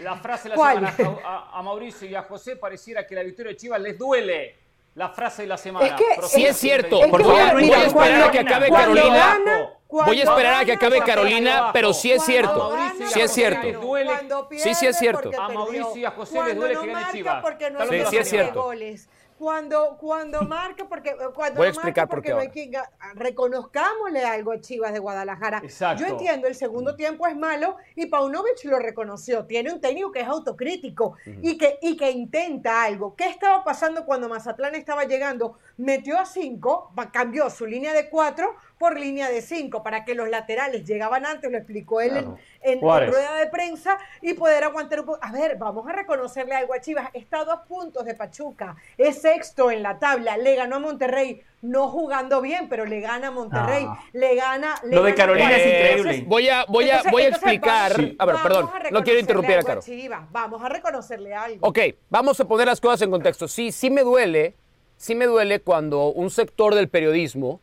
La 0.00 0.16
frase 0.16 0.50
de 0.50 0.56
la 0.56 0.92
semana 0.92 1.18
a, 1.24 1.62
Mauricio 1.62 2.06
y 2.06 2.14
a 2.14 2.22
José 2.22 2.56
pareciera 2.56 3.06
que 3.06 3.14
la 3.14 3.22
victoria 3.22 3.52
de 3.52 3.56
Chivas 3.56 3.80
les 3.80 3.98
duele. 3.98 4.58
La 4.94 5.08
frase 5.08 5.42
de 5.42 5.48
la 5.48 5.56
semana. 5.56 5.86
Es 5.86 5.92
que, 5.94 6.26
sí 6.28 6.44
es, 6.44 6.56
cierto. 6.56 7.00
voy, 7.08 7.70
a, 7.70 7.86
esperar 7.86 8.22
a 8.24 8.30
que 8.30 8.38
acabe 8.40 8.70
Carolina. 8.70 9.38
voy 9.88 10.20
a 10.20 10.24
esperar 10.24 10.54
a 10.54 10.64
que 10.64 10.72
acabe 10.72 11.00
Carolina, 11.00 11.70
pero 11.72 11.94
sí 11.94 12.12
es 12.12 12.22
cierto. 12.24 12.76
sí 13.08 13.20
es 13.20 13.32
cierto. 13.32 13.80
Sí, 14.58 14.74
sí 14.74 14.86
es 14.86 14.98
cierto. 14.98 15.30
A 15.40 15.48
Mauricio 15.48 15.96
y 15.96 16.04
a 16.04 16.10
José 16.10 16.42
les 16.44 16.56
duele 16.56 16.76
que 16.78 16.86
gane 16.86 17.12
Chivas. 17.12 17.44
Sí, 17.88 18.02
sí 18.10 18.16
es 18.18 18.28
cierto 18.28 18.72
cuando, 19.38 19.96
cuando 19.98 20.42
marca, 20.42 20.88
porque 20.88 21.10
eh, 21.10 21.16
cuando 21.34 21.58
Voy 21.58 21.66
a 21.66 21.70
explicar 21.70 22.08
por 22.08 22.22
qué. 22.22 22.32
reconozcámosle 23.14 24.24
algo 24.24 24.52
a 24.52 24.60
Chivas 24.60 24.92
de 24.92 24.98
Guadalajara. 24.98 25.60
Exacto. 25.62 26.02
Yo 26.02 26.10
entiendo, 26.10 26.46
el 26.46 26.54
segundo 26.54 26.96
tiempo 26.96 27.26
es 27.26 27.36
malo 27.36 27.76
y 27.94 28.06
Paunovic 28.06 28.64
lo 28.64 28.78
reconoció. 28.78 29.46
Tiene 29.46 29.72
un 29.72 29.80
técnico 29.80 30.12
que 30.12 30.20
es 30.20 30.28
autocrítico 30.28 31.16
y, 31.40 31.58
que, 31.58 31.78
y 31.82 31.96
que 31.96 32.10
intenta 32.10 32.84
algo. 32.84 33.14
¿Qué 33.16 33.28
estaba 33.28 33.64
pasando 33.64 34.04
cuando 34.04 34.28
Mazatlán 34.28 34.74
estaba 34.74 35.04
llegando? 35.04 35.58
Metió 35.76 36.18
a 36.18 36.26
cinco, 36.26 36.92
cambió 37.12 37.48
su 37.50 37.66
línea 37.66 37.92
de 37.92 38.08
cuatro 38.08 38.54
por 38.82 38.98
línea 38.98 39.30
de 39.30 39.42
cinco 39.42 39.84
para 39.84 40.04
que 40.04 40.16
los 40.16 40.28
laterales 40.28 40.84
llegaban 40.84 41.24
antes, 41.24 41.48
lo 41.52 41.56
explicó 41.56 42.00
él 42.00 42.16
en, 42.62 42.80
rueda 42.80 43.36
de 43.36 43.46
prensa, 43.46 43.96
y 44.20 44.34
poder 44.34 44.64
aguantar 44.64 44.98
un 44.98 45.06
poco. 45.06 45.20
A 45.22 45.30
ver, 45.30 45.56
vamos 45.56 45.86
a 45.86 45.92
reconocerle 45.92 46.56
algo 46.56 46.74
a 46.74 46.80
Chivas. 46.80 47.08
Está 47.12 47.42
a 47.42 47.44
dos 47.44 47.60
puntos 47.68 48.04
de 48.04 48.14
Pachuca, 48.14 48.74
es 48.98 49.22
sexto 49.22 49.70
en 49.70 49.84
la 49.84 50.00
tabla, 50.00 50.36
le 50.36 50.56
ganó 50.56 50.76
a 50.76 50.78
Monterrey, 50.80 51.40
no 51.60 51.90
jugando 51.90 52.40
bien, 52.40 52.68
pero 52.68 52.84
le 52.84 53.00
gana 53.00 53.28
a 53.28 53.30
Monterrey, 53.30 53.86
ah. 53.86 54.00
le 54.14 54.34
gana. 54.34 54.74
lo 54.82 55.04
de 55.04 55.14
Carolina 55.14 55.56
es 55.56 55.64
increíble. 55.64 56.24
Voy 56.26 56.48
a, 56.48 56.64
voy 56.64 56.90
a, 56.90 57.04
voy 57.08 57.22
a 57.22 57.28
explicar. 57.28 57.92
A 58.18 58.26
ver, 58.26 58.36
perdón, 58.42 58.68
no 58.90 59.04
quiero 59.04 59.20
interrumpir 59.20 59.58
a 59.58 59.62
Caro. 59.62 59.80
Vamos 60.32 60.60
a 60.60 60.68
reconocerle 60.68 61.32
algo. 61.32 61.68
Ok, 61.68 61.78
vamos 62.10 62.40
a 62.40 62.48
poner 62.48 62.66
las 62.66 62.80
cosas 62.80 63.02
en 63.02 63.12
contexto. 63.12 63.46
Sí, 63.46 63.70
sí 63.70 63.90
me 63.90 64.02
duele, 64.02 64.56
sí 64.96 65.14
me 65.14 65.26
duele 65.26 65.60
cuando 65.60 66.08
un 66.08 66.30
sector 66.30 66.74
del 66.74 66.88
periodismo 66.88 67.60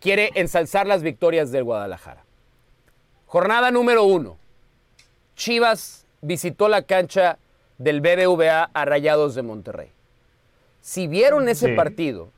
quiere 0.00 0.30
ensalzar 0.34 0.86
las 0.86 1.02
victorias 1.02 1.50
del 1.50 1.64
Guadalajara. 1.64 2.24
Jornada 3.26 3.70
número 3.70 4.04
uno. 4.04 4.36
Chivas 5.36 6.06
visitó 6.20 6.68
la 6.68 6.82
cancha 6.82 7.38
del 7.78 8.00
BBVA 8.00 8.70
a 8.72 8.84
Rayados 8.84 9.34
de 9.34 9.42
Monterrey. 9.42 9.90
Si 10.80 11.06
vieron 11.06 11.48
ese 11.48 11.70
partido, 11.70 12.30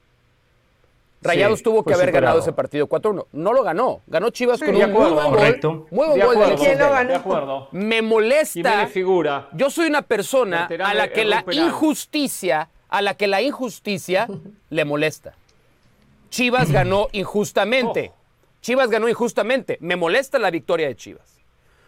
Rayados 1.22 1.62
tuvo 1.62 1.84
que 1.84 1.94
haber 1.94 2.12
ganado 2.12 2.40
ese 2.40 2.52
partido 2.52 2.88
4-1. 2.88 3.26
No 3.32 3.52
lo 3.52 3.62
ganó. 3.62 4.00
Ganó 4.06 4.30
Chivas 4.30 4.60
con 4.60 4.74
un 4.74 4.92
muy 4.92 5.10
buen 5.10 5.30
gol. 5.30 5.86
Muy 5.90 6.06
buen 6.06 6.20
gol 6.20 6.50
de 6.50 6.54
¿Quién 6.56 6.78
lo 6.78 6.90
ganó? 6.90 7.10
De 7.10 7.16
acuerdo. 7.16 7.68
Me 7.72 8.00
molesta. 8.02 8.86
figura. 8.86 9.48
Yo 9.52 9.70
soy 9.70 9.86
una 9.86 10.02
persona 10.02 10.68
a 10.84 10.94
la 10.94 11.08
que 11.08 11.24
la 11.24 11.44
injusticia, 11.52 12.70
a 12.88 13.02
la 13.02 13.14
que 13.14 13.26
la 13.26 13.42
injusticia 13.42 14.28
le 14.70 14.84
molesta. 14.84 15.34
Chivas 16.30 16.72
ganó 16.72 17.08
injustamente. 17.12 18.12
Chivas 18.60 18.90
ganó 18.90 19.08
injustamente. 19.08 19.78
Me 19.80 19.96
molesta 19.96 20.38
la 20.38 20.50
victoria 20.50 20.88
de 20.88 20.96
Chivas. 20.96 21.40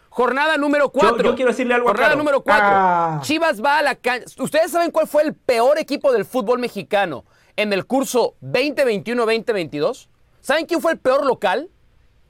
Jornada 0.09 0.57
número 0.57 0.89
4. 0.89 1.23
Yo, 1.23 1.35
quiero 1.35 1.49
decirle 1.49 1.73
algo 1.73 1.87
Jornada 1.87 2.15
número 2.15 2.43
4. 2.43 2.63
Ah. 2.63 3.19
Chivas 3.23 3.63
va 3.63 3.79
a 3.79 3.81
la 3.81 3.95
cancha. 3.95 4.27
¿Ustedes 4.43 4.71
saben 4.71 4.91
cuál 4.91 5.07
fue 5.07 5.23
el 5.23 5.33
peor 5.33 5.79
equipo 5.79 6.11
del 6.11 6.23
fútbol 6.23 6.59
mexicano 6.59 7.25
en 7.55 7.73
el 7.73 7.87
curso 7.87 8.35
2021-2022? 8.43 10.07
¿Saben 10.39 10.67
quién 10.67 10.81
fue 10.81 10.91
el 10.91 10.99
peor 10.99 11.25
local? 11.25 11.69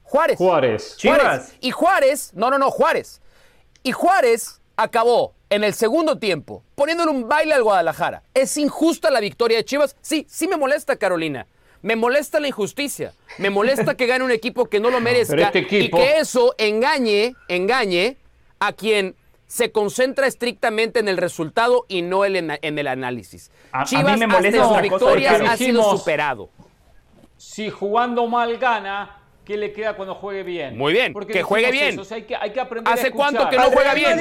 Juárez. 0.02 0.38
Juárez. 0.38 0.96
Chivas. 0.96 1.52
Y 1.60 1.72
Juárez, 1.72 2.30
no, 2.34 2.48
no, 2.48 2.58
no, 2.58 2.70
Juárez. 2.70 3.20
Y 3.82 3.92
Juárez 3.92 4.62
acabó 4.76 5.34
en 5.50 5.62
el 5.62 5.74
segundo 5.74 6.18
tiempo 6.18 6.62
poniéndole 6.74 7.10
un 7.10 7.28
baile 7.28 7.52
al 7.52 7.62
Guadalajara. 7.62 8.22
¿Es 8.32 8.56
injusta 8.56 9.10
la 9.10 9.20
victoria 9.20 9.58
de 9.58 9.64
Chivas? 9.64 9.94
Sí, 10.00 10.26
sí 10.28 10.48
me 10.48 10.56
molesta, 10.56 10.96
Carolina. 10.96 11.46
Me 11.84 11.96
molesta 11.96 12.40
la 12.40 12.48
injusticia. 12.48 13.12
Me 13.36 13.50
molesta 13.50 13.94
que 13.94 14.06
gane 14.06 14.24
un 14.24 14.30
equipo 14.30 14.64
que 14.64 14.80
no 14.80 14.88
lo 14.88 15.00
merezca 15.02 15.50
este 15.52 15.58
y 15.58 15.90
que 15.90 16.16
eso 16.16 16.54
engañe, 16.56 17.36
engañe 17.46 18.16
a 18.58 18.72
quien 18.72 19.16
se 19.46 19.70
concentra 19.70 20.26
estrictamente 20.26 20.98
en 20.98 21.08
el 21.08 21.18
resultado 21.18 21.84
y 21.86 22.00
no 22.00 22.24
en, 22.24 22.50
el 22.62 22.86
análisis. 22.86 23.50
Chivas, 23.84 24.18
me 24.18 24.26
molesta 24.26 24.64
hasta 24.64 24.80
victorias 24.80 25.42
ha 25.42 25.56
sido 25.58 25.82
superado. 25.94 26.48
Si 27.36 27.68
jugando 27.68 28.26
mal 28.28 28.56
gana, 28.56 29.18
¿qué 29.44 29.58
le 29.58 29.70
queda 29.70 29.94
cuando 29.94 30.14
juegue 30.14 30.42
bien? 30.42 30.78
Muy 30.78 30.94
bien, 30.94 31.12
que 31.12 31.42
juegue 31.42 31.70
bien. 31.70 32.00
hay, 32.10 32.22
que, 32.22 32.60
aprender 32.60 32.94
¿Hace 32.94 33.10
cuánto 33.10 33.46
que 33.50 33.56
no 33.58 33.70
juega 33.70 33.92
bien? 33.92 34.20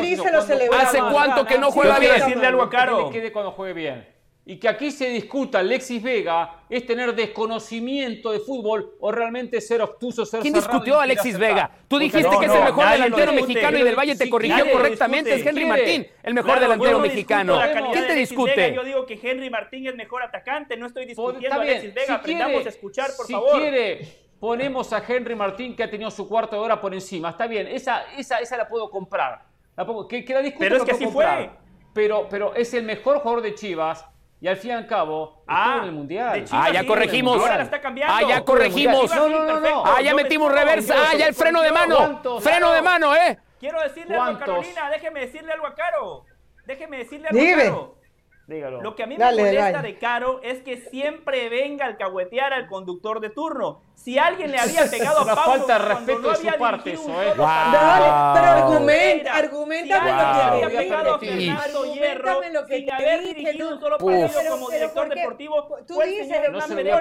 ¿Hace 0.78 0.99
cuánto 0.99 1.45
que 1.45 1.58
no 1.58 1.71
juega 1.71 1.97
bien? 1.97 2.12
Decirle 2.13 2.45
algo 2.45 2.62
a 2.62 2.69
Caro. 2.69 2.97
Que 2.97 3.04
le 3.06 3.12
quede 3.21 3.32
cuando 3.32 3.54
juegue 3.54 3.73
bien 3.73 4.12
y 4.46 4.58
que 4.58 4.68
aquí 4.68 4.92
se 4.92 5.08
discuta 5.10 5.60
Alexis 5.60 6.04
Vega 6.04 6.64
es 6.70 6.86
tener 6.86 7.16
desconocimiento 7.16 8.32
de 8.32 8.40
fútbol 8.40 8.96
o 9.00 9.12
realmente 9.12 9.62
ser 9.62 9.82
obtuso, 9.82 10.26
ser 10.26 10.42
¿Quién 10.42 10.54
discutió 10.54 11.00
a 11.00 11.04
Alexis 11.04 11.38
Vega? 11.38 11.72
Tú 11.88 11.98
dijiste 11.98 12.30
que 12.40 12.46
es 12.46 12.54
el 12.54 12.64
mejor 12.64 12.90
delantero 12.90 13.34
mexicano 13.34 13.78
y 13.78 13.84
del 13.84 13.96
Valle 13.96 14.16
te 14.18 14.30
corrigió 14.30 14.70
correctamente. 14.72 15.34
Es 15.34 15.46
Henry 15.46 15.66
Martín, 15.66 16.08
el 16.22 16.34
mejor 16.34 16.60
delantero 16.60 17.00
mexicano. 17.00 17.60
¿Quién 17.92 18.08
te 18.08 18.16
discute? 18.16 18.74
Yo 18.74 18.84
digo 18.84 19.06
que 19.06 19.20
Henry 19.22 19.50
Martín 19.50 19.88
es 19.88 19.96
mejor 19.96 20.24
atacante, 20.24 20.76
no 20.76 20.88
estoy 20.88 21.06
discutiendo 21.06 21.60
a 21.60 21.62
Alexis 21.62 21.94
Vega. 21.94 22.16
Aprendamos 22.16 22.66
a 22.66 22.70
escuchar, 22.70 23.12
por 23.16 23.28
favor. 23.30 23.52
Si 23.54 23.60
quiere, 23.60 24.08
ponemos 24.40 24.92
a 24.92 25.02
Henry 25.08 25.36
Martín 25.36 25.74
que 25.74 25.84
ha 25.84 25.90
tenido 25.90 26.12
su 26.12 26.28
cuarto 26.28 26.58
de 26.58 26.62
hora 26.62 26.82
por 26.82 26.94
encima. 26.94 27.30
Está 27.30 27.48
bien, 27.48 27.68
esa, 27.68 28.04
esa, 28.18 28.40
esa 28.40 28.58
la 28.58 28.68
puedo 28.68 28.90
comprar. 28.90 29.42
La 29.78 29.86
que, 30.08 30.26
la 30.28 30.54
Pero 30.60 30.78
es 30.78 30.84
que 30.84 30.92
así 30.92 31.08
fue. 31.08 31.50
Pero, 31.94 32.28
pero 32.30 32.56
es 32.56 32.74
el 32.74 32.84
mejor 32.84 33.20
jugador 33.20 33.44
de 33.44 33.54
Chivas 33.54 34.06
y 34.44 34.48
al 34.50 34.58
fin 34.58 34.72
y 34.72 34.74
al 34.74 34.88
cabo, 34.88 35.42
ah, 35.48 35.78
en 35.78 35.84
el 35.86 35.92
Mundial. 35.94 36.44
ah, 36.52 36.70
ya 36.70 36.86
corregimos. 36.86 37.40
Ahora 37.40 37.60
la 37.60 37.64
está 37.64 37.80
cambiando. 37.80 38.14
Ah, 38.14 38.28
ya 38.28 38.44
corregimos. 38.44 39.16
No, 39.16 39.30
no, 39.30 39.46
no, 39.46 39.60
no. 39.62 39.86
Ah, 39.86 40.02
ya 40.02 40.14
metimos 40.14 40.52
reversa. 40.52 40.96
Ah, 40.98 41.16
ya 41.16 41.28
el 41.28 41.34
freno 41.34 41.62
de 41.62 41.72
mano. 41.72 42.22
Freno 42.42 42.74
de 42.74 42.82
mano, 42.82 43.16
¿eh? 43.16 43.40
Quiero 43.58 43.80
decirle 43.80 44.18
algo 44.18 44.36
a 44.36 44.40
Carolina. 44.40 44.90
Déjeme 44.90 45.22
decirle 45.22 45.54
algo 45.54 45.66
a 45.66 45.76
Caro. 45.76 46.26
Déjeme 46.66 46.98
decirle 46.98 47.30
algo 47.30 47.40
a 47.40 47.70
Caro. 47.70 48.82
Lo 48.82 48.96
que 48.98 49.04
a 49.04 49.08
mí 49.08 49.18
me 49.18 49.32
molesta 49.32 49.82
de 49.82 49.98
Caro 49.98 50.42
es 50.44 50.62
que 50.62 50.76
siempre 50.90 51.48
venga 51.48 51.86
a 51.86 51.88
alcahuetear 51.88 52.52
al 52.52 52.68
conductor 52.68 53.22
de 53.22 53.30
turno. 53.30 53.82
Si 53.96 54.20
alguien 54.20 54.52
le 54.52 54.60
había 54.60 54.86
pegado 54.90 55.20
a 55.22 55.26
Pablo 55.26 55.66
falta 55.66 55.80
de 55.80 55.86
respeto 55.86 56.30
de 56.30 56.36
su 56.36 56.58
parte 56.60 56.94
eso, 56.94 57.24
¿eh? 57.24 57.32
pero 57.36 57.46
argumenta, 57.46 59.34
argumenta 59.34 60.00
si 60.00 60.04
lo 60.04 60.10
que 60.10 60.66
había 60.66 60.80
pegado 60.80 61.14
a 61.16 61.20
Fernando 61.20 61.94
Hierro 61.94 62.42
sin 62.68 62.92
haber 62.92 63.24
dirigido 63.24 63.70
un 63.70 63.80
solo 63.80 63.98
partido 63.98 64.30
como 64.50 64.70
director 64.70 65.10
deportivo, 65.10 65.78
tú 65.88 66.02
dices 66.02 66.52
no 66.52 66.62
se 66.62 66.76
le 66.76 66.84
yo 66.84 67.00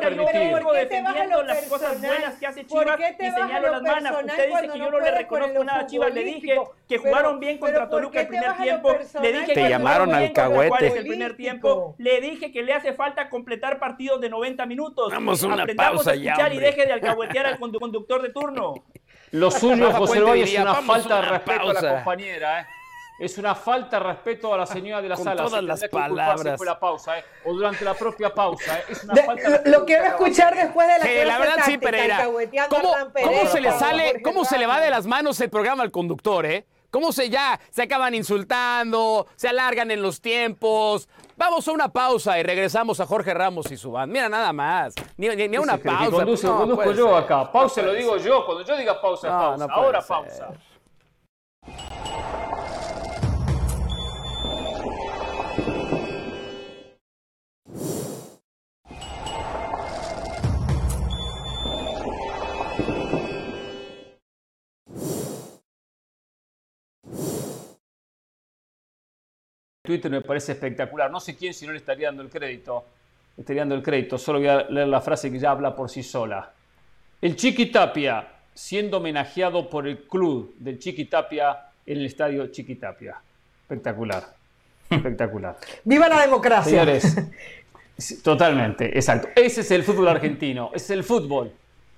defendiendo 0.72 1.42
las 1.42 1.62
cosas 1.64 2.00
buenas 2.00 2.34
que 2.36 2.46
hace 2.46 2.66
Chivas 2.66 3.00
y 3.18 3.24
señalo 3.24 3.70
las 3.70 3.82
manos. 3.82 4.12
Usted 4.24 4.48
dice 4.48 4.68
que 4.72 4.78
yo 4.78 4.90
no 4.90 5.00
le 5.00 5.10
reconozco 5.10 5.64
nada 5.64 5.80
a 5.80 5.86
Chivas. 5.86 6.14
Le 6.14 6.24
dije 6.24 6.60
que 6.88 6.98
jugaron 6.98 7.40
bien 7.40 7.58
contra 7.58 7.88
Toluca 7.88 8.20
el 8.20 8.28
primer 8.28 8.56
tiempo. 8.56 8.96
Le 9.20 9.32
dije 9.32 9.54
que 9.54 9.68
llamaron 9.68 10.14
alcahuete 10.14 10.98
el 10.98 11.06
primer 11.06 11.36
tiempo. 11.36 11.94
Le 11.98 12.20
dije 12.20 12.52
que 12.52 12.62
le 12.62 12.74
hace 12.74 12.92
falta 12.92 13.28
completar 13.28 13.78
partidos 13.78 14.20
de 14.20 14.28
90 14.28 14.66
minutos. 14.66 15.12
Vamos 15.12 15.42
a 15.42 15.46
una 15.48 15.66
pausa 15.66 16.14
ya, 16.14 16.52
y 16.52 16.58
deje 16.58 16.81
de 16.86 16.92
alcahuetear 16.92 17.46
al 17.46 17.58
conductor 17.58 18.22
de 18.22 18.30
turno. 18.30 18.74
Lo 19.32 19.50
suyo, 19.50 19.92
José 19.92 20.20
Luis, 20.20 20.52
es 20.52 20.60
una 20.60 20.74
falta 20.74 21.16
de 21.16 21.22
respeto 21.22 21.70
a 21.70 21.72
la 21.72 21.94
compañera, 21.94 22.60
¿eh? 22.60 22.66
Es 23.18 23.38
una 23.38 23.54
falta 23.54 23.98
de 23.98 24.04
respeto 24.04 24.52
a 24.52 24.56
la 24.56 24.66
señora 24.66 25.00
de 25.00 25.08
la 25.08 25.14
Con 25.14 25.24
sala. 25.24 25.44
Todas 25.44 25.62
las 25.62 25.84
palabras. 25.88 26.60
la 26.60 26.80
pausa, 26.80 27.18
¿eh? 27.18 27.24
O 27.44 27.52
durante 27.52 27.84
la 27.84 27.94
propia 27.94 28.34
pausa, 28.34 28.78
¿eh? 28.78 28.84
Es 28.88 29.04
una 29.04 29.14
falta 29.14 29.58
de 29.58 29.70
Lo 29.70 29.84
quiero 29.84 30.04
escuchar 30.06 30.56
después 30.56 30.88
de 30.88 30.98
la 30.98 31.04
sí, 31.04 31.28
la 31.28 31.38
verdad 31.38 31.56
sí, 31.64 31.78
Pereira. 31.78 32.26
¿Cómo, 32.68 32.94
¿cómo 33.22 33.46
se 33.46 33.60
le 33.60 33.72
sale, 33.72 34.22
cómo 34.22 34.44
se 34.44 34.58
le 34.58 34.66
va 34.66 34.80
de 34.80 34.90
las 34.90 35.06
manos 35.06 35.40
el 35.40 35.50
programa 35.50 35.82
al 35.82 35.90
conductor, 35.90 36.46
eh? 36.46 36.66
¿Cómo 36.92 37.10
se 37.10 37.30
ya 37.30 37.58
se 37.70 37.84
acaban 37.84 38.14
insultando, 38.14 39.26
se 39.34 39.48
alargan 39.48 39.90
en 39.90 40.02
los 40.02 40.20
tiempos? 40.20 41.08
Vamos 41.38 41.66
a 41.66 41.72
una 41.72 41.88
pausa 41.88 42.38
y 42.38 42.42
regresamos 42.42 43.00
a 43.00 43.06
Jorge 43.06 43.32
Ramos 43.32 43.72
y 43.72 43.78
su 43.78 43.92
band. 43.92 44.12
Mira, 44.12 44.28
nada 44.28 44.52
más. 44.52 44.94
Ni, 45.16 45.28
ni, 45.28 45.56
una 45.56 45.78
pausa. 45.78 46.10
Conduce, 46.10 46.46
no, 46.46 46.58
conduzco 46.58 46.92
yo 46.92 47.16
acá. 47.16 47.50
Pausa 47.50 47.80
lo 47.80 47.94
digo 47.94 48.18
yo. 48.18 48.44
Cuando 48.44 48.62
yo 48.62 48.76
diga 48.76 49.00
pausa, 49.00 49.26
pausa. 49.26 49.66
Ahora 49.70 50.02
pausa. 50.02 50.50
Twitter 69.84 70.08
me 70.12 70.20
parece 70.20 70.52
espectacular. 70.52 71.10
No 71.10 71.18
sé 71.18 71.34
quién 71.34 71.52
si 71.52 71.66
no 71.66 71.72
le 71.72 71.78
estaría 71.78 72.06
dando 72.06 72.22
el 72.22 72.30
crédito. 72.30 72.84
estaría 73.36 73.62
dando 73.62 73.74
el 73.74 73.82
crédito. 73.82 74.16
Solo 74.16 74.38
voy 74.38 74.46
a 74.46 74.62
leer 74.70 74.86
la 74.86 75.00
frase 75.00 75.28
que 75.28 75.40
ya 75.40 75.50
habla 75.50 75.74
por 75.74 75.90
sí 75.90 76.04
sola. 76.04 76.52
El 77.20 77.34
Chiquitapia, 77.34 78.28
siendo 78.54 78.98
homenajeado 78.98 79.68
por 79.68 79.88
el 79.88 80.04
club 80.04 80.54
del 80.58 80.78
Chiquitapia 80.78 81.70
en 81.84 81.98
el 81.98 82.06
estadio 82.06 82.46
Chiquitapia. 82.46 83.16
Espectacular. 83.62 84.22
Espectacular. 84.88 85.56
¡Viva 85.84 86.08
la 86.08 86.20
democracia! 86.20 86.70
Señores, 86.70 87.16
totalmente, 88.22 88.96
exacto. 88.96 89.30
Ese 89.34 89.62
es 89.62 89.70
el 89.72 89.82
fútbol 89.82 90.06
argentino. 90.06 90.70
es 90.72 90.90
el 90.90 91.02
fútbol. 91.02 91.52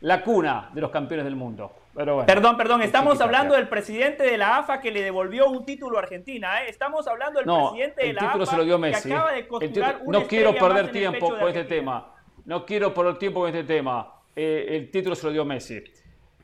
La 0.05 0.23
cuna 0.23 0.69
de 0.75 0.83
los 0.83 0.91
campeones 0.91 1.25
del 1.25 1.35
mundo. 1.35 1.73
perdón, 1.95 2.59
perdón, 2.59 2.83
estamos 2.83 3.19
hablando 3.23 3.55
del 3.55 3.69
presidente 3.69 4.23
de 4.23 4.37
la 4.37 4.59
AFA 4.59 4.79
que 4.79 4.91
le 4.91 5.03
devolvió 5.03 5.49
un 5.49 5.65
título 5.65 5.97
a 5.97 6.03
Argentina. 6.03 6.63
¿eh? 6.63 6.67
Estamos 6.69 7.09
hablando 7.09 7.41
del 7.41 7.47
presidente 7.47 8.09
de 8.09 8.13
la 8.13 8.33
AFA 8.33 8.45
se 8.45 8.57
lo 8.59 8.65
dio 8.65 8.79
Messi. 8.79 9.09
que 9.09 9.15
acaba 9.15 9.33
de 9.33 9.43
título, 9.45 9.87
No 10.07 10.27
quiero 10.27 10.55
perder 10.57 10.93
tiempo 10.93 11.31
con 11.31 11.49
este 11.49 11.65
tema. 11.65 12.13
No 12.45 12.67
quiero 12.67 12.93
perder 12.93 13.17
tiempo 13.17 13.41
con 13.41 13.49
este 13.49 13.65
tema. 13.65 14.13
Eh, 14.37 14.67
el 14.77 14.91
título 14.91 15.15
se 15.15 15.27
lo 15.27 15.33
dio 15.33 15.47
Messi. 15.47 15.83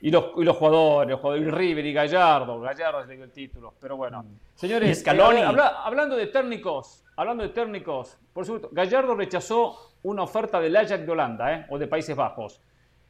Y 0.00 0.10
los, 0.10 0.30
y 0.38 0.44
los 0.44 0.56
jugadores, 0.56 1.10
los 1.10 1.20
jugadores, 1.20 1.52
River 1.52 1.84
y 1.84 1.92
Gallardo. 1.92 2.60
Gallardo 2.60 3.04
le 3.04 3.14
dio 3.14 3.24
el 3.24 3.32
título. 3.32 3.74
Pero 3.78 3.98
bueno. 3.98 4.22
Mm. 4.22 4.38
Señores, 4.54 5.06
eh, 5.06 5.10
hablando 5.84 6.16
de 6.16 6.28
técnicos, 6.28 7.04
hablando 7.14 7.42
de 7.42 7.50
técnicos, 7.50 8.16
por 8.32 8.46
supuesto, 8.46 8.70
Gallardo 8.72 9.14
rechazó 9.14 9.92
una 10.02 10.22
oferta 10.22 10.58
del 10.60 10.74
Ajax 10.74 11.04
de 11.04 11.12
Holanda, 11.12 11.66
o 11.68 11.76
de 11.76 11.86
Países 11.86 12.16
Bajos. 12.16 12.62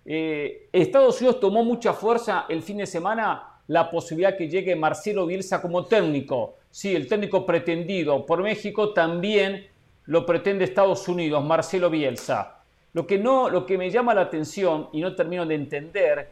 Eh, 0.05 0.69
Estados 0.73 1.21
Unidos 1.21 1.41
tomó 1.41 1.65
mucha 1.65 1.93
fuerza 1.93 2.47
el 2.49 2.63
fin 2.63 2.79
de 2.79 2.87
semana 2.87 3.61
la 3.69 3.91
posibilidad 3.91 4.37
que 4.37 4.49
llegue 4.49 4.75
Marcelo 4.75 5.27
Bielsa 5.27 5.63
como 5.63 5.85
técnico. 5.85 6.55
Sí, 6.71 6.95
el 6.95 7.07
técnico 7.07 7.47
pretendido 7.47 8.27
por 8.27 8.43
México 8.43 8.93
también 8.93 9.69
lo 10.07 10.27
pretende 10.27 10.65
Estados 10.65 11.07
Unidos, 11.07 11.45
Marcelo 11.45 11.91
Bielsa. 11.91 12.57
Lo 12.93 13.07
que, 13.07 13.19
no, 13.19 13.49
lo 13.49 13.67
que 13.67 13.79
me 13.79 13.91
llama 13.91 14.15
la 14.15 14.23
atención 14.23 14.89
y 14.93 15.01
no 15.01 15.15
termino 15.15 15.47
de 15.47 15.55
entender 15.55 16.31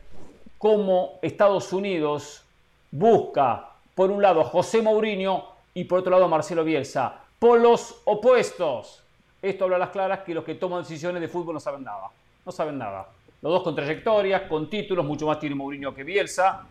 cómo 0.58 1.20
Estados 1.22 1.72
Unidos 1.72 2.42
busca, 2.90 3.68
por 3.94 4.10
un 4.10 4.20
lado, 4.20 4.42
José 4.44 4.82
Mourinho 4.82 5.44
y 5.74 5.84
por 5.84 6.00
otro 6.00 6.10
lado, 6.10 6.28
Marcelo 6.28 6.64
Bielsa. 6.64 7.20
Por 7.38 7.60
los 7.60 8.00
opuestos. 8.04 9.04
Esto 9.40 9.64
habla 9.64 9.76
a 9.76 9.80
las 9.80 9.90
claras 9.90 10.20
que 10.20 10.34
los 10.34 10.42
que 10.42 10.56
toman 10.56 10.82
decisiones 10.82 11.20
de 11.20 11.28
fútbol 11.28 11.54
no 11.54 11.60
saben 11.60 11.84
nada. 11.84 12.10
No 12.44 12.50
saben 12.50 12.78
nada. 12.78 13.06
Los 13.40 13.52
dos 13.52 13.62
con 13.62 13.74
trayectorias, 13.74 14.42
con 14.42 14.68
títulos, 14.68 15.04
mucho 15.04 15.26
más 15.26 15.38
tiene 15.38 15.54
Mourinho 15.54 15.94
que 15.94 16.02
Bielsa, 16.02 16.66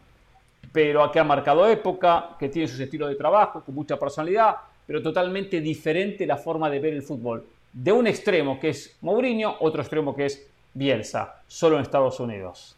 pero 0.72 1.10
que 1.12 1.20
ha 1.20 1.24
marcado 1.24 1.68
época, 1.68 2.36
que 2.38 2.50
tiene 2.50 2.68
sus 2.68 2.80
estilos 2.80 3.10
de 3.10 3.16
trabajo, 3.16 3.62
con 3.64 3.74
mucha 3.74 3.98
personalidad, 3.98 4.56
pero 4.86 5.02
totalmente 5.02 5.62
diferente 5.62 6.26
la 6.26 6.38
forma 6.38 6.70
de 6.70 6.80
ver 6.80 6.94
el 6.94 7.04
fútbol. 7.04 7.46
De 7.72 7.92
un 7.92 8.08
extremo 8.08 8.60
que 8.60 8.70
es 8.70 8.98
Mourinho, 9.02 9.56
otro 9.60 9.82
extremo 9.82 10.16
que 10.16 10.26
es 10.26 10.48
Bielsa, 10.74 11.42
solo 11.48 11.78
en 11.78 11.84
Estados 11.84 12.20
Unidos. 12.20 12.76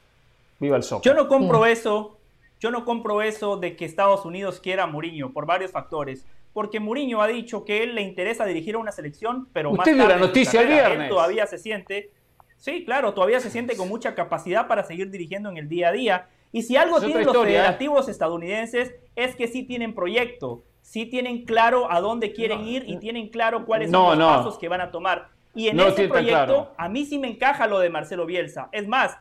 Viva 0.60 0.78
el 0.78 0.84
soccer. 0.84 1.12
Yo 1.12 1.18
no 1.18 1.28
compro 1.28 1.66
eso, 1.66 2.18
yo 2.60 2.70
no 2.70 2.86
compro 2.86 3.22
eso 3.22 3.58
de 3.58 3.76
que 3.76 3.86
Estados 3.86 4.26
Unidos 4.26 4.60
quiera 4.60 4.84
a 4.84 4.88
Mourinho 4.88 5.32
por 5.32 5.46
varios 5.46 5.72
factores. 5.72 6.26
Porque 6.54 6.80
Mourinho 6.80 7.22
ha 7.22 7.28
dicho 7.28 7.64
que 7.64 7.84
él 7.84 7.96
le 7.96 8.02
interesa 8.02 8.44
dirigir 8.46 8.76
a 8.76 8.80
una 8.80 8.92
selección, 8.92 9.48
pero 9.54 9.70
Usted 9.70 9.78
más 9.78 9.98
tarde 9.98 10.20
la 10.20 10.20
noticia 10.20 10.62
el 10.62 10.68
viernes. 10.68 11.10
todavía 11.10 11.46
se 11.46 11.58
siente 11.58 12.12
Sí, 12.60 12.84
claro, 12.84 13.14
todavía 13.14 13.40
se 13.40 13.50
siente 13.50 13.78
con 13.78 13.88
mucha 13.88 14.14
capacidad 14.14 14.68
para 14.68 14.84
seguir 14.84 15.10
dirigiendo 15.10 15.50
en 15.50 15.58
el 15.58 15.70
día 15.70 15.88
a 15.88 15.92
día. 15.94 16.28
Y 16.52 16.64
si 16.64 16.76
algo 16.76 17.00
tienen 17.00 17.26
los 17.26 17.36
¿eh? 17.36 17.46
federativos 17.46 18.10
estadounidenses 18.10 18.94
es 19.16 19.36
que 19.36 19.48
sí 19.48 19.64
tienen 19.64 19.96
proyecto, 19.96 20.64
sí 20.82 21.06
tienen 21.06 21.46
claro 21.46 21.90
a 21.90 22.02
dónde 22.02 22.34
quieren 22.34 22.68
ir 22.68 22.84
y 22.86 22.98
tienen 22.98 23.30
claro 23.30 23.66
cuáles 23.66 23.90
son 23.90 24.20
los 24.20 24.28
pasos 24.28 24.58
que 24.58 24.68
van 24.68 24.82
a 24.82 24.92
tomar. 24.92 25.30
Y 25.56 25.70
en 25.70 25.80
ese 25.80 26.10
proyecto 26.10 26.74
a 26.78 26.90
mí 26.90 27.06
sí 27.06 27.18
me 27.18 27.30
encaja 27.30 27.66
lo 27.66 27.80
de 27.80 27.90
Marcelo 27.90 28.26
Bielsa. 28.26 28.68
Es 28.74 28.88
más, 28.88 29.18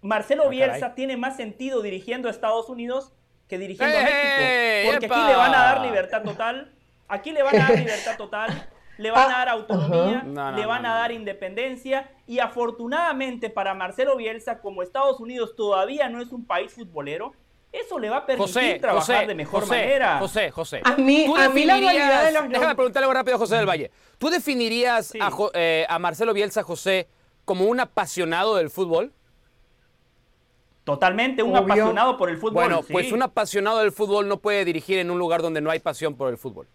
Marcelo 0.00 0.44
ah, 0.46 0.50
Bielsa 0.50 0.94
tiene 0.94 1.16
más 1.16 1.36
sentido 1.36 1.82
dirigiendo 1.82 2.28
a 2.28 2.30
Estados 2.30 2.68
Unidos 2.68 3.12
que 3.48 3.58
dirigiendo 3.58 3.98
a 3.98 4.02
México. 4.02 4.90
Porque 4.92 5.06
aquí 5.06 5.26
le 5.26 5.36
van 5.36 5.54
a 5.54 5.58
dar 5.58 5.80
libertad 5.80 6.22
total. 6.22 6.72
Aquí 7.08 7.32
le 7.32 7.42
van 7.42 7.56
a 7.56 7.58
dar 7.58 7.78
libertad 7.78 8.16
total 8.16 8.68
le 8.98 9.10
van 9.10 9.30
a 9.30 9.38
dar 9.38 9.48
autonomía, 9.48 10.22
le 10.54 10.66
van 10.66 10.86
a 10.86 10.94
dar 10.94 11.12
independencia 11.12 12.10
y 12.26 12.38
afortunadamente 12.38 13.50
para 13.50 13.74
Marcelo 13.74 14.16
Bielsa, 14.16 14.60
como 14.60 14.82
Estados 14.82 15.20
Unidos 15.20 15.54
todavía 15.56 16.08
no 16.08 16.20
es 16.20 16.32
un 16.32 16.44
país 16.44 16.72
futbolero, 16.72 17.32
eso 17.74 17.98
le 17.98 18.08
va 18.08 18.18
a 18.18 18.26
permitir 18.26 18.80
trabajar 18.80 19.26
de 19.26 19.34
mejor 19.34 19.66
manera. 19.66 20.18
José, 20.18 20.50
José. 20.52 20.80
A 20.84 20.96
mí, 20.96 21.26
a 21.36 21.48
mí 21.48 21.64
la 21.64 21.76
de 21.76 22.32
los... 22.32 22.48
Déjame 22.48 22.74
preguntarle 22.76 23.04
algo 23.04 23.14
rápido 23.14 23.34
a 23.34 23.38
José 23.38 23.56
del 23.56 23.68
Valle. 23.68 23.90
¿Tú 24.18 24.30
definirías 24.30 25.12
eh, 25.54 25.86
a, 25.88 25.98
Marcelo 25.98 26.32
Bielsa, 26.32 26.62
José, 26.62 27.08
como 27.44 27.64
un 27.64 27.80
apasionado 27.80 28.54
del 28.54 28.70
fútbol? 28.70 29.12
Totalmente, 30.84 31.42
un 31.42 31.56
apasionado 31.56 32.16
por 32.16 32.30
el 32.30 32.36
fútbol. 32.36 32.54
Bueno, 32.54 32.82
pues 32.88 33.10
un 33.10 33.22
apasionado 33.22 33.80
del 33.80 33.90
fútbol 33.90 34.28
no 34.28 34.38
puede 34.38 34.64
dirigir 34.64 34.98
en 34.98 35.10
un 35.10 35.18
lugar 35.18 35.42
donde 35.42 35.60
no 35.60 35.70
hay 35.70 35.80
pasión 35.80 36.14
por 36.14 36.28
el 36.28 36.38
fútbol. 36.38 36.68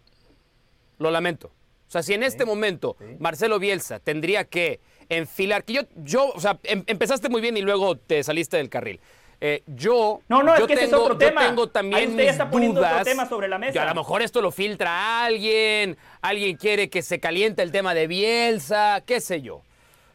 Lo 0.98 1.10
lamento. 1.10 1.50
O 1.90 1.92
sea, 1.92 2.04
si 2.04 2.14
en 2.14 2.22
este 2.22 2.44
momento 2.44 2.96
Marcelo 3.18 3.58
Bielsa 3.58 3.98
tendría 3.98 4.44
que 4.44 4.78
enfilar, 5.08 5.64
que 5.64 5.72
yo, 5.72 5.80
yo 5.96 6.28
o 6.28 6.38
sea, 6.38 6.56
em, 6.62 6.84
empezaste 6.86 7.28
muy 7.28 7.40
bien 7.40 7.56
y 7.56 7.62
luego 7.62 7.96
te 7.96 8.22
saliste 8.22 8.58
del 8.58 8.68
carril. 8.68 9.00
Eh, 9.40 9.64
yo, 9.66 10.20
no, 10.28 10.44
no, 10.44 10.56
yo 10.56 10.66
es 10.66 10.68
que 10.68 10.76
tengo, 10.76 10.98
es 10.98 11.02
otro 11.02 11.18
tema. 11.18 11.48
tengo 11.48 11.68
también 11.68 12.16
Ahí 12.16 12.28
está 12.28 12.48
poniendo 12.48 12.80
otro 12.80 13.02
tema 13.02 13.28
sobre 13.28 13.48
la 13.48 13.58
mesa. 13.58 13.82
a 13.82 13.86
lo 13.86 13.94
mejor 13.96 14.22
esto 14.22 14.40
lo 14.40 14.52
filtra 14.52 15.24
alguien, 15.24 15.96
alguien 16.22 16.56
quiere 16.56 16.88
que 16.88 17.02
se 17.02 17.18
caliente 17.18 17.60
el 17.62 17.72
tema 17.72 17.92
de 17.92 18.06
Bielsa, 18.06 19.02
qué 19.04 19.20
sé 19.20 19.42
yo. 19.42 19.62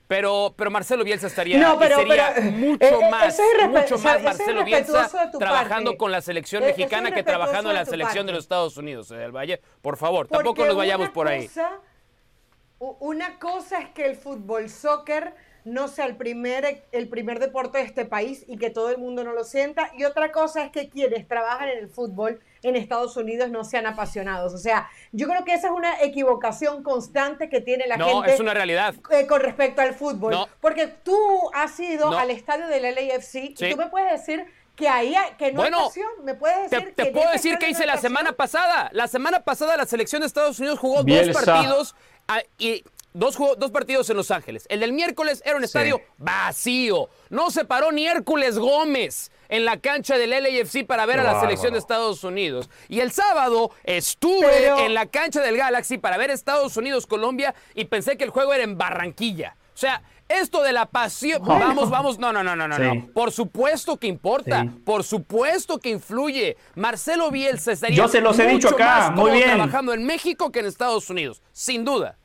Pero, 0.07 0.53
pero 0.55 0.69
Marcelo 0.69 1.03
Bielsa 1.03 1.27
estaría 1.27 1.57
no, 1.57 1.79
pero, 1.79 1.97
sería 1.97 2.35
mucho 2.51 2.85
eh, 2.85 2.99
eh, 3.01 3.09
más, 3.09 3.39
mucho 3.69 3.97
más 3.97 4.21
Marcelo 4.21 4.63
Bielsa 4.63 5.09
trabajando 5.39 5.97
con 5.97 6.11
la 6.11 6.21
selección 6.21 6.61
eh, 6.63 6.67
mexicana 6.67 7.11
que 7.11 7.23
trabajando 7.23 7.71
en 7.71 7.75
la 7.75 7.85
selección 7.85 8.27
de 8.27 8.33
los 8.33 8.43
Estados 8.43 8.77
Unidos, 8.77 9.09
del 9.09 9.31
Valle. 9.31 9.61
Por 9.81 9.97
favor, 9.97 10.27
tampoco 10.27 10.65
nos 10.65 10.75
vayamos 10.75 11.09
por 11.09 11.27
ahí. 11.27 11.49
Una 12.77 13.39
cosa 13.39 13.79
es 13.79 13.89
que 13.89 14.05
el 14.05 14.15
fútbol 14.15 14.69
soccer 14.69 15.33
no 15.63 15.87
sea 15.87 16.05
el 16.05 16.15
primer, 16.15 16.85
el 16.91 17.09
primer 17.09 17.39
deporte 17.39 17.79
de 17.79 17.85
este 17.85 18.05
país 18.05 18.45
y 18.47 18.57
que 18.57 18.69
todo 18.69 18.91
el 18.91 18.99
mundo 18.99 19.23
no 19.23 19.33
lo 19.33 19.43
sienta. 19.43 19.91
Y 19.97 20.03
otra 20.03 20.31
cosa 20.31 20.63
es 20.63 20.71
que 20.71 20.89
quienes 20.89 21.27
trabajan 21.27 21.69
en 21.69 21.79
el 21.79 21.89
fútbol 21.89 22.39
en 22.69 22.75
Estados 22.75 23.15
Unidos 23.17 23.49
no 23.49 23.63
sean 23.63 23.85
apasionados. 23.85 24.53
O 24.53 24.57
sea, 24.57 24.89
yo 25.11 25.27
creo 25.27 25.43
que 25.43 25.53
esa 25.53 25.67
es 25.67 25.73
una 25.73 26.01
equivocación 26.01 26.83
constante 26.83 27.49
que 27.49 27.61
tiene 27.61 27.87
la 27.87 27.97
gente. 27.97 28.11
No, 28.11 28.23
es 28.25 28.39
una 28.39 28.53
realidad. 28.53 28.95
Eh, 29.11 29.27
con 29.27 29.41
respecto 29.41 29.81
al 29.81 29.93
fútbol. 29.93 30.35
Porque 30.61 30.87
tú 30.87 31.17
has 31.53 31.79
ido 31.79 32.17
al 32.17 32.31
estadio 32.31 32.67
del 32.67 32.83
LAFC 32.83 33.35
y 33.35 33.53
tú 33.53 33.77
me 33.77 33.87
puedes 33.87 34.11
decir 34.11 34.45
que 34.75 34.89
ahí 34.89 35.15
que 35.37 35.51
no 35.51 35.63
hay 35.63 35.71
pasión. 35.71 36.09
Me 36.23 36.35
puedes 36.35 36.69
decir 36.69 36.93
te, 36.95 37.05
te 37.05 37.11
puedo 37.11 37.31
decir 37.31 37.57
que 37.57 37.69
hice 37.69 37.85
la 37.85 37.97
semana 37.97 38.33
pasada. 38.33 38.89
La 38.93 39.07
semana 39.07 39.41
pasada 39.43 39.77
la 39.77 39.85
selección 39.85 40.21
de 40.21 40.27
Estados 40.27 40.59
Unidos 40.59 40.79
jugó 40.79 41.03
dos 41.03 41.29
partidos 41.29 41.95
ah, 42.27 42.41
y 42.57 42.83
Dos, 43.15 43.37
dos, 43.57 43.71
partidos 43.71 44.09
en 44.09 44.17
Los 44.17 44.29
Ángeles. 44.29 44.65
El 44.67 44.81
del 44.81 44.91
miércoles 44.91 45.41
era 45.45 45.55
un 45.55 45.63
estadio 45.63 46.01
vacío. 46.17 47.07
No 47.29 47.49
se 47.49 47.63
paró 47.63 47.93
ni 47.93 48.05
Hércules 48.05 48.59
Gómez 48.59 49.31
en 49.49 49.65
la 49.65 49.77
cancha 49.77 50.17
del 50.17 50.31
LAFC 50.31 50.85
para 50.85 51.05
ver 51.05 51.19
a 51.19 51.23
la 51.23 51.39
selección 51.39 51.73
de 51.73 51.79
Estados 51.79 52.23
Unidos. 52.23 52.69
Y 52.89 52.99
el 52.99 53.11
sábado 53.11 53.71
estuve 53.83 54.85
en 54.85 54.93
la 54.93 55.05
cancha 55.05 55.41
del 55.41 55.57
Galaxy 55.57 55.97
para 55.97 56.17
ver 56.17 56.29
Estados 56.29 56.75
Unidos-Colombia 56.77 57.53
y 57.73 57.85
pensé 57.85 58.17
que 58.17 58.23
el 58.23 58.29
juego 58.29 58.53
era 58.53 58.63
en 58.63 58.77
Barranquilla. 58.77 59.55
O 59.73 59.77
sea, 59.77 60.01
esto 60.27 60.63
de 60.63 60.73
la 60.73 60.85
pasión. 60.87 61.41
Vamos, 61.45 61.89
vamos. 61.89 62.17
No, 62.17 62.33
no, 62.33 62.43
no, 62.43 62.55
no, 62.55 62.67
no. 62.67 63.07
Por 63.13 63.31
supuesto 63.31 63.97
que 63.97 64.07
importa. 64.07 64.65
Por 64.83 65.03
supuesto 65.03 65.79
que 65.79 65.89
influye. 65.89 66.57
Marcelo 66.75 67.29
Bielsa 67.29 67.73
estaría 67.73 67.97
Yo 67.97 68.07
se 68.07 68.21
los 68.21 68.37
he 68.39 68.47
dicho 68.47 68.69
acá. 68.69 69.11
Muy 69.11 69.31
bien. 69.31 69.51
trabajando 69.51 69.93
en 69.93 70.05
México 70.05 70.51
que 70.51 70.59
en 70.59 70.65
Estados 70.65 71.09
Unidos. 71.09 71.41
Sin 71.51 71.85
duda. 71.85 72.17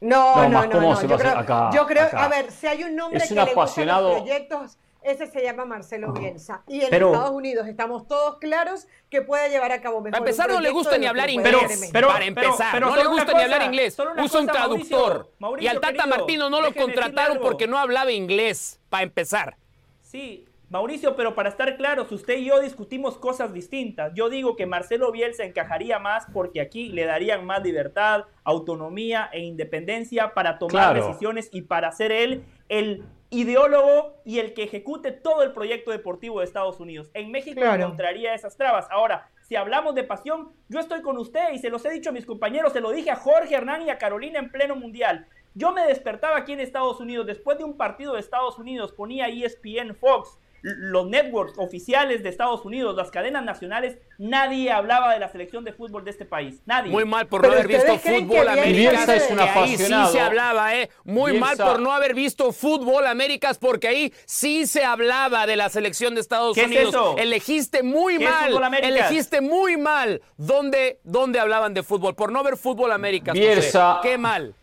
No, 0.00 0.48
no, 0.48 0.66
no, 0.66 0.80
no. 0.80 1.02
Yo, 1.02 1.18
creo, 1.18 1.70
yo 1.72 1.86
creo, 1.86 2.08
a 2.12 2.28
ver, 2.28 2.52
si 2.52 2.68
hay 2.68 2.84
un 2.84 2.94
nombre 2.94 3.20
que 3.26 3.34
le 3.34 3.40
apasionado... 3.40 4.10
los 4.10 4.22
proyectos, 4.22 4.78
ese 5.10 5.26
se 5.26 5.42
llama 5.42 5.64
Marcelo 5.64 6.12
Bielsa. 6.12 6.62
Y 6.66 6.82
en 6.82 6.92
Estados 6.92 7.30
Unidos 7.30 7.66
estamos 7.66 8.06
todos 8.06 8.38
claros 8.38 8.86
que 9.10 9.22
puede 9.22 9.50
llevar 9.50 9.72
a 9.72 9.80
cabo 9.80 10.00
mejor. 10.00 10.12
Para 10.12 10.30
empezar, 10.30 10.50
no 10.50 10.60
le 10.60 10.70
gusta 10.70 10.98
ni 10.98 11.06
hablar 11.06 11.30
inglés. 11.30 11.90
Pero, 11.92 12.08
para 12.08 12.24
empezar, 12.24 12.80
no 12.80 12.96
le 12.96 13.06
gusta 13.06 13.32
ni 13.32 13.42
hablar 13.42 13.62
inglés. 13.62 13.96
Usa 14.22 14.40
un 14.40 14.46
traductor. 14.46 15.30
y 15.60 15.66
al 15.66 15.80
Tata 15.80 16.06
Martino 16.06 16.50
no 16.50 16.60
lo 16.60 16.74
contrataron 16.74 17.38
porque 17.40 17.66
no 17.66 17.78
hablaba 17.78 18.12
inglés. 18.12 18.80
Para 18.88 19.02
empezar. 19.02 19.56
Sí, 20.00 20.48
Mauricio, 20.70 21.16
pero 21.16 21.34
para 21.34 21.48
estar 21.48 21.78
claros, 21.78 22.12
usted 22.12 22.36
y 22.38 22.46
yo 22.46 22.60
discutimos 22.60 23.16
cosas 23.16 23.54
distintas. 23.54 24.12
Yo 24.14 24.28
digo 24.28 24.54
que 24.54 24.66
Marcelo 24.66 25.10
Bielsa 25.10 25.44
encajaría 25.44 25.98
más 25.98 26.26
porque 26.32 26.60
aquí 26.60 26.90
le 26.90 27.06
darían 27.06 27.46
más 27.46 27.62
libertad, 27.62 28.24
autonomía 28.44 29.30
e 29.32 29.40
independencia 29.40 30.34
para 30.34 30.58
tomar 30.58 30.94
decisiones 30.94 31.48
y 31.52 31.62
para 31.62 31.90
ser 31.92 32.12
él 32.12 32.44
el 32.68 33.04
ideólogo 33.30 34.14
y 34.24 34.38
el 34.38 34.54
que 34.54 34.64
ejecute 34.64 35.12
todo 35.12 35.42
el 35.42 35.52
proyecto 35.52 35.90
deportivo 35.90 36.38
de 36.40 36.46
Estados 36.46 36.80
Unidos. 36.80 37.10
En 37.14 37.30
México 37.30 37.60
encontraría 37.62 38.34
esas 38.34 38.56
trabas. 38.56 38.86
Ahora, 38.90 39.28
Si 39.48 39.56
hablamos 39.56 39.94
de 39.94 40.04
pasión, 40.04 40.52
yo 40.68 40.78
estoy 40.78 41.00
con 41.00 41.16
usted 41.16 41.52
y 41.54 41.58
se 41.58 41.70
los 41.70 41.82
he 41.86 41.90
dicho 41.90 42.10
a 42.10 42.12
mis 42.12 42.26
compañeros, 42.26 42.74
se 42.74 42.82
lo 42.82 42.90
dije 42.90 43.10
a 43.10 43.16
Jorge 43.16 43.54
Hernán 43.54 43.80
y 43.80 43.88
a 43.88 43.96
Carolina 43.96 44.38
en 44.38 44.50
pleno 44.50 44.76
mundial. 44.76 45.26
Yo 45.54 45.72
me 45.72 45.86
despertaba 45.86 46.36
aquí 46.36 46.52
en 46.52 46.60
Estados 46.60 47.00
Unidos, 47.00 47.26
después 47.26 47.56
de 47.56 47.64
un 47.64 47.78
partido 47.78 48.12
de 48.12 48.20
Estados 48.20 48.58
Unidos, 48.58 48.92
ponía 48.92 49.28
ESPN 49.28 49.94
Fox, 49.94 50.38
los 50.62 51.06
networks 51.06 51.54
oficiales 51.58 52.22
de 52.22 52.28
Estados 52.28 52.64
Unidos, 52.64 52.96
las 52.96 53.10
cadenas 53.10 53.44
nacionales, 53.44 53.98
nadie 54.18 54.70
hablaba 54.70 55.12
de 55.12 55.20
la 55.20 55.28
selección 55.28 55.64
de 55.64 55.72
fútbol 55.72 56.04
de 56.04 56.10
este 56.10 56.24
país. 56.24 56.60
Nadie. 56.66 56.90
Muy 56.90 57.04
mal 57.04 57.26
por 57.26 57.46
no 57.46 57.52
haber 57.52 57.68
visto 57.68 57.98
fútbol 57.98 58.48
Américas. 58.48 59.08
Es 59.08 59.30
un 59.30 59.40
ahí 59.40 59.76
sí 59.76 59.92
se 60.12 60.20
hablaba, 60.20 60.74
¿eh? 60.74 60.90
Muy 61.04 61.38
mal 61.38 61.56
por 61.56 61.80
no 61.80 61.92
haber 61.92 62.14
visto 62.14 62.52
fútbol 62.52 63.06
Américas, 63.06 63.58
porque 63.58 63.88
ahí 63.88 64.12
sí 64.24 64.66
se 64.66 64.84
hablaba 64.84 65.46
de 65.46 65.56
la 65.56 65.68
selección 65.68 66.14
de 66.14 66.20
Estados 66.20 66.56
Unidos. 66.56 67.16
Elegiste 67.18 67.82
muy 67.82 68.18
mal. 68.18 68.52
elegiste 68.82 69.40
muy 69.40 69.76
mal 69.76 70.20
dónde, 70.36 71.00
dónde 71.04 71.40
hablaban 71.40 71.74
de 71.74 71.82
fútbol. 71.82 72.14
Por 72.14 72.32
no 72.32 72.42
ver 72.42 72.56
fútbol 72.56 72.92
Américas. 72.92 73.34
Bielsa 73.34 74.00
Qué 74.02 74.18
mal. 74.18 74.54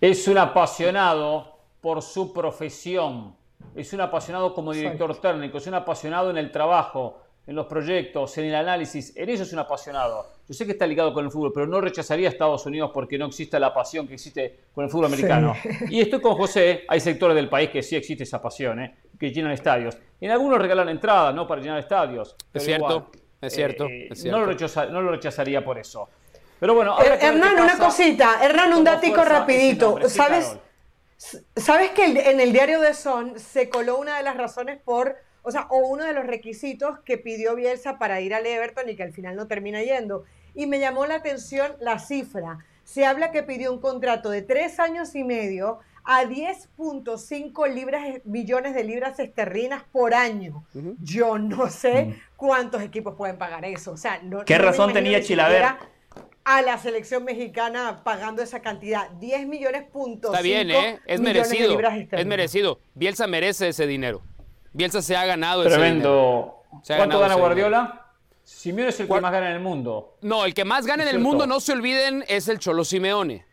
Es 0.00 0.26
un 0.28 0.38
apasionado 0.38 1.58
por 1.80 2.02
su 2.02 2.32
profesión 2.32 3.36
es 3.74 3.92
un 3.92 4.00
apasionado 4.00 4.54
como 4.54 4.72
director 4.72 5.16
técnico, 5.20 5.58
es 5.58 5.66
un 5.66 5.74
apasionado 5.74 6.30
en 6.30 6.38
el 6.38 6.50
trabajo, 6.50 7.20
en 7.46 7.56
los 7.56 7.66
proyectos, 7.66 8.36
en 8.38 8.44
el 8.46 8.54
análisis, 8.54 9.16
en 9.16 9.28
eso 9.28 9.42
es 9.42 9.52
un 9.52 9.58
apasionado. 9.58 10.26
Yo 10.46 10.54
sé 10.54 10.66
que 10.66 10.72
está 10.72 10.86
ligado 10.86 11.12
con 11.12 11.24
el 11.24 11.30
fútbol, 11.30 11.52
pero 11.52 11.66
no 11.66 11.80
rechazaría 11.80 12.28
a 12.28 12.32
Estados 12.32 12.64
Unidos 12.66 12.90
porque 12.92 13.18
no 13.18 13.26
existe 13.26 13.58
la 13.58 13.72
pasión 13.72 14.06
que 14.06 14.14
existe 14.14 14.60
con 14.74 14.84
el 14.84 14.90
fútbol 14.90 15.06
americano. 15.06 15.54
Y 15.90 16.00
estoy 16.00 16.20
con 16.20 16.34
José, 16.34 16.84
hay 16.88 17.00
sectores 17.00 17.34
del 17.34 17.48
país 17.48 17.70
que 17.70 17.82
sí 17.82 17.96
existe 17.96 18.24
esa 18.24 18.40
pasión, 18.40 18.80
¿eh? 18.80 18.94
que 19.18 19.32
llenan 19.32 19.52
estadios. 19.52 19.96
En 20.20 20.30
algunos 20.30 20.58
regalan 20.58 20.88
entradas, 20.88 21.34
¿no? 21.34 21.46
Para 21.46 21.60
llenar 21.60 21.78
estadios. 21.78 22.36
Es 22.52 22.64
cierto, 22.64 23.10
es, 23.40 23.52
cierto, 23.52 23.86
eh, 23.88 24.10
No, 24.26 25.00
lo 25.00 25.10
rechazaría 25.10 25.64
por 25.64 25.78
eso. 25.78 26.08
Pero 26.58 26.74
bueno, 26.74 26.96
Hernán, 27.00 27.58
una 27.58 27.78
cosita, 27.78 28.44
Hernán, 28.44 28.74
un 28.74 28.84
datico 28.84 29.24
rapidito. 29.24 29.98
¿Sabes? 30.08 30.56
¿Sabes 31.56 31.90
que 31.90 32.06
en 32.30 32.40
el 32.40 32.52
diario 32.52 32.80
de 32.80 32.94
Son 32.94 33.38
se 33.38 33.68
coló 33.68 33.98
una 33.98 34.16
de 34.16 34.22
las 34.22 34.38
razones 34.38 34.80
por, 34.82 35.16
o 35.42 35.50
sea, 35.50 35.66
o 35.68 35.86
uno 35.86 36.04
de 36.04 36.14
los 36.14 36.26
requisitos 36.26 36.98
que 37.00 37.18
pidió 37.18 37.54
Bielsa 37.54 37.98
para 37.98 38.22
ir 38.22 38.34
al 38.34 38.46
Everton 38.46 38.88
y 38.88 38.96
que 38.96 39.02
al 39.02 39.12
final 39.12 39.36
no 39.36 39.46
termina 39.46 39.82
yendo? 39.82 40.24
Y 40.54 40.66
me 40.66 40.80
llamó 40.80 41.04
la 41.06 41.16
atención 41.16 41.72
la 41.78 41.98
cifra. 41.98 42.58
Se 42.84 43.04
habla 43.04 43.32
que 43.32 43.42
pidió 43.42 43.70
un 43.70 43.80
contrato 43.80 44.30
de 44.30 44.40
tres 44.40 44.80
años 44.80 45.14
y 45.14 45.22
medio 45.22 45.80
a 46.04 46.24
10.5 46.24 47.68
libras, 47.68 48.02
millones 48.24 48.74
de 48.74 48.82
libras 48.82 49.18
esterlinas 49.18 49.84
por 49.92 50.14
año. 50.14 50.64
Yo 51.00 51.38
no 51.38 51.68
sé 51.68 52.18
cuántos 52.36 52.82
equipos 52.82 53.14
pueden 53.14 53.36
pagar 53.36 53.66
eso. 53.66 53.92
O 53.92 53.96
sea, 53.98 54.20
no, 54.22 54.44
¿Qué 54.46 54.56
razón 54.56 54.92
tenía 54.94 55.20
Chilaver? 55.20 55.64
A 56.44 56.62
la 56.62 56.78
selección 56.78 57.24
mexicana 57.24 58.02
pagando 58.04 58.42
esa 58.42 58.60
cantidad. 58.60 59.10
10 59.10 59.46
millones 59.46 59.84
puntos. 59.90 60.32
Está 60.32 60.42
bien, 60.42 60.70
¿eh? 60.70 61.00
Es 61.06 61.20
merecido. 61.20 61.78
Es 62.10 62.26
merecido. 62.26 62.80
Bielsa 62.94 63.26
merece 63.26 63.68
ese 63.68 63.86
dinero. 63.86 64.22
Bielsa 64.72 65.02
se 65.02 65.16
ha 65.16 65.24
ganado 65.26 65.62
Tremendo. 65.64 66.62
ese 66.82 66.94
dinero. 66.94 66.98
¿Cuánto 66.98 67.18
gana 67.20 67.34
Guardiola? 67.34 68.06
Simeone 68.42 68.90
es 68.90 68.98
el 69.00 69.06
que 69.06 69.20
más 69.20 69.32
gana 69.32 69.50
en 69.50 69.56
el 69.56 69.62
mundo. 69.62 70.18
No, 70.22 70.44
el 70.44 70.54
que 70.54 70.64
más 70.64 70.86
gana 70.86 71.04
en 71.04 71.08
el 71.08 71.20
mundo, 71.20 71.46
no 71.46 71.60
se 71.60 71.72
olviden, 71.72 72.24
es 72.26 72.48
el 72.48 72.58
Cholo 72.58 72.84
Simeone. 72.84 73.46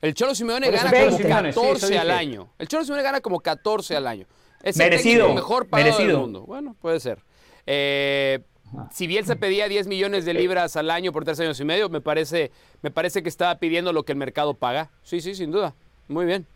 El 0.00 0.12
Cholo 0.12 0.34
Simeone 0.34 0.70
gana 0.70 0.90
como 0.90 1.18
14 1.18 1.98
al 1.98 2.10
año. 2.10 2.52
El 2.58 2.68
Cholo 2.68 2.84
Simeone 2.84 3.02
gana 3.02 3.20
como 3.20 3.40
14 3.40 3.96
al 3.96 4.06
año. 4.06 4.26
Es 4.62 4.76
merecido. 4.76 5.28
el 5.28 5.34
mejor 5.34 5.68
pagado 5.68 5.98
del 5.98 6.16
mundo. 6.16 6.42
Bueno, 6.42 6.74
puede 6.80 7.00
ser. 7.00 7.22
Eh, 7.66 8.40
si 8.90 9.06
bien 9.06 9.24
se 9.26 9.36
pedía 9.36 9.68
10 9.68 9.86
millones 9.86 10.24
de 10.24 10.32
eh. 10.32 10.34
libras 10.34 10.76
al 10.76 10.90
año 10.90 11.12
por 11.12 11.24
tres 11.24 11.40
años 11.40 11.58
y 11.60 11.64
medio, 11.64 11.88
me 11.88 12.00
parece, 12.00 12.50
me 12.82 12.90
parece 12.90 13.22
que 13.22 13.28
estaba 13.28 13.56
pidiendo 13.56 13.92
lo 13.92 14.04
que 14.04 14.12
el 14.12 14.18
mercado 14.18 14.54
paga. 14.54 14.90
Sí, 15.02 15.20
sí, 15.20 15.34
sin 15.34 15.50
duda. 15.50 15.74
Muy 16.08 16.26
bien. 16.26 16.46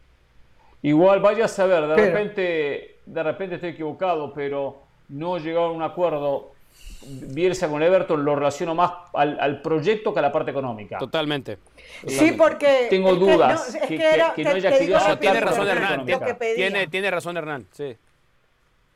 Igual 0.82 1.20
vaya 1.20 1.46
a 1.46 1.48
saber, 1.48 1.86
de 1.86 1.96
repente, 1.96 2.96
de 3.04 3.22
repente 3.22 3.56
estoy 3.56 3.70
equivocado, 3.70 4.32
pero 4.32 4.82
no 5.08 5.38
llegaron 5.38 5.70
a 5.70 5.74
un 5.74 5.82
acuerdo. 5.82 6.52
Bielsa 7.00 7.68
con 7.68 7.82
Everton 7.82 8.24
lo 8.24 8.34
relaciono 8.34 8.74
más 8.74 8.92
al, 9.14 9.62
proyecto 9.62 10.12
que 10.12 10.18
a 10.18 10.22
la 10.22 10.32
parte 10.32 10.50
económica. 10.50 10.98
Totalmente. 10.98 11.58
Sí, 12.06 12.32
porque 12.32 12.88
tengo 12.90 13.14
dudas 13.14 13.78
que, 13.86 13.98
no, 13.98 14.50
haya 14.50 15.18
Tiene 15.18 15.40
razón 15.40 15.68
Hernán. 15.68 16.06
Tiene, 16.54 16.86
tiene 16.88 17.10
razón 17.10 17.36
Hernán. 17.36 17.66
Sí. 17.72 17.96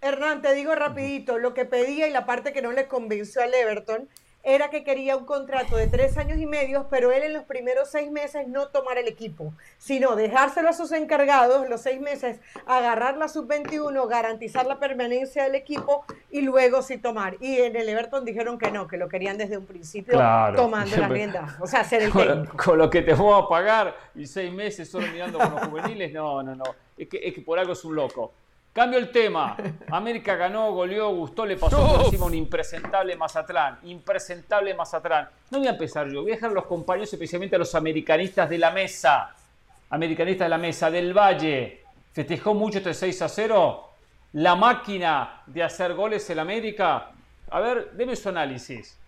Hernán, 0.03 0.42
te 0.42 0.53
digo 0.53 0.74
rapidito, 0.74 1.38
lo 1.38 1.55
que 1.55 1.64
pedía 1.64 2.09
y 2.09 2.11
la 2.11 2.26
parte 2.26 2.53
que 2.53 2.61
no 2.61 2.72
le 2.72 2.88
convenció 2.88 3.40
al 3.40 3.55
Everton 3.55 4.09
era 4.42 4.68
que 4.68 4.82
quería 4.82 5.16
un 5.16 5.24
contrato 5.24 5.76
de 5.76 5.86
tres 5.86 6.18
años 6.18 6.38
y 6.38 6.46
medio, 6.46 6.88
pero 6.90 7.12
él 7.12 7.22
en 7.22 7.32
los 7.32 7.44
primeros 7.44 7.88
seis 7.88 8.11
meses 8.11 8.48
no 8.48 8.66
tomar 8.66 8.98
el 8.98 9.07
equipo, 9.07 9.55
sino 9.78 10.16
dejárselo 10.16 10.68
a 10.68 10.72
sus 10.72 10.90
encargados 10.90 11.68
los 11.68 11.82
seis 11.82 12.00
meses, 12.00 12.40
agarrar 12.66 13.16
la 13.16 13.28
sub-21, 13.28 14.09
garantizar 14.09 14.66
la 14.66 14.80
permanencia 14.80 15.44
del 15.44 15.55
equipo 15.55 16.05
y 16.32 16.40
luego 16.40 16.82
sí 16.82 16.98
tomar. 16.98 17.36
Y 17.38 17.59
en 17.59 17.76
el 17.76 17.88
Everton 17.88 18.24
dijeron 18.24 18.59
que 18.59 18.72
no, 18.72 18.88
que 18.88 18.96
lo 18.96 19.09
querían 19.09 19.38
desde 19.38 19.57
un 19.57 19.66
principio 19.66 20.18
tomando 20.57 20.96
la 20.96 21.07
rienda, 21.09 21.57
o 21.61 21.68
sea, 21.68 21.84
ser 21.84 22.03
el 22.03 22.11
con, 22.11 22.46
con, 22.46 22.76
lo 22.76 22.90
que 22.90 23.03
te 23.03 23.14
voy 23.14 23.40
a 23.40 23.46
pagar 23.46 23.96
y 24.16 24.26
seis 24.26 24.53
meses 24.53 24.90
solo 24.90 25.07
mirando 25.07 25.38
con 25.38 25.53
los 25.53 25.64
juveniles, 25.66 26.12
no, 26.12 26.42
no, 26.42 26.57
no, 26.57 26.64
es 26.98 27.09
que, 27.09 27.20
es 27.22 27.32
que 27.32 27.42
por 27.42 27.61
algo 27.61 27.74
es 27.74 27.84
un 27.84 27.94
loco. 27.94 28.32
Cambio 28.73 28.99
el 28.99 29.11
tema. 29.11 29.55
América 29.91 30.35
ganó, 30.35 30.73
goleó, 30.73 31.11
gustó, 31.11 31.45
le 31.45 31.59
pasó 31.59 31.87
por 31.87 32.07
encima 32.07 32.25
un 32.25 32.35
impresentable 32.35 33.14
Mazatlán. 33.16 33.79
Impresentable 33.83 34.73
Mazatlán. 34.75 35.29
No 35.51 35.59
voy 35.59 35.66
a 35.66 35.73
empezar 35.73 36.09
yo, 36.09 36.23
voy 36.23 36.33
a 36.33 36.35
dejar 36.37 36.51
a 36.51 36.55
los 36.55 36.64
compañeros, 36.64 37.12
especialmente 37.12 37.57
a 37.57 37.59
los 37.59 37.75
americanistas 37.75 38.49
de 38.49 38.57
la 38.57 38.70
mesa. 38.70 39.35
Americanistas 39.91 40.47
de 40.47 40.49
la 40.49 40.59
mesa, 40.59 40.91
del 40.91 41.12
Valle. 41.12 41.83
Festejó 42.12 42.55
mucho 42.55 42.79
este 42.79 42.95
6 42.95 43.23
a 43.23 43.29
0. 43.29 43.89
La 44.33 44.57
máquina 44.57 45.43
de 45.47 45.62
hacer 45.62 45.93
goles 45.93 46.29
en 46.31 46.39
América. 46.39 47.11
A 47.51 47.61
ver, 47.61 47.93
deme 47.93 48.16
su 48.16 48.31
análisis. 48.31 48.99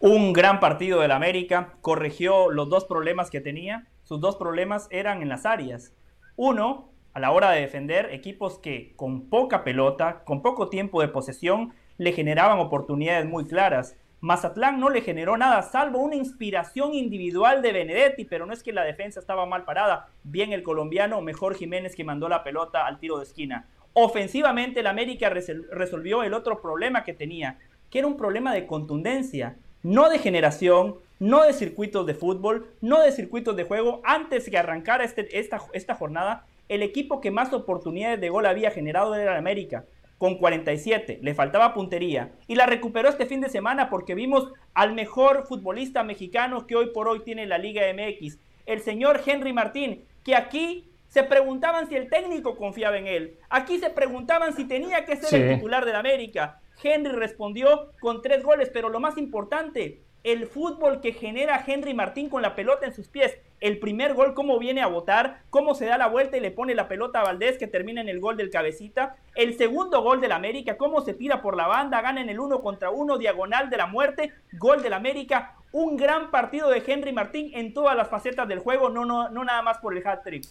Un 0.00 0.34
gran 0.34 0.60
partido 0.60 1.00
del 1.00 1.12
América. 1.12 1.72
Corrigió 1.80 2.50
los 2.50 2.68
dos 2.68 2.84
problemas 2.84 3.30
que 3.30 3.40
tenía. 3.40 3.86
Sus 4.02 4.20
dos 4.20 4.36
problemas 4.36 4.86
eran 4.90 5.22
en 5.22 5.30
las 5.30 5.46
áreas. 5.46 5.92
Uno, 6.36 6.90
a 7.14 7.20
la 7.20 7.30
hora 7.30 7.50
de 7.52 7.60
defender 7.60 8.12
equipos 8.12 8.58
que 8.58 8.92
con 8.96 9.28
poca 9.28 9.62
pelota, 9.64 10.24
con 10.24 10.42
poco 10.42 10.68
tiempo 10.68 11.00
de 11.00 11.08
posesión, 11.08 11.72
le 11.96 12.12
generaban 12.12 12.58
oportunidades 12.58 13.24
muy 13.24 13.46
claras. 13.46 13.96
Mazatlán 14.20 14.80
no 14.80 14.90
le 14.90 15.00
generó 15.00 15.36
nada, 15.36 15.62
salvo 15.62 16.00
una 16.00 16.16
inspiración 16.16 16.94
individual 16.94 17.62
de 17.62 17.72
Benedetti, 17.72 18.24
pero 18.24 18.46
no 18.46 18.52
es 18.52 18.62
que 18.62 18.72
la 18.72 18.82
defensa 18.82 19.20
estaba 19.20 19.46
mal 19.46 19.64
parada. 19.64 20.08
Bien 20.24 20.52
el 20.52 20.64
colombiano, 20.64 21.20
mejor 21.20 21.54
Jiménez 21.54 21.94
que 21.94 22.04
mandó 22.04 22.28
la 22.28 22.42
pelota 22.42 22.86
al 22.86 22.98
tiro 22.98 23.18
de 23.18 23.24
esquina. 23.24 23.68
Ofensivamente, 23.92 24.80
el 24.80 24.88
América 24.88 25.30
resolvió 25.30 26.24
el 26.24 26.34
otro 26.34 26.60
problema 26.60 27.04
que 27.04 27.14
tenía, 27.14 27.58
que 27.90 28.00
era 28.00 28.08
un 28.08 28.16
problema 28.16 28.52
de 28.52 28.66
contundencia, 28.66 29.56
no 29.84 30.08
de 30.08 30.18
generación, 30.18 30.96
no 31.20 31.44
de 31.44 31.52
circuitos 31.52 32.06
de 32.06 32.14
fútbol, 32.14 32.66
no 32.80 33.02
de 33.02 33.12
circuitos 33.12 33.54
de 33.54 33.64
juego. 33.64 34.00
Antes 34.04 34.50
que 34.50 34.58
arrancara 34.58 35.04
este, 35.04 35.38
esta, 35.38 35.60
esta 35.74 35.94
jornada, 35.94 36.46
el 36.68 36.82
equipo 36.82 37.20
que 37.20 37.30
más 37.30 37.52
oportunidades 37.52 38.20
de 38.20 38.28
gol 38.28 38.46
había 38.46 38.70
generado 38.70 39.14
era 39.14 39.32
el 39.32 39.38
América, 39.38 39.84
con 40.18 40.38
47. 40.38 41.18
Le 41.22 41.34
faltaba 41.34 41.74
puntería. 41.74 42.32
Y 42.46 42.54
la 42.54 42.66
recuperó 42.66 43.08
este 43.08 43.26
fin 43.26 43.40
de 43.40 43.48
semana 43.48 43.90
porque 43.90 44.14
vimos 44.14 44.52
al 44.72 44.94
mejor 44.94 45.46
futbolista 45.46 46.02
mexicano 46.02 46.66
que 46.66 46.76
hoy 46.76 46.90
por 46.92 47.08
hoy 47.08 47.20
tiene 47.20 47.46
la 47.46 47.58
Liga 47.58 47.82
MX, 47.92 48.38
el 48.66 48.80
señor 48.80 49.20
Henry 49.24 49.52
Martín, 49.52 50.04
que 50.24 50.34
aquí 50.34 50.90
se 51.08 51.22
preguntaban 51.22 51.88
si 51.88 51.94
el 51.94 52.08
técnico 52.08 52.56
confiaba 52.56 52.98
en 52.98 53.06
él. 53.06 53.38
Aquí 53.48 53.78
se 53.78 53.90
preguntaban 53.90 54.56
si 54.56 54.64
tenía 54.64 55.04
que 55.04 55.16
ser 55.16 55.42
el 55.42 55.56
titular 55.56 55.84
del 55.84 55.96
América. 55.96 56.60
Henry 56.82 57.12
respondió 57.12 57.92
con 58.00 58.20
tres 58.20 58.42
goles, 58.42 58.70
pero 58.72 58.88
lo 58.88 58.98
más 58.98 59.16
importante, 59.16 60.02
el 60.24 60.46
fútbol 60.46 61.00
que 61.00 61.12
genera 61.12 61.62
Henry 61.64 61.94
Martín 61.94 62.28
con 62.28 62.42
la 62.42 62.56
pelota 62.56 62.86
en 62.86 62.94
sus 62.94 63.08
pies. 63.08 63.36
El 63.64 63.78
primer 63.78 64.12
gol, 64.12 64.34
cómo 64.34 64.58
viene 64.58 64.82
a 64.82 64.86
botar, 64.88 65.38
cómo 65.48 65.74
se 65.74 65.86
da 65.86 65.96
la 65.96 66.08
vuelta 66.08 66.36
y 66.36 66.40
le 66.40 66.50
pone 66.50 66.74
la 66.74 66.86
pelota 66.86 67.20
a 67.20 67.24
Valdés 67.24 67.56
que 67.56 67.66
termina 67.66 68.02
en 68.02 68.10
el 68.10 68.20
gol 68.20 68.36
del 68.36 68.50
cabecita. 68.50 69.16
El 69.34 69.56
segundo 69.56 70.02
gol 70.02 70.20
del 70.20 70.32
América, 70.32 70.76
cómo 70.76 71.00
se 71.00 71.14
tira 71.14 71.40
por 71.40 71.56
la 71.56 71.66
banda, 71.66 72.02
gana 72.02 72.20
en 72.20 72.28
el 72.28 72.38
uno 72.38 72.60
contra 72.60 72.90
uno, 72.90 73.16
diagonal 73.16 73.70
de 73.70 73.78
la 73.78 73.86
muerte, 73.86 74.34
gol 74.52 74.82
del 74.82 74.92
América. 74.92 75.54
Un 75.72 75.96
gran 75.96 76.30
partido 76.30 76.68
de 76.68 76.82
Henry 76.86 77.14
Martín 77.14 77.52
en 77.54 77.72
todas 77.72 77.96
las 77.96 78.10
facetas 78.10 78.46
del 78.46 78.58
juego, 78.58 78.90
no, 78.90 79.06
no, 79.06 79.30
no 79.30 79.44
nada 79.44 79.62
más 79.62 79.78
por 79.78 79.96
el 79.96 80.06
hat-trick. 80.06 80.44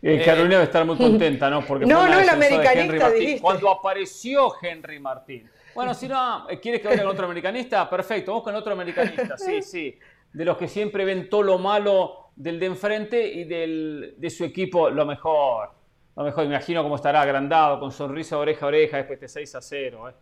Eh, 0.00 0.22
Carolina 0.24 0.54
debe 0.54 0.64
estar 0.64 0.86
muy 0.86 0.96
contenta, 0.98 1.50
¿no? 1.50 1.66
Porque 1.66 1.84
no, 1.84 2.08
no, 2.08 2.18
el 2.18 2.30
americanista, 2.30 3.12
Cuando 3.42 3.68
apareció 3.68 4.54
Henry 4.62 5.00
Martín. 5.00 5.50
Bueno, 5.74 5.92
si 5.92 6.08
no, 6.08 6.48
eh, 6.48 6.58
¿quieres 6.60 6.80
que 6.80 6.88
vaya 6.88 7.02
con 7.02 7.12
otro 7.12 7.26
americanista? 7.26 7.90
Perfecto, 7.90 8.30
vamos 8.30 8.44
con 8.44 8.54
otro 8.54 8.72
americanista, 8.72 9.36
sí, 9.36 9.60
sí. 9.60 9.98
De 10.34 10.44
los 10.44 10.58
que 10.58 10.68
siempre 10.68 11.06
ven 11.06 11.30
todo 11.30 11.42
lo 11.42 11.58
malo 11.58 12.30
del 12.36 12.60
de 12.60 12.66
enfrente 12.66 13.26
y 13.26 13.44
del, 13.44 14.14
de 14.18 14.30
su 14.30 14.44
equipo 14.44 14.90
lo 14.90 15.06
mejor. 15.06 15.70
Lo 16.16 16.22
mejor, 16.22 16.44
imagino 16.44 16.82
cómo 16.82 16.96
estará 16.96 17.22
agrandado, 17.22 17.80
con 17.80 17.90
sonrisa 17.90 18.36
oreja 18.38 18.66
a 18.66 18.68
oreja 18.68 18.96
después 18.98 19.20
de 19.20 19.28
6 19.28 19.54
a 19.54 19.62
0. 19.62 20.08
Eh. 20.10 20.12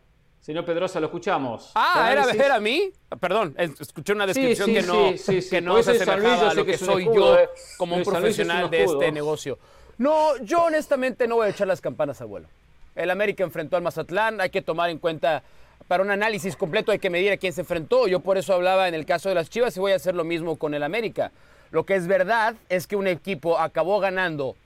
Señor 0.40 0.64
Pedrosa, 0.64 0.98
lo 1.00 1.06
escuchamos. 1.06 1.70
Ah, 1.74 2.08
era, 2.10 2.30
era, 2.32 2.54
a 2.56 2.60
mí. 2.60 2.90
Perdón, 3.20 3.54
escuché 3.58 4.12
una 4.12 4.26
descripción 4.26 4.72
que 4.72 4.82
no, 4.82 5.12
que 5.50 5.60
no 5.60 5.82
se 5.82 5.92
asemejaba 5.92 6.50
a 6.50 6.54
lo 6.54 6.64
que, 6.64 6.78
soy 6.78 7.04
yo 7.04 7.38
eh. 7.38 7.48
como 7.76 7.96
un 7.96 8.02
profesional 8.02 8.68
de 8.70 8.84
este 8.84 9.12
negocio. 9.12 9.58
No, 9.98 10.36
yo 10.38 10.64
honestamente 10.64 11.28
no 11.28 11.36
voy 11.36 11.46
a 11.46 11.50
echar 11.50 11.68
las 11.68 11.80
campanas 11.80 12.20
a 12.20 12.24
vuelo. 12.24 12.48
El 12.94 13.10
América 13.10 13.44
enfrentó 13.44 13.76
al 13.76 13.82
Mazatlán, 13.82 14.40
hay 14.40 14.50
que 14.50 14.62
tomar 14.62 14.90
en 14.90 14.98
cuenta, 14.98 15.42
para 15.88 16.02
un 16.02 16.10
análisis 16.10 16.56
completo 16.56 16.92
hay 16.92 16.98
que 16.98 17.10
medir 17.10 17.32
a 17.32 17.36
quién 17.36 17.52
se 17.52 17.62
enfrentó. 17.62 18.08
Yo 18.08 18.20
por 18.20 18.38
eso 18.38 18.54
hablaba 18.54 18.88
en 18.88 18.94
el 18.94 19.06
caso 19.06 19.28
de 19.28 19.34
las 19.34 19.50
Chivas 19.50 19.76
y 19.76 19.80
voy 19.80 19.92
a 19.92 19.96
hacer 19.96 20.14
lo 20.14 20.24
mismo 20.24 20.56
con 20.56 20.74
el 20.74 20.82
América. 20.82 21.32
Lo 21.70 21.84
que 21.84 21.94
es 21.94 22.06
verdad 22.06 22.54
es 22.68 22.86
que 22.86 22.96
un 22.96 23.06
equipo 23.06 23.58
acabó 23.58 24.00
ganando 24.00 24.56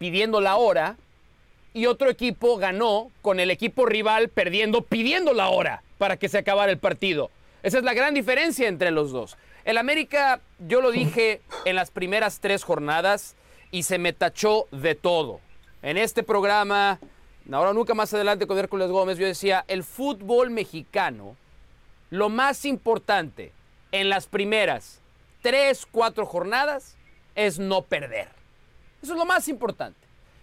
pidiendo 0.00 0.40
la 0.40 0.56
hora 0.56 0.96
y 1.74 1.84
otro 1.84 2.08
equipo 2.08 2.56
ganó 2.56 3.10
con 3.20 3.38
el 3.38 3.50
equipo 3.50 3.84
rival 3.84 4.30
perdiendo, 4.30 4.82
pidiendo 4.82 5.34
la 5.34 5.50
hora 5.50 5.82
para 5.98 6.16
que 6.16 6.30
se 6.30 6.38
acabara 6.38 6.72
el 6.72 6.78
partido. 6.78 7.30
Esa 7.62 7.78
es 7.78 7.84
la 7.84 7.92
gran 7.92 8.14
diferencia 8.14 8.66
entre 8.66 8.90
los 8.90 9.12
dos. 9.12 9.36
El 9.66 9.76
América, 9.76 10.40
yo 10.58 10.80
lo 10.80 10.90
dije 10.90 11.42
en 11.66 11.76
las 11.76 11.90
primeras 11.90 12.40
tres 12.40 12.64
jornadas 12.64 13.36
y 13.70 13.82
se 13.82 13.98
me 13.98 14.14
tachó 14.14 14.66
de 14.72 14.94
todo. 14.94 15.40
En 15.82 15.98
este 15.98 16.22
programa, 16.22 16.98
ahora 17.56 17.72
nunca 17.72 17.94
más 17.94 18.12
adelante 18.14 18.46
con 18.46 18.58
Hércules 18.58 18.90
Gómez, 18.90 19.18
yo 19.18 19.26
decía, 19.26 19.64
el 19.68 19.82
fútbol 19.82 20.50
mexicano, 20.50 21.36
lo 22.10 22.28
más 22.28 22.64
importante 22.64 23.52
en 23.92 24.08
las 24.08 24.26
primeras 24.26 25.00
tres, 25.42 25.86
cuatro 25.90 26.26
jornadas 26.26 26.96
es 27.34 27.58
no 27.58 27.82
perder. 27.82 28.28
Eso 29.02 29.12
es 29.12 29.18
lo 29.18 29.24
más 29.24 29.48
importante. 29.48 29.98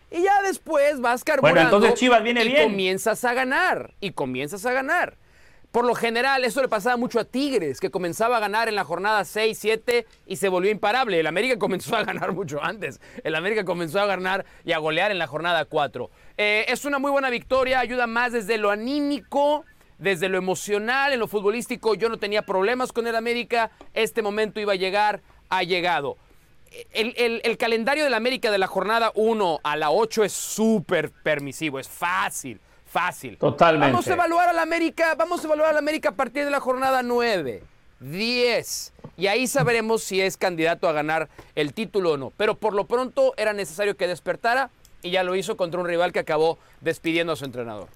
Y 0.10 0.24
ya 0.24 0.42
después 0.42 1.02
vas 1.02 1.24
carburando. 1.24 1.62
Bueno, 1.62 1.76
entonces 1.76 2.00
Chivas 2.00 2.24
viene 2.24 2.44
y 2.44 2.48
bien. 2.48 2.70
comienzas 2.70 3.24
a 3.26 3.34
ganar. 3.34 3.94
Y 4.00 4.12
comienzas 4.12 4.66
a 4.66 4.72
ganar. 4.72 5.16
Por 5.78 5.86
lo 5.86 5.94
general, 5.94 6.44
eso 6.44 6.60
le 6.64 6.70
pasaba 6.70 6.98
mucho 6.98 7.20
a 7.20 7.24
Tigres, 7.24 7.80
que 7.80 7.92
comenzaba 7.92 8.38
a 8.38 8.40
ganar 8.40 8.68
en 8.68 8.74
la 8.74 8.84
jornada 8.84 9.24
6, 9.24 9.56
7 9.56 10.08
y 10.26 10.38
se 10.38 10.50
volvió 10.50 10.72
imparable. 10.72 11.20
El 11.20 11.28
América 11.28 11.60
comenzó 11.60 11.96
a 11.96 12.04
ganar 12.04 12.32
mucho 12.32 12.64
antes. 12.64 13.00
El 13.24 13.36
América 13.36 13.64
comenzó 13.64 14.00
a 14.00 14.08
ganar 14.08 14.44
y 14.66 14.72
a 14.72 14.80
golear 14.80 15.12
en 15.12 15.20
la 15.20 15.28
jornada 15.28 15.66
4. 15.66 16.10
Eh, 16.36 16.66
es 16.68 16.86
una 16.86 16.98
muy 16.98 17.12
buena 17.12 17.30
victoria, 17.30 17.80
ayuda 17.80 18.08
más 18.08 18.32
desde 18.32 18.58
lo 18.58 18.72
anímico, 18.72 19.66
desde 20.00 20.30
lo 20.30 20.40
emocional, 20.40 21.14
en 21.14 21.20
lo 21.20 21.28
futbolístico. 21.28 21.94
Yo 21.94 22.10
no 22.10 22.18
tenía 22.18 22.42
problemas 22.42 22.92
con 22.92 23.06
el 23.06 23.16
América. 23.16 23.70
Este 23.94 24.24
momento 24.24 24.60
iba 24.60 24.74
a 24.74 24.78
llegar, 24.78 25.22
ha 25.48 25.62
llegado 25.62 26.18
el, 26.92 27.58
calendario 27.58 28.04
de 28.04 28.10
la 28.10 28.18
América 28.18 28.52
de 28.52 28.58
la 28.58 28.68
jornada 28.68 29.12
1 29.16 29.60
a 29.64 29.76
la 29.76 29.92
8 29.92 30.24
es 30.24 30.34
súper 30.34 31.12
permisivo, 31.12 31.80
es 31.80 31.88
fácil, 31.88 32.60
fácil. 32.98 33.38
Totalmente. 33.38 33.92
Vamos 33.92 34.08
a 34.08 34.14
evaluar 34.14 34.50
a 34.50 34.54
la 34.54 34.64
América, 34.64 35.14
vamos 35.16 35.44
a 35.44 35.48
evaluar 35.48 35.70
a 35.70 35.74
la 35.74 35.80
América 35.80 36.10
a 36.10 36.12
partir 36.14 36.46
de 36.46 36.52
la 36.52 36.60
jornada 36.60 37.04
9, 37.04 37.62
10. 38.00 38.94
Y 39.18 39.28
ahí 39.28 39.46
sabremos 39.48 40.04
si 40.04 40.20
es 40.20 40.36
candidato 40.36 40.90
a 40.90 40.94
ganar 40.94 41.30
el 41.56 41.74
título 41.74 42.14
o 42.14 42.18
no. 42.18 42.32
Pero 42.38 42.56
por 42.56 42.74
lo 42.74 42.86
pronto 42.86 43.34
era 43.38 43.54
necesario 43.54 43.96
que 43.96 44.08
despertara 44.08 44.72
y 45.04 45.12
ya 45.12 45.24
lo 45.24 45.36
hizo 45.36 45.58
contra 45.58 45.80
un 45.80 45.88
rival 45.88 46.12
que 46.12 46.20
acabó 46.20 46.58
despidiendo 46.82 47.34
a 47.34 47.36
su 47.36 47.46
entrenador. 47.46 47.88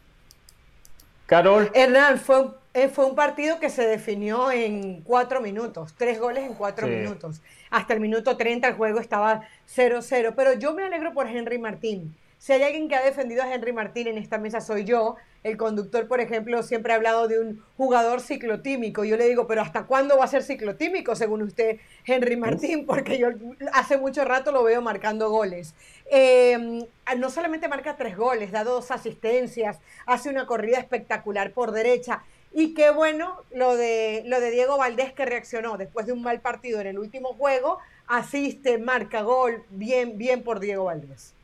Carol. 1.25 1.71
Hernán, 1.73 2.19
fue, 2.19 2.49
eh, 2.73 2.89
fue 2.89 3.05
un 3.05 3.15
partido 3.15 3.59
que 3.59 3.69
se 3.69 3.87
definió 3.87 4.51
en 4.51 5.01
cuatro 5.01 5.41
minutos, 5.41 5.95
tres 5.97 6.19
goles 6.19 6.43
en 6.43 6.53
cuatro 6.53 6.87
minutos 6.87 7.41
hasta 7.71 7.93
el 7.93 8.01
minuto 8.01 8.37
30 8.37 8.67
el 8.67 8.73
juego 8.75 8.99
estaba 8.99 9.41
0-0. 9.73 10.33
Pero 10.35 10.53
yo 10.53 10.73
me 10.73 10.83
alegro 10.83 11.13
por 11.13 11.27
Henry 11.27 11.57
Martín. 11.57 12.15
Si 12.41 12.53
hay 12.53 12.63
alguien 12.63 12.89
que 12.89 12.95
ha 12.95 13.03
defendido 13.03 13.43
a 13.43 13.53
Henry 13.53 13.71
Martín 13.71 14.07
en 14.07 14.17
esta 14.17 14.39
mesa 14.39 14.61
soy 14.61 14.83
yo. 14.83 15.15
El 15.43 15.57
conductor, 15.57 16.07
por 16.07 16.21
ejemplo, 16.21 16.63
siempre 16.63 16.91
ha 16.91 16.95
hablado 16.95 17.27
de 17.27 17.39
un 17.39 17.63
jugador 17.77 18.19
ciclotímico. 18.19 19.03
Yo 19.03 19.15
le 19.15 19.27
digo, 19.27 19.45
pero 19.45 19.61
¿hasta 19.61 19.83
cuándo 19.83 20.17
va 20.17 20.23
a 20.23 20.27
ser 20.27 20.41
ciclotímico, 20.41 21.15
según 21.15 21.43
usted, 21.43 21.77
Henry 22.03 22.37
Martín? 22.37 22.85
Porque 22.87 23.19
yo 23.19 23.27
hace 23.73 23.99
mucho 23.99 24.25
rato 24.25 24.51
lo 24.51 24.63
veo 24.63 24.81
marcando 24.81 25.29
goles. 25.29 25.75
Eh, 26.09 26.83
no 27.15 27.29
solamente 27.29 27.67
marca 27.67 27.95
tres 27.95 28.17
goles, 28.17 28.51
da 28.51 28.63
dos 28.63 28.89
asistencias, 28.89 29.79
hace 30.07 30.31
una 30.31 30.47
corrida 30.47 30.79
espectacular 30.79 31.51
por 31.51 31.71
derecha. 31.71 32.23
Y 32.51 32.73
qué 32.73 32.89
bueno 32.89 33.37
lo 33.51 33.75
de, 33.77 34.23
lo 34.25 34.39
de 34.39 34.49
Diego 34.49 34.79
Valdés 34.79 35.13
que 35.13 35.27
reaccionó 35.27 35.77
después 35.77 36.07
de 36.07 36.13
un 36.13 36.23
mal 36.23 36.41
partido 36.41 36.81
en 36.81 36.87
el 36.87 36.97
último 36.97 37.35
juego, 37.35 37.77
asiste, 38.07 38.79
marca 38.79 39.21
gol, 39.21 39.63
bien, 39.69 40.17
bien 40.17 40.41
por 40.41 40.59
Diego 40.59 40.85
Valdés. 40.85 41.35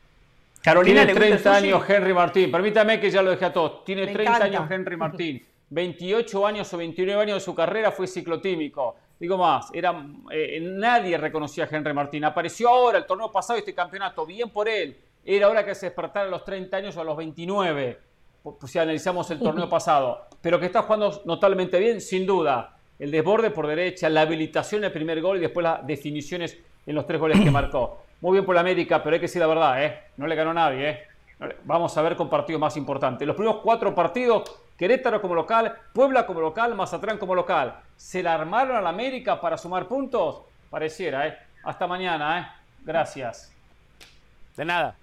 Carolina 0.62 1.04
tiene 1.04 1.20
30 1.20 1.54
años 1.54 1.82
Henry 1.88 2.12
Martín, 2.12 2.50
permítame 2.50 3.00
que 3.00 3.10
ya 3.10 3.22
lo 3.22 3.30
dejé 3.30 3.46
a 3.46 3.52
todos, 3.52 3.84
tiene 3.84 4.06
30 4.06 4.44
años 4.44 4.70
Henry 4.70 4.96
Martín, 4.96 5.46
28 5.70 6.46
años 6.46 6.72
o 6.72 6.76
29 6.76 7.22
años 7.22 7.36
de 7.36 7.40
su 7.40 7.54
carrera 7.54 7.92
fue 7.92 8.06
ciclotímico. 8.06 8.96
Digo 9.20 9.36
más, 9.36 9.70
era, 9.72 10.06
eh, 10.30 10.60
nadie 10.62 11.18
reconocía 11.18 11.64
a 11.64 11.68
Henry 11.70 11.92
Martín. 11.92 12.24
Apareció 12.24 12.68
ahora 12.68 12.98
el 12.98 13.04
torneo 13.04 13.32
pasado 13.32 13.58
este 13.58 13.74
campeonato, 13.74 14.24
bien 14.24 14.48
por 14.50 14.68
él. 14.68 14.96
Era 15.24 15.48
hora 15.48 15.64
que 15.64 15.74
se 15.74 15.86
despertara 15.86 16.26
a 16.26 16.30
los 16.30 16.44
30 16.44 16.76
años 16.76 16.96
o 16.96 17.00
a 17.00 17.04
los 17.04 17.16
29 17.16 17.98
si 18.66 18.78
analizamos 18.78 19.30
el 19.30 19.40
torneo 19.40 19.68
pasado, 19.70 20.26
pero 20.40 20.58
que 20.58 20.66
está 20.66 20.82
jugando 20.82 21.22
notablemente 21.24 21.78
bien, 21.78 22.00
sin 22.00 22.26
duda. 22.26 22.76
El 22.98 23.10
desborde 23.10 23.50
por 23.50 23.66
derecha, 23.66 24.08
la 24.08 24.22
habilitación 24.22 24.82
del 24.82 24.92
primer 24.92 25.20
gol 25.20 25.36
y 25.36 25.40
después 25.40 25.62
las 25.62 25.86
definiciones 25.86 26.58
en 26.84 26.94
los 26.94 27.06
tres 27.06 27.20
goles 27.20 27.40
que 27.40 27.50
marcó. 27.50 28.02
Muy 28.20 28.32
bien 28.32 28.44
por 28.44 28.54
la 28.54 28.62
América, 28.62 29.02
pero 29.02 29.14
hay 29.14 29.20
que 29.20 29.26
decir 29.26 29.40
la 29.40 29.46
verdad, 29.46 29.84
¿eh? 29.84 30.02
no 30.16 30.26
le 30.26 30.34
ganó 30.34 30.52
nadie. 30.52 30.90
¿eh? 30.90 31.08
Vamos 31.64 31.96
a 31.96 32.02
ver 32.02 32.16
con 32.16 32.28
partidos 32.28 32.60
más 32.60 32.76
importantes. 32.76 33.26
Los 33.26 33.36
primeros 33.36 33.60
cuatro 33.62 33.94
partidos, 33.94 34.42
Querétaro 34.76 35.20
como 35.20 35.34
local, 35.34 35.76
Puebla 35.92 36.26
como 36.26 36.40
local, 36.40 36.74
Mazatlán 36.74 37.18
como 37.18 37.34
local. 37.34 37.80
¿Se 37.96 38.22
la 38.22 38.34
armaron 38.34 38.76
a 38.76 38.80
la 38.80 38.88
América 38.88 39.40
para 39.40 39.56
sumar 39.56 39.86
puntos? 39.86 40.42
Pareciera, 40.68 41.28
¿eh? 41.28 41.38
Hasta 41.62 41.86
mañana, 41.86 42.40
¿eh? 42.40 42.46
Gracias. 42.84 43.52
De 44.56 44.64
nada. 44.64 44.96